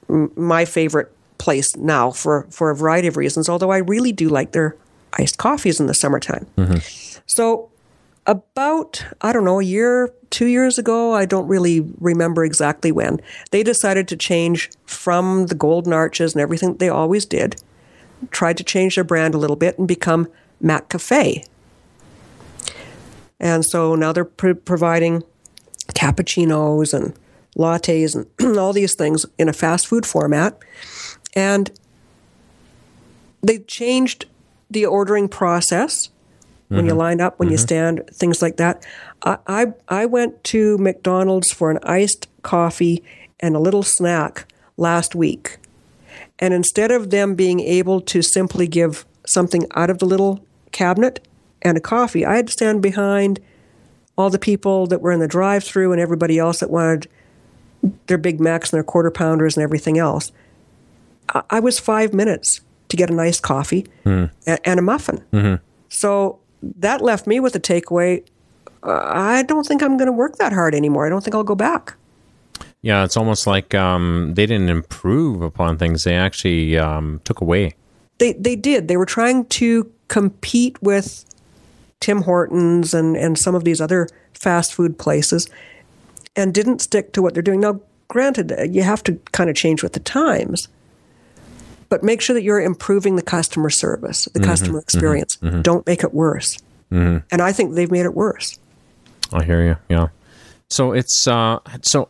my 0.09 0.65
favorite 0.65 1.13
place 1.39 1.77
now 1.77 2.13
for 2.13 2.47
for 2.51 2.71
a 2.71 2.77
variety 2.77 3.09
of 3.09 3.17
reasons. 3.17 3.49
Although 3.49 3.73
I 3.73 3.79
really 3.79 4.13
do 4.13 4.29
like 4.29 4.53
their 4.53 4.77
iced 5.15 5.39
coffees 5.39 5.81
in 5.81 5.87
the 5.87 5.95
summertime. 5.95 6.47
Mm-hmm. 6.57 7.19
So 7.27 7.72
about, 8.27 9.05
I 9.21 9.33
don't 9.33 9.45
know, 9.45 9.61
a 9.61 9.65
year, 9.65 10.13
two 10.31 10.47
years 10.47 10.79
ago, 10.79 11.15
I 11.15 11.25
don't 11.25 11.49
really 11.49 11.81
remember 11.99 12.45
exactly 12.45 12.93
when, 12.93 13.21
they 13.51 13.63
decided 13.63 14.09
to 14.09 14.17
change 14.17 14.71
from 14.87 15.47
the 15.47 15.55
golden 15.55 15.93
arches 15.93 16.35
and 16.35 16.41
everything 16.41 16.77
they 16.77 16.89
always 16.89 17.25
did, 17.25 17.61
tried 18.31 18.57
to 18.59 18.65
change 18.65 18.95
their 18.95 19.05
brand 19.05 19.35
a 19.35 19.39
little 19.39 19.57
bit 19.57 19.79
and 19.79 19.89
become 19.89 20.29
McCafé. 20.63 21.47
And 23.41 23.65
so 23.65 23.97
now 23.97 24.13
they're 24.13 24.25
pr- 24.25 24.55
providing 24.55 25.25
cappuccinos 25.95 26.95
and 26.95 27.15
lattes 27.59 28.15
and 28.15 28.57
all 28.59 28.73
these 28.73 28.95
things 28.95 29.27
in 29.37 29.49
a 29.49 29.53
fast 29.53 29.89
food 29.89 30.07
format. 30.07 30.57
And 31.35 31.71
they 33.43 33.59
changed 33.59 34.27
the 34.71 34.87
ordering 34.87 35.29
process 35.29 36.09
when 36.77 36.85
you 36.87 36.93
mm-hmm. 36.93 36.99
line 36.99 37.21
up, 37.21 37.39
when 37.39 37.47
mm-hmm. 37.47 37.53
you 37.53 37.59
stand, 37.59 38.03
things 38.13 38.43
like 38.43 38.57
that. 38.57 38.87
I, 39.23 39.39
I, 39.47 39.67
I 39.89 40.07
went 40.07 40.43
to 40.45 40.79
McDonald's 40.79 41.53
for 41.53 41.71
an 41.71 41.79
iced 41.83 42.29
coffee 42.43 43.03
and 43.41 43.57
a 43.57 43.59
little 43.59 43.83
snack 43.83 44.47
last 44.77 45.15
week. 45.15 45.59
And 46.39 46.55
instead 46.55 46.91
of 46.91 47.11
them 47.11 47.35
being 47.35 47.61
able 47.61 48.01
to 48.03 48.23
simply 48.23 48.67
give 48.67 49.05
something 49.27 49.67
out 49.75 49.91
of 49.91 49.99
the 49.99 50.07
little 50.07 50.45
cabinet 50.73 51.27
and 51.63 51.77
a 51.77 51.81
coffee, 51.81 52.25
I 52.25 52.37
had 52.37 52.49
to 52.49 52.53
stand 52.53 52.83
behind 52.83 53.41
all 54.17 54.31
the 54.31 54.39
people 54.39 54.87
that 54.89 55.01
were 55.01 55.13
in 55.13 55.21
the 55.21 55.29
drive 55.29 55.65
through 55.65 55.93
and 55.93 56.01
everybody 56.01 56.39
else 56.39 56.61
that 56.61 56.71
wanted 56.71 57.09
their 58.07 58.19
Big 58.19 58.41
Macs 58.41 58.73
and 58.73 58.77
their 58.77 58.85
quarter 58.85 59.11
pounders 59.11 59.57
and 59.57 59.65
everything 59.65 59.99
else. 59.99 60.33
I, 61.31 61.43
I 61.51 61.61
was 61.61 61.79
five 61.79 62.13
minutes 62.13 62.61
to 62.89 62.97
get 62.97 63.11
a 63.11 63.15
nice 63.15 63.41
coffee 63.41 63.87
mm. 64.05 64.31
and, 64.47 64.61
and, 64.65 64.79
a 64.79 64.83
muffin. 64.83 65.25
Mm-hmm. 65.33 65.65
So 65.89 66.39
that 66.63 67.01
left 67.01 67.27
me 67.27 67.41
with 67.41 67.55
a 67.55 67.61
takeaway. 67.61 68.25
Uh, 68.83 69.01
I 69.05 69.43
don't 69.43 69.67
think 69.67 69.83
I'm 69.83 69.97
going 69.97 70.07
to 70.07 70.13
work 70.13 70.37
that 70.37 70.53
hard 70.53 70.75
anymore. 70.75 71.07
I 71.07 71.09
don't 71.09 71.23
think 71.23 71.35
I'll 71.35 71.45
go 71.45 71.55
back. 71.55 71.95
Yeah, 72.83 73.05
it's 73.05 73.17
almost 73.17 73.47
like 73.47 73.75
um, 73.75 74.33
they 74.35 74.45
didn't 74.47 74.69
improve 74.69 75.41
upon 75.41 75.79
things; 75.79 76.03
they 76.03 76.17
actually 76.17 76.77
um, 76.77 77.21
took 77.25 77.41
away. 77.41 77.75
They 78.19 78.33
they 78.33 78.57
did. 78.57 78.89
They 78.89 78.97
were 78.97 79.07
trying 79.07 79.47
to 79.47 79.91
compete 80.09 80.83
with 80.83 81.25
Tim 82.01 82.23
Hortons 82.23 82.93
and 82.93 83.17
and 83.17 83.39
some 83.39 83.55
of 83.55 83.63
these 83.63 83.81
other 83.81 84.09
fast 84.35 84.75
food 84.75 84.99
places, 84.99 85.49
and 86.35 86.53
didn't 86.53 86.81
stick 86.81 87.13
to 87.13 87.23
what 87.23 87.35
they're 87.35 87.43
doing. 87.43 87.61
Now, 87.61 87.81
granted, 88.09 88.53
you 88.75 88.83
have 88.83 89.05
to 89.05 89.15
kind 89.31 89.49
of 89.49 89.55
change 89.55 89.85
with 89.85 89.93
the 89.93 90.01
times 90.01 90.67
but 91.93 92.03
make 92.03 92.23
sure 92.23 92.33
that 92.33 92.43
you're 92.43 92.59
improving 92.59 93.17
the 93.17 93.23
customer 93.23 93.69
service, 93.69 94.25
the 94.25 94.41
mm-hmm, 94.41 94.49
customer 94.49 94.79
mm-hmm. 94.79 94.85
experience. 94.85 95.37
Mm-hmm, 95.43 95.61
Don't 95.61 95.87
make 95.87 96.03
it 96.03 96.15
worse. 96.15 96.57
Mm-hmm. 96.91 97.19
And 97.31 97.43
I 97.43 97.53
think 97.53 97.75
they've 97.75 97.91
made 97.91 98.07
it 98.07 98.15
worse. 98.15 98.59
I 99.31 99.45
hear 99.45 99.63
you. 99.63 99.77
Yeah. 99.91 100.07
So 100.71 100.93
it's 100.93 101.29
uh, 101.29 101.59
so 101.83 102.09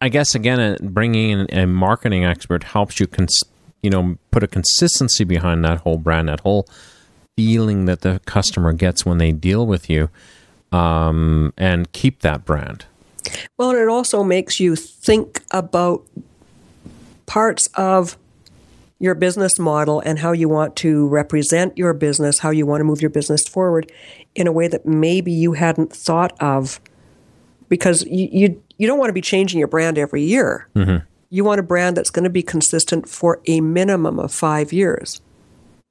I 0.00 0.08
guess 0.08 0.36
again, 0.36 0.60
uh, 0.60 0.76
bringing 0.80 1.30
in 1.30 1.58
a 1.58 1.66
marketing 1.66 2.24
expert 2.24 2.62
helps 2.62 3.00
you, 3.00 3.08
cons- 3.08 3.42
you 3.82 3.90
know, 3.90 4.18
put 4.30 4.44
a 4.44 4.46
consistency 4.46 5.24
behind 5.24 5.64
that 5.64 5.80
whole 5.80 5.98
brand, 5.98 6.28
that 6.28 6.38
whole 6.38 6.68
feeling 7.36 7.86
that 7.86 8.02
the 8.02 8.20
customer 8.24 8.72
gets 8.72 9.04
when 9.04 9.18
they 9.18 9.32
deal 9.32 9.66
with 9.66 9.90
you, 9.90 10.10
um, 10.70 11.52
and 11.56 11.90
keep 11.90 12.20
that 12.20 12.44
brand. 12.44 12.84
Well, 13.58 13.72
it 13.72 13.88
also 13.88 14.22
makes 14.22 14.60
you 14.60 14.76
think 14.76 15.42
about 15.50 16.06
parts 17.26 17.66
of 17.74 18.16
your 19.02 19.16
business 19.16 19.58
model 19.58 20.00
and 20.00 20.20
how 20.20 20.30
you 20.30 20.48
want 20.48 20.76
to 20.76 21.08
represent 21.08 21.76
your 21.76 21.92
business, 21.92 22.38
how 22.38 22.50
you 22.50 22.64
want 22.64 22.80
to 22.80 22.84
move 22.84 23.02
your 23.02 23.10
business 23.10 23.46
forward 23.48 23.90
in 24.36 24.46
a 24.46 24.52
way 24.52 24.68
that 24.68 24.86
maybe 24.86 25.32
you 25.32 25.54
hadn't 25.54 25.92
thought 25.92 26.40
of 26.40 26.80
because 27.68 28.04
you 28.04 28.28
you, 28.30 28.62
you 28.78 28.86
don't 28.86 29.00
want 29.00 29.08
to 29.08 29.14
be 29.14 29.20
changing 29.20 29.58
your 29.58 29.66
brand 29.66 29.98
every 29.98 30.22
year. 30.22 30.68
Mm-hmm. 30.76 31.04
You 31.30 31.42
want 31.42 31.58
a 31.58 31.64
brand 31.64 31.96
that's 31.96 32.10
going 32.10 32.24
to 32.24 32.30
be 32.30 32.44
consistent 32.44 33.08
for 33.08 33.40
a 33.46 33.60
minimum 33.60 34.20
of 34.20 34.32
5 34.32 34.72
years. 34.72 35.20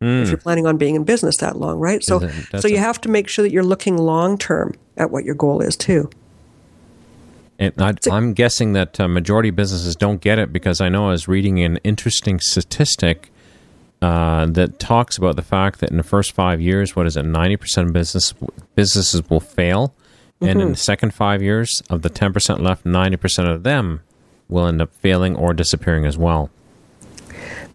Mm. 0.01 0.23
If 0.23 0.29
you're 0.29 0.37
planning 0.37 0.65
on 0.65 0.77
being 0.77 0.95
in 0.95 1.03
business 1.03 1.37
that 1.37 1.57
long, 1.57 1.79
right? 1.79 2.01
So 2.03 2.29
so 2.59 2.67
you 2.67 2.77
have 2.77 3.01
to 3.01 3.09
make 3.09 3.27
sure 3.27 3.43
that 3.43 3.51
you're 3.51 3.61
looking 3.61 3.97
long 3.97 4.37
term 4.37 4.73
at 4.95 5.11
what 5.11 5.25
your 5.25 5.35
goal 5.35 5.61
is 5.61 5.75
too. 5.75 6.09
And 7.61 7.73
I, 7.79 7.93
am 8.17 8.33
guessing 8.33 8.73
that 8.73 8.99
uh, 8.99 9.07
majority 9.07 9.49
of 9.49 9.55
businesses 9.55 9.95
don't 9.95 10.19
get 10.19 10.39
it 10.39 10.51
because 10.51 10.81
I 10.81 10.89
know 10.89 11.09
I 11.09 11.11
was 11.11 11.27
reading 11.27 11.59
an 11.63 11.77
interesting 11.83 12.39
statistic 12.39 13.31
uh, 14.01 14.47
that 14.47 14.79
talks 14.79 15.15
about 15.15 15.35
the 15.35 15.43
fact 15.43 15.79
that 15.79 15.91
in 15.91 15.97
the 15.97 16.03
first 16.03 16.31
five 16.31 16.59
years, 16.59 16.95
what 16.95 17.05
is 17.05 17.15
it, 17.15 17.23
90% 17.23 17.85
of 17.85 17.93
business 17.93 18.33
businesses 18.73 19.29
will 19.29 19.39
fail, 19.39 19.89
mm-hmm. 19.89 20.45
and 20.45 20.51
in 20.53 20.57
mm-hmm. 20.65 20.71
the 20.71 20.77
second 20.77 21.13
five 21.13 21.43
years, 21.43 21.83
of 21.87 22.01
the 22.01 22.09
10% 22.09 22.61
left, 22.61 22.83
90% 22.83 23.53
of 23.53 23.61
them 23.61 24.01
will 24.49 24.65
end 24.65 24.81
up 24.81 24.91
failing 24.95 25.35
or 25.35 25.53
disappearing 25.53 26.07
as 26.07 26.17
well. 26.17 26.49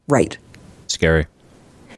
Right. 0.09 0.37
Scary. 0.89 1.27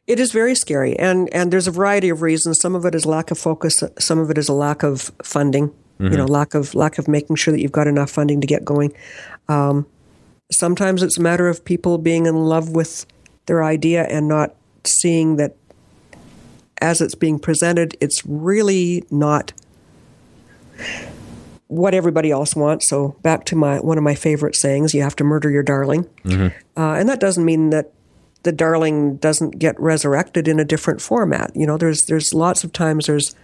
It 0.07 0.21
is 0.21 0.31
very 0.31 0.55
scary, 0.55 0.95
and 0.99 1.33
and 1.35 1.51
there's 1.51 1.67
a 1.67 1.71
variety 1.71 2.11
of 2.11 2.21
reasons. 2.21 2.61
Some 2.61 2.75
of 2.75 2.85
it 2.85 2.95
is 2.95 3.07
lack 3.07 3.31
of 3.31 3.39
focus. 3.39 3.83
Some 3.99 4.19
of 4.19 4.31
it 4.31 4.37
is 4.37 4.49
a 4.51 4.55
lack 4.55 4.83
of 4.83 5.11
funding. 5.23 5.73
Mm-hmm. 5.99 6.13
You 6.13 6.19
know, 6.19 6.25
mm-hmm. 6.25 6.33
lack 6.33 6.55
of 6.55 6.75
lack 6.75 6.99
of 6.99 7.09
making 7.09 7.37
sure 7.37 7.53
that 7.53 7.61
you've 7.61 7.73
got 7.73 7.87
enough 7.87 8.11
funding 8.11 8.41
to 8.41 8.47
get 8.47 8.65
going. 8.65 8.93
Um, 9.49 9.87
sometimes 10.53 11.03
it's 11.03 11.19
a 11.19 11.23
matter 11.23 11.49
of 11.49 11.65
people 11.65 11.99
being 11.99 12.27
in 12.27 12.37
love 12.37 12.71
with 12.71 13.07
their 13.47 13.65
idea 13.65 14.05
and 14.05 14.29
not 14.29 14.55
seeing 14.85 15.37
that 15.37 15.57
as 16.81 17.01
it's 17.01 17.15
being 17.15 17.39
presented, 17.39 17.97
it's 18.01 18.25
really 18.25 19.05
not 19.11 19.53
what 21.67 21.93
everybody 21.95 22.31
else 22.31 22.55
wants. 22.55 22.89
So 22.89 23.17
back 23.23 23.45
to 23.47 23.57
my 23.57 23.79
one 23.79 23.99
of 23.99 24.05
my 24.05 24.15
favorite 24.15 24.57
sayings: 24.57 24.95
"You 24.95 25.03
have 25.03 25.17
to 25.17 25.25
murder 25.25 25.51
your 25.51 25.63
darling," 25.63 26.05
mm-hmm. 26.25 26.49
uh, 26.81 26.95
and 26.95 27.09
that 27.09 27.21
doesn't 27.21 27.45
mean 27.45 27.71
that 27.71 27.93
the 28.45 28.53
darling 28.53 29.17
doesn't 29.17 29.59
get 29.59 29.79
resurrected 29.81 30.49
in 30.49 30.61
a 30.61 30.65
different 30.65 31.01
format. 31.01 31.51
You 31.55 31.67
know, 31.67 31.77
there's 31.77 32.05
there's 32.07 32.33
lots 32.33 32.65
of 32.65 32.73
times 32.73 33.07
there's 33.07 33.35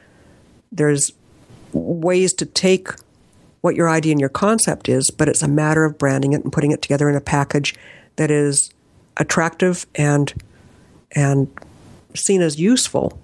there's 0.71 1.13
ways 1.75 2.33
to 2.35 2.47
take 2.47 2.89
what 3.61 3.75
your 3.75 3.89
idea 3.89 4.13
and 4.13 4.21
your 4.21 4.29
concept 4.29 4.89
is, 4.89 5.11
but 5.11 5.29
it's 5.29 5.43
a 5.43 5.49
matter 5.49 5.85
of 5.85 5.99
branding 5.99 6.33
it 6.33 6.43
and 6.43 6.53
putting 6.53 6.71
it 6.71 6.83
together 6.83 7.09
in 7.09 7.17
a 7.17 7.21
package 7.21 7.75
that 8.17 8.31
is 8.31 8.71
attractive 9.17 9.87
and 9.95 10.35
and 11.13 11.49
seen 12.15 12.43
as 12.43 12.59
useful. 12.61 13.19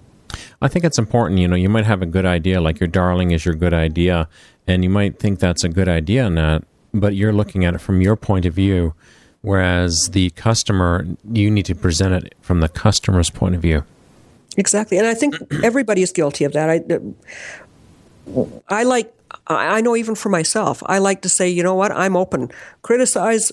I 0.61 0.67
think 0.67 0.85
it's 0.85 0.97
important, 0.97 1.39
you 1.39 1.47
know, 1.47 1.55
you 1.55 1.69
might 1.69 1.85
have 1.85 2.01
a 2.01 2.05
good 2.05 2.25
idea, 2.25 2.61
like 2.61 2.79
your 2.79 2.87
darling 2.87 3.31
is 3.31 3.45
your 3.45 3.55
good 3.55 3.73
idea, 3.73 4.27
and 4.67 4.83
you 4.83 4.89
might 4.89 5.19
think 5.19 5.39
that's 5.39 5.63
a 5.63 5.69
good 5.69 5.87
idea 5.87 6.25
in 6.25 6.35
that, 6.35 6.63
but 6.93 7.15
you're 7.15 7.33
looking 7.33 7.65
at 7.65 7.73
it 7.73 7.79
from 7.79 8.01
your 8.01 8.15
point 8.15 8.45
of 8.45 8.53
view, 8.53 8.93
whereas 9.41 10.09
the 10.11 10.29
customer, 10.31 11.05
you 11.31 11.49
need 11.49 11.65
to 11.65 11.75
present 11.75 12.13
it 12.13 12.35
from 12.41 12.59
the 12.59 12.69
customer's 12.69 13.29
point 13.29 13.55
of 13.55 13.61
view. 13.61 13.83
Exactly. 14.57 14.97
And 14.97 15.07
I 15.07 15.13
think 15.13 15.35
everybody 15.63 16.01
is 16.01 16.11
guilty 16.11 16.43
of 16.43 16.53
that. 16.53 16.69
I, 16.69 16.83
I 18.69 18.83
like, 18.83 19.13
I 19.47 19.81
know 19.81 19.95
even 19.95 20.15
for 20.15 20.29
myself, 20.29 20.83
I 20.85 20.99
like 20.99 21.21
to 21.21 21.29
say, 21.29 21.49
you 21.49 21.63
know 21.63 21.75
what, 21.75 21.91
I'm 21.91 22.15
open. 22.15 22.51
Criticize 22.81 23.51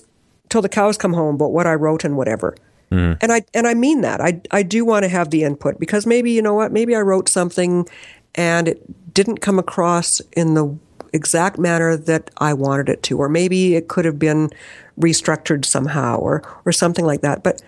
till 0.49 0.61
the 0.61 0.69
cows 0.69 0.97
come 0.97 1.13
home 1.13 1.35
about 1.35 1.51
what 1.51 1.67
I 1.67 1.75
wrote 1.75 2.03
and 2.03 2.17
whatever. 2.17 2.55
Mm. 2.91 3.17
And 3.21 3.31
I 3.31 3.41
and 3.53 3.67
I 3.67 3.75
mean 3.75 4.01
that. 4.01 4.19
I 4.19 4.41
I 4.51 4.63
do 4.63 4.83
want 4.83 5.03
to 5.03 5.09
have 5.09 5.29
the 5.29 5.43
input 5.43 5.79
because 5.79 6.05
maybe 6.05 6.31
you 6.31 6.41
know 6.41 6.53
what, 6.53 6.71
maybe 6.71 6.95
I 6.95 7.01
wrote 7.01 7.29
something 7.29 7.87
and 8.35 8.67
it 8.67 9.13
didn't 9.13 9.37
come 9.37 9.59
across 9.59 10.19
in 10.33 10.55
the 10.55 10.75
exact 11.13 11.57
manner 11.57 11.95
that 11.95 12.31
I 12.37 12.53
wanted 12.53 12.89
it 12.89 13.03
to, 13.03 13.17
or 13.17 13.29
maybe 13.29 13.75
it 13.75 13.87
could 13.87 14.05
have 14.05 14.19
been 14.19 14.49
restructured 14.99 15.65
somehow, 15.65 16.17
or 16.17 16.41
or 16.65 16.71
something 16.71 17.05
like 17.05 17.21
that. 17.21 17.43
But 17.43 17.61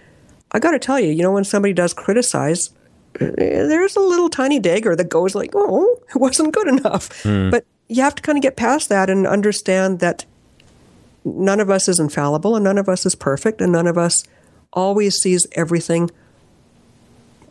I 0.53 0.59
got 0.59 0.71
to 0.71 0.79
tell 0.79 0.99
you, 0.99 1.11
you 1.11 1.21
know, 1.21 1.31
when 1.31 1.43
somebody 1.43 1.73
does 1.73 1.93
criticize, 1.93 2.71
there's 3.19 3.95
a 3.95 3.99
little 3.99 4.29
tiny 4.29 4.59
dagger 4.59 4.95
that 4.95 5.09
goes 5.09 5.35
like, 5.35 5.51
oh, 5.53 5.99
it 6.09 6.17
wasn't 6.17 6.53
good 6.53 6.67
enough. 6.67 7.09
Mm. 7.23 7.51
But 7.51 7.65
you 7.87 8.01
have 8.03 8.15
to 8.15 8.21
kind 8.21 8.37
of 8.37 8.41
get 8.41 8.55
past 8.55 8.89
that 8.89 9.09
and 9.09 9.27
understand 9.27 9.99
that 9.99 10.25
none 11.25 11.59
of 11.59 11.69
us 11.69 11.87
is 11.87 11.99
infallible 11.99 12.55
and 12.55 12.63
none 12.63 12.77
of 12.77 12.87
us 12.87 13.05
is 13.05 13.15
perfect 13.15 13.61
and 13.61 13.71
none 13.71 13.87
of 13.87 13.97
us 13.97 14.23
always 14.73 15.15
sees 15.17 15.45
everything 15.53 16.09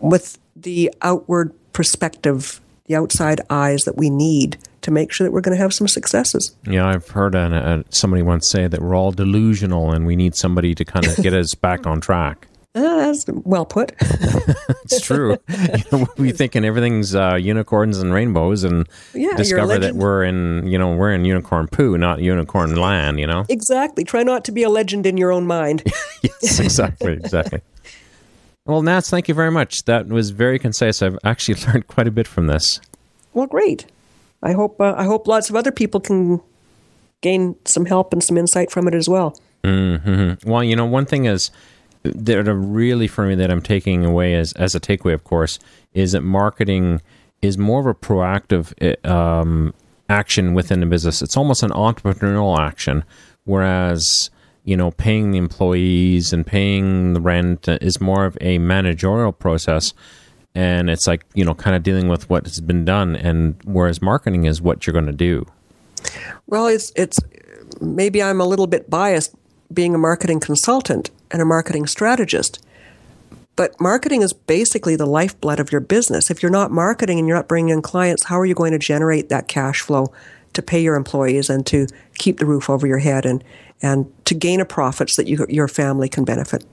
with 0.00 0.38
the 0.56 0.92
outward 1.02 1.52
perspective, 1.72 2.61
the 2.86 2.96
outside 2.96 3.40
eyes 3.50 3.80
that 3.82 3.96
we 3.96 4.11
need 4.11 4.58
to 4.80 4.90
make 4.90 5.12
sure 5.12 5.26
that 5.26 5.32
we're 5.32 5.42
going 5.42 5.56
to 5.56 5.62
have 5.62 5.74
some 5.74 5.86
successes. 5.86 6.56
Yeah, 6.66 6.88
I've 6.88 7.08
heard 7.08 7.34
uh, 7.34 7.38
uh, 7.38 7.82
somebody 7.90 8.22
once 8.22 8.48
say 8.50 8.66
that 8.66 8.80
we're 8.80 8.94
all 8.94 9.12
delusional 9.12 9.92
and 9.92 10.06
we 10.06 10.16
need 10.16 10.34
somebody 10.34 10.74
to 10.74 10.84
kind 10.84 11.06
of 11.06 11.16
get 11.16 11.34
us 11.34 11.54
back 11.54 11.86
on 11.86 12.00
track. 12.00 12.48
Uh, 12.72 12.96
that's 12.98 13.24
well 13.28 13.66
put. 13.66 13.92
it's 14.00 15.00
true. 15.00 15.36
You 15.48 15.82
know, 15.90 16.06
we 16.18 16.30
thinking 16.30 16.64
everything's 16.64 17.14
uh, 17.16 17.34
unicorns 17.34 17.98
and 17.98 18.12
rainbows, 18.14 18.62
and 18.62 18.88
Yeah, 19.12 19.30
discover 19.36 19.78
that 19.78 19.96
we're 19.96 20.22
in, 20.22 20.66
you 20.68 20.78
know, 20.78 20.94
we're 20.94 21.12
in 21.12 21.24
unicorn 21.24 21.66
poo, 21.66 21.98
not 21.98 22.20
unicorn 22.20 22.76
land. 22.76 23.18
You 23.18 23.26
know. 23.26 23.44
exactly. 23.48 24.04
Try 24.04 24.22
not 24.22 24.44
to 24.44 24.52
be 24.52 24.62
a 24.62 24.68
legend 24.68 25.04
in 25.04 25.16
your 25.16 25.32
own 25.32 25.46
mind. 25.48 25.82
yes, 26.22 26.60
exactly, 26.60 27.14
exactly. 27.14 27.60
Well, 28.66 28.82
Nats, 28.82 29.10
thank 29.10 29.26
you 29.26 29.34
very 29.34 29.50
much. 29.50 29.84
That 29.86 30.06
was 30.06 30.30
very 30.30 30.58
concise. 30.60 31.02
I've 31.02 31.18
actually 31.24 31.54
learned 31.66 31.88
quite 31.88 32.06
a 32.06 32.12
bit 32.12 32.28
from 32.28 32.46
this. 32.46 32.80
well, 33.34 33.46
great. 33.46 33.86
I 34.44 34.52
hope 34.52 34.80
uh, 34.80 34.94
I 34.96 35.04
hope 35.04 35.26
lots 35.26 35.50
of 35.50 35.56
other 35.56 35.72
people 35.72 35.98
can 35.98 36.40
gain 37.20 37.56
some 37.64 37.86
help 37.86 38.12
and 38.12 38.22
some 38.22 38.38
insight 38.38 38.70
from 38.70 38.86
it 38.86 38.94
as 38.94 39.08
well. 39.08 39.36
Well, 39.64 40.64
you 40.64 40.74
know, 40.76 40.86
one 40.86 41.04
thing 41.04 41.26
is 41.26 41.50
that 42.03 42.48
are 42.48 42.55
really 42.55 43.07
for 43.07 43.26
me 43.26 43.34
that 43.34 43.51
I'm 43.51 43.61
taking 43.61 44.05
away 44.05 44.34
as 44.34 44.53
as 44.55 44.74
a 44.74 44.80
takeaway, 44.80 45.14
of 45.14 45.24
course, 45.24 45.59
is 45.92 46.12
that 46.12 46.22
marketing 46.22 47.03
is 47.42 47.59
more 47.59 47.80
of 47.80 47.86
a 47.86 47.94
proactive 47.94 48.72
eh, 48.80 48.96
um, 49.09 49.74
action 50.09 50.55
within 50.55 50.80
the 50.80 50.86
business. 50.86 51.22
It's 51.22 51.36
almost 51.36 51.62
an 51.62 51.70
entrepreneurial 51.70 52.59
action, 52.59 53.05
whereas 53.44 54.30
you 54.64 54.76
know 54.76 54.90
paying 54.92 55.32
the 55.32 55.38
employees 55.38 56.32
and 56.32 56.46
paying 56.46 57.14
the 57.14 57.20
rent 57.20 57.68
is 57.68 58.01
more 58.01 58.24
of 58.24 58.36
a 58.40 58.59
managerial 58.59 59.32
process. 59.32 59.92
And 60.53 60.90
it's 60.90 61.07
like 61.07 61.24
you 61.34 61.44
know, 61.44 61.55
kind 61.55 61.76
of 61.76 61.82
dealing 61.82 62.09
with 62.09 62.28
what 62.28 62.44
has 62.44 62.61
been 62.61 62.84
done, 62.84 63.14
and 63.14 63.57
whereas 63.64 64.03
marketing 64.03 64.44
is 64.44 64.61
what 64.61 64.86
you're 64.86 64.92
going 64.92 65.07
to 65.07 65.12
do. 65.12 65.46
Well, 66.46 66.66
it's 66.66 66.92
it's 66.96 67.18
maybe 67.80 68.22
I'm 68.22 68.40
a 68.40 68.46
little 68.46 68.66
bit 68.66 68.90
biased 68.90 69.34
being 69.72 69.94
a 69.94 69.98
marketing 69.98 70.40
consultant 70.40 71.11
and 71.30 71.42
a 71.42 71.44
marketing 71.44 71.86
strategist. 71.86 72.64
But 73.56 73.78
marketing 73.80 74.22
is 74.22 74.32
basically 74.32 74.96
the 74.96 75.06
lifeblood 75.06 75.60
of 75.60 75.70
your 75.70 75.80
business. 75.80 76.30
If 76.30 76.42
you're 76.42 76.50
not 76.50 76.70
marketing 76.70 77.18
and 77.18 77.28
you're 77.28 77.36
not 77.36 77.48
bringing 77.48 77.74
in 77.74 77.82
clients, 77.82 78.24
how 78.24 78.38
are 78.38 78.46
you 78.46 78.54
going 78.54 78.72
to 78.72 78.78
generate 78.78 79.28
that 79.28 79.48
cash 79.48 79.82
flow 79.82 80.12
to 80.52 80.62
pay 80.62 80.80
your 80.80 80.96
employees 80.96 81.50
and 81.50 81.66
to 81.66 81.86
keep 82.18 82.38
the 82.38 82.46
roof 82.46 82.70
over 82.70 82.86
your 82.86 82.98
head 82.98 83.24
and 83.26 83.44
and 83.82 84.12
to 84.26 84.34
gain 84.34 84.60
a 84.60 84.64
profits 84.64 85.16
that 85.16 85.26
you, 85.26 85.46
your 85.48 85.68
family 85.68 86.08
can 86.08 86.24
benefit? 86.24 86.64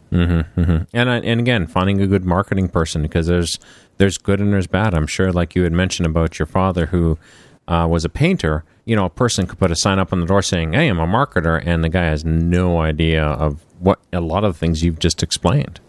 and 0.94 1.10
I, 1.10 1.18
and 1.20 1.40
again 1.40 1.68
finding 1.68 2.02
a 2.02 2.08
good 2.08 2.26
marketing 2.26 2.70
person 2.70 3.02
because 3.02 3.28
there's 3.28 3.60
there's 3.98 4.18
good 4.18 4.40
and 4.40 4.54
there's 4.54 4.68
bad 4.68 4.94
i'm 4.94 5.08
sure 5.08 5.32
like 5.32 5.56
you 5.56 5.64
had 5.64 5.74
mentioned 5.74 6.06
about 6.06 6.40
your 6.40 6.46
father 6.46 6.88
who 6.88 7.18
uh, 7.68 7.88
was 7.90 8.06
a 8.06 8.10
painter 8.10 8.64
you 8.86 8.96
know 8.96 9.06
a 9.06 9.10
person 9.10 9.48
could 9.48 9.60
put 9.60 9.72
a 9.72 9.76
sign 9.76 10.00
up 10.00 10.14
on 10.14 10.22
the 10.22 10.26
door 10.26 10.42
saying 10.42 10.74
hey 10.74 10.88
i'm 10.88 11.00
a 11.00 11.06
marketer 11.06 11.62
and 11.66 11.84
the 11.84 11.90
guy 11.90 12.06
has 12.06 12.24
no 12.24 12.80
idea 12.80 13.24
of 13.24 13.60
what 13.80 14.00
a 14.14 14.22
lot 14.22 14.44
of 14.44 14.54
the 14.54 14.60
things 14.60 14.84
you've 14.84 15.00
just 15.00 15.22
explained 15.24 15.80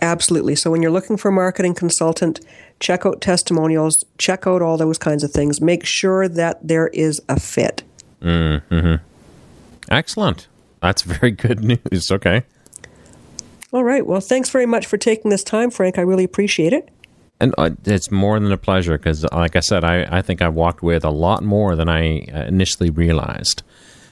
Absolutely. 0.00 0.54
So 0.54 0.70
when 0.70 0.80
you're 0.80 0.92
looking 0.92 1.16
for 1.16 1.30
a 1.30 1.32
marketing 1.32 1.74
consultant, 1.74 2.38
check 2.78 3.04
out 3.04 3.20
testimonials, 3.20 4.04
check 4.16 4.46
out 4.46 4.62
all 4.62 4.76
those 4.76 4.96
kinds 4.96 5.24
of 5.24 5.32
things. 5.32 5.60
Make 5.60 5.84
sure 5.84 6.28
that 6.28 6.64
there 6.66 6.86
is 6.88 7.20
a 7.28 7.40
fit. 7.40 7.82
Mm-hmm. 8.22 9.02
excellent 9.90 10.46
that's 10.80 11.02
very 11.02 11.30
good 11.32 11.64
news 11.64 12.10
okay 12.12 12.42
All 13.72 13.84
right. 13.84 14.06
Well, 14.06 14.20
thanks 14.20 14.50
very 14.50 14.66
much 14.66 14.86
for 14.86 14.96
taking 14.96 15.30
this 15.30 15.44
time, 15.44 15.70
Frank. 15.70 15.98
I 15.98 16.02
really 16.02 16.24
appreciate 16.24 16.72
it. 16.72 16.88
and 17.40 17.54
uh, 17.58 17.70
it's 17.84 18.10
more 18.10 18.40
than 18.40 18.50
a 18.50 18.56
pleasure 18.56 18.96
because 18.98 19.24
like 19.32 19.56
i 19.56 19.60
said 19.60 19.84
I, 19.84 20.18
I 20.18 20.22
think 20.22 20.42
i 20.42 20.48
walked 20.48 20.82
with 20.82 21.04
a 21.04 21.10
lot 21.10 21.42
more 21.44 21.76
than 21.76 21.88
i 21.88 22.20
uh, 22.34 22.44
initially 22.46 22.90
realized 22.90 23.62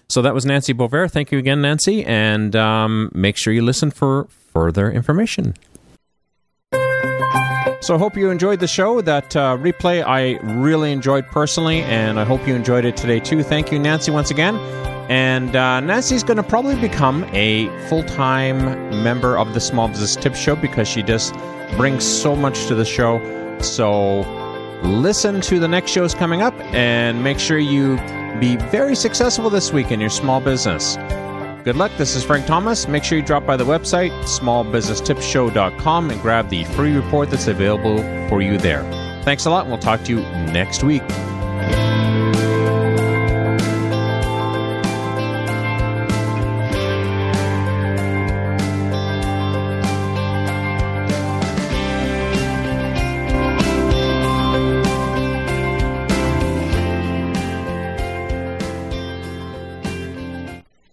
so 0.09 0.23
that 0.23 0.35
was 0.35 0.47
nancy 0.47 0.73
bover 0.73 1.11
thank 1.11 1.33
you 1.33 1.39
again 1.39 1.61
nancy 1.61 2.05
and 2.05 2.55
um, 2.57 3.11
make 3.15 3.37
sure 3.37 3.53
you 3.53 3.63
listen 3.63 3.91
for 3.91 4.27
further 4.53 4.91
information 4.91 5.55
So 7.81 7.95
I 7.95 7.99
hope 7.99 8.17
you 8.17 8.31
enjoyed 8.31 8.59
the 8.59 8.67
show. 8.67 9.01
That 9.01 9.37
uh, 9.37 9.57
replay 9.59 10.03
I 10.05 10.43
really 10.61 10.91
enjoyed 10.91 11.27
personally, 11.27 11.83
and 11.83 12.19
I 12.19 12.25
hope 12.25 12.45
you 12.49 12.55
enjoyed 12.55 12.85
it 12.85 12.97
today 12.97 13.21
too. 13.21 13.45
Thank 13.45 13.71
you, 13.71 13.79
Nancy, 13.79 14.11
once 14.11 14.31
again. 14.31 14.57
And 15.09 15.55
uh, 15.55 15.79
Nancy's 15.79 16.25
going 16.25 16.39
to 16.39 16.43
probably 16.43 16.75
become 16.81 17.25
a 17.33 17.69
full 17.89 18.03
time 18.03 18.59
member 19.05 19.39
of 19.39 19.55
the 19.55 19.61
Small 19.61 19.87
Business 19.87 20.17
Tips 20.17 20.39
Show 20.39 20.57
because 20.57 20.89
she 20.89 21.03
just 21.03 21.33
brings 21.77 22.03
so 22.05 22.35
much 22.35 22.67
to 22.67 22.75
the 22.75 22.85
show. 22.85 23.21
So 23.61 24.23
listen 24.87 25.41
to 25.43 25.59
the 25.59 25.69
next 25.69 25.91
shows 25.91 26.15
coming 26.15 26.43
up 26.43 26.55
and 26.75 27.23
make 27.23 27.39
sure 27.39 27.59
you 27.59 27.97
be 28.41 28.57
very 28.71 28.95
successful 28.95 29.51
this 29.51 29.73
week 29.73 29.91
in 29.91 30.01
your 30.01 30.11
small 30.11 30.41
business. 30.41 30.97
Good 31.65 31.77
luck. 31.77 31.91
This 31.99 32.15
is 32.15 32.23
Frank 32.23 32.47
Thomas. 32.47 32.87
Make 32.87 33.03
sure 33.03 33.19
you 33.19 33.25
drop 33.25 33.45
by 33.45 33.57
the 33.57 33.65
website, 33.65 34.13
smallbusinesstipshow.com, 34.23 36.11
and 36.11 36.23
grab 36.23 36.49
the 36.49 36.65
free 36.65 36.95
report 36.95 37.31
that's 37.31 37.49
available 37.49 37.99
for 38.29 38.41
you 38.41 38.57
there. 38.57 38.85
Thanks 39.25 39.47
a 39.47 39.51
lot, 39.51 39.63
and 39.63 39.71
we'll 39.71 39.81
talk 39.81 40.05
to 40.05 40.13
you 40.17 40.21
next 40.53 40.85
week. 40.85 41.03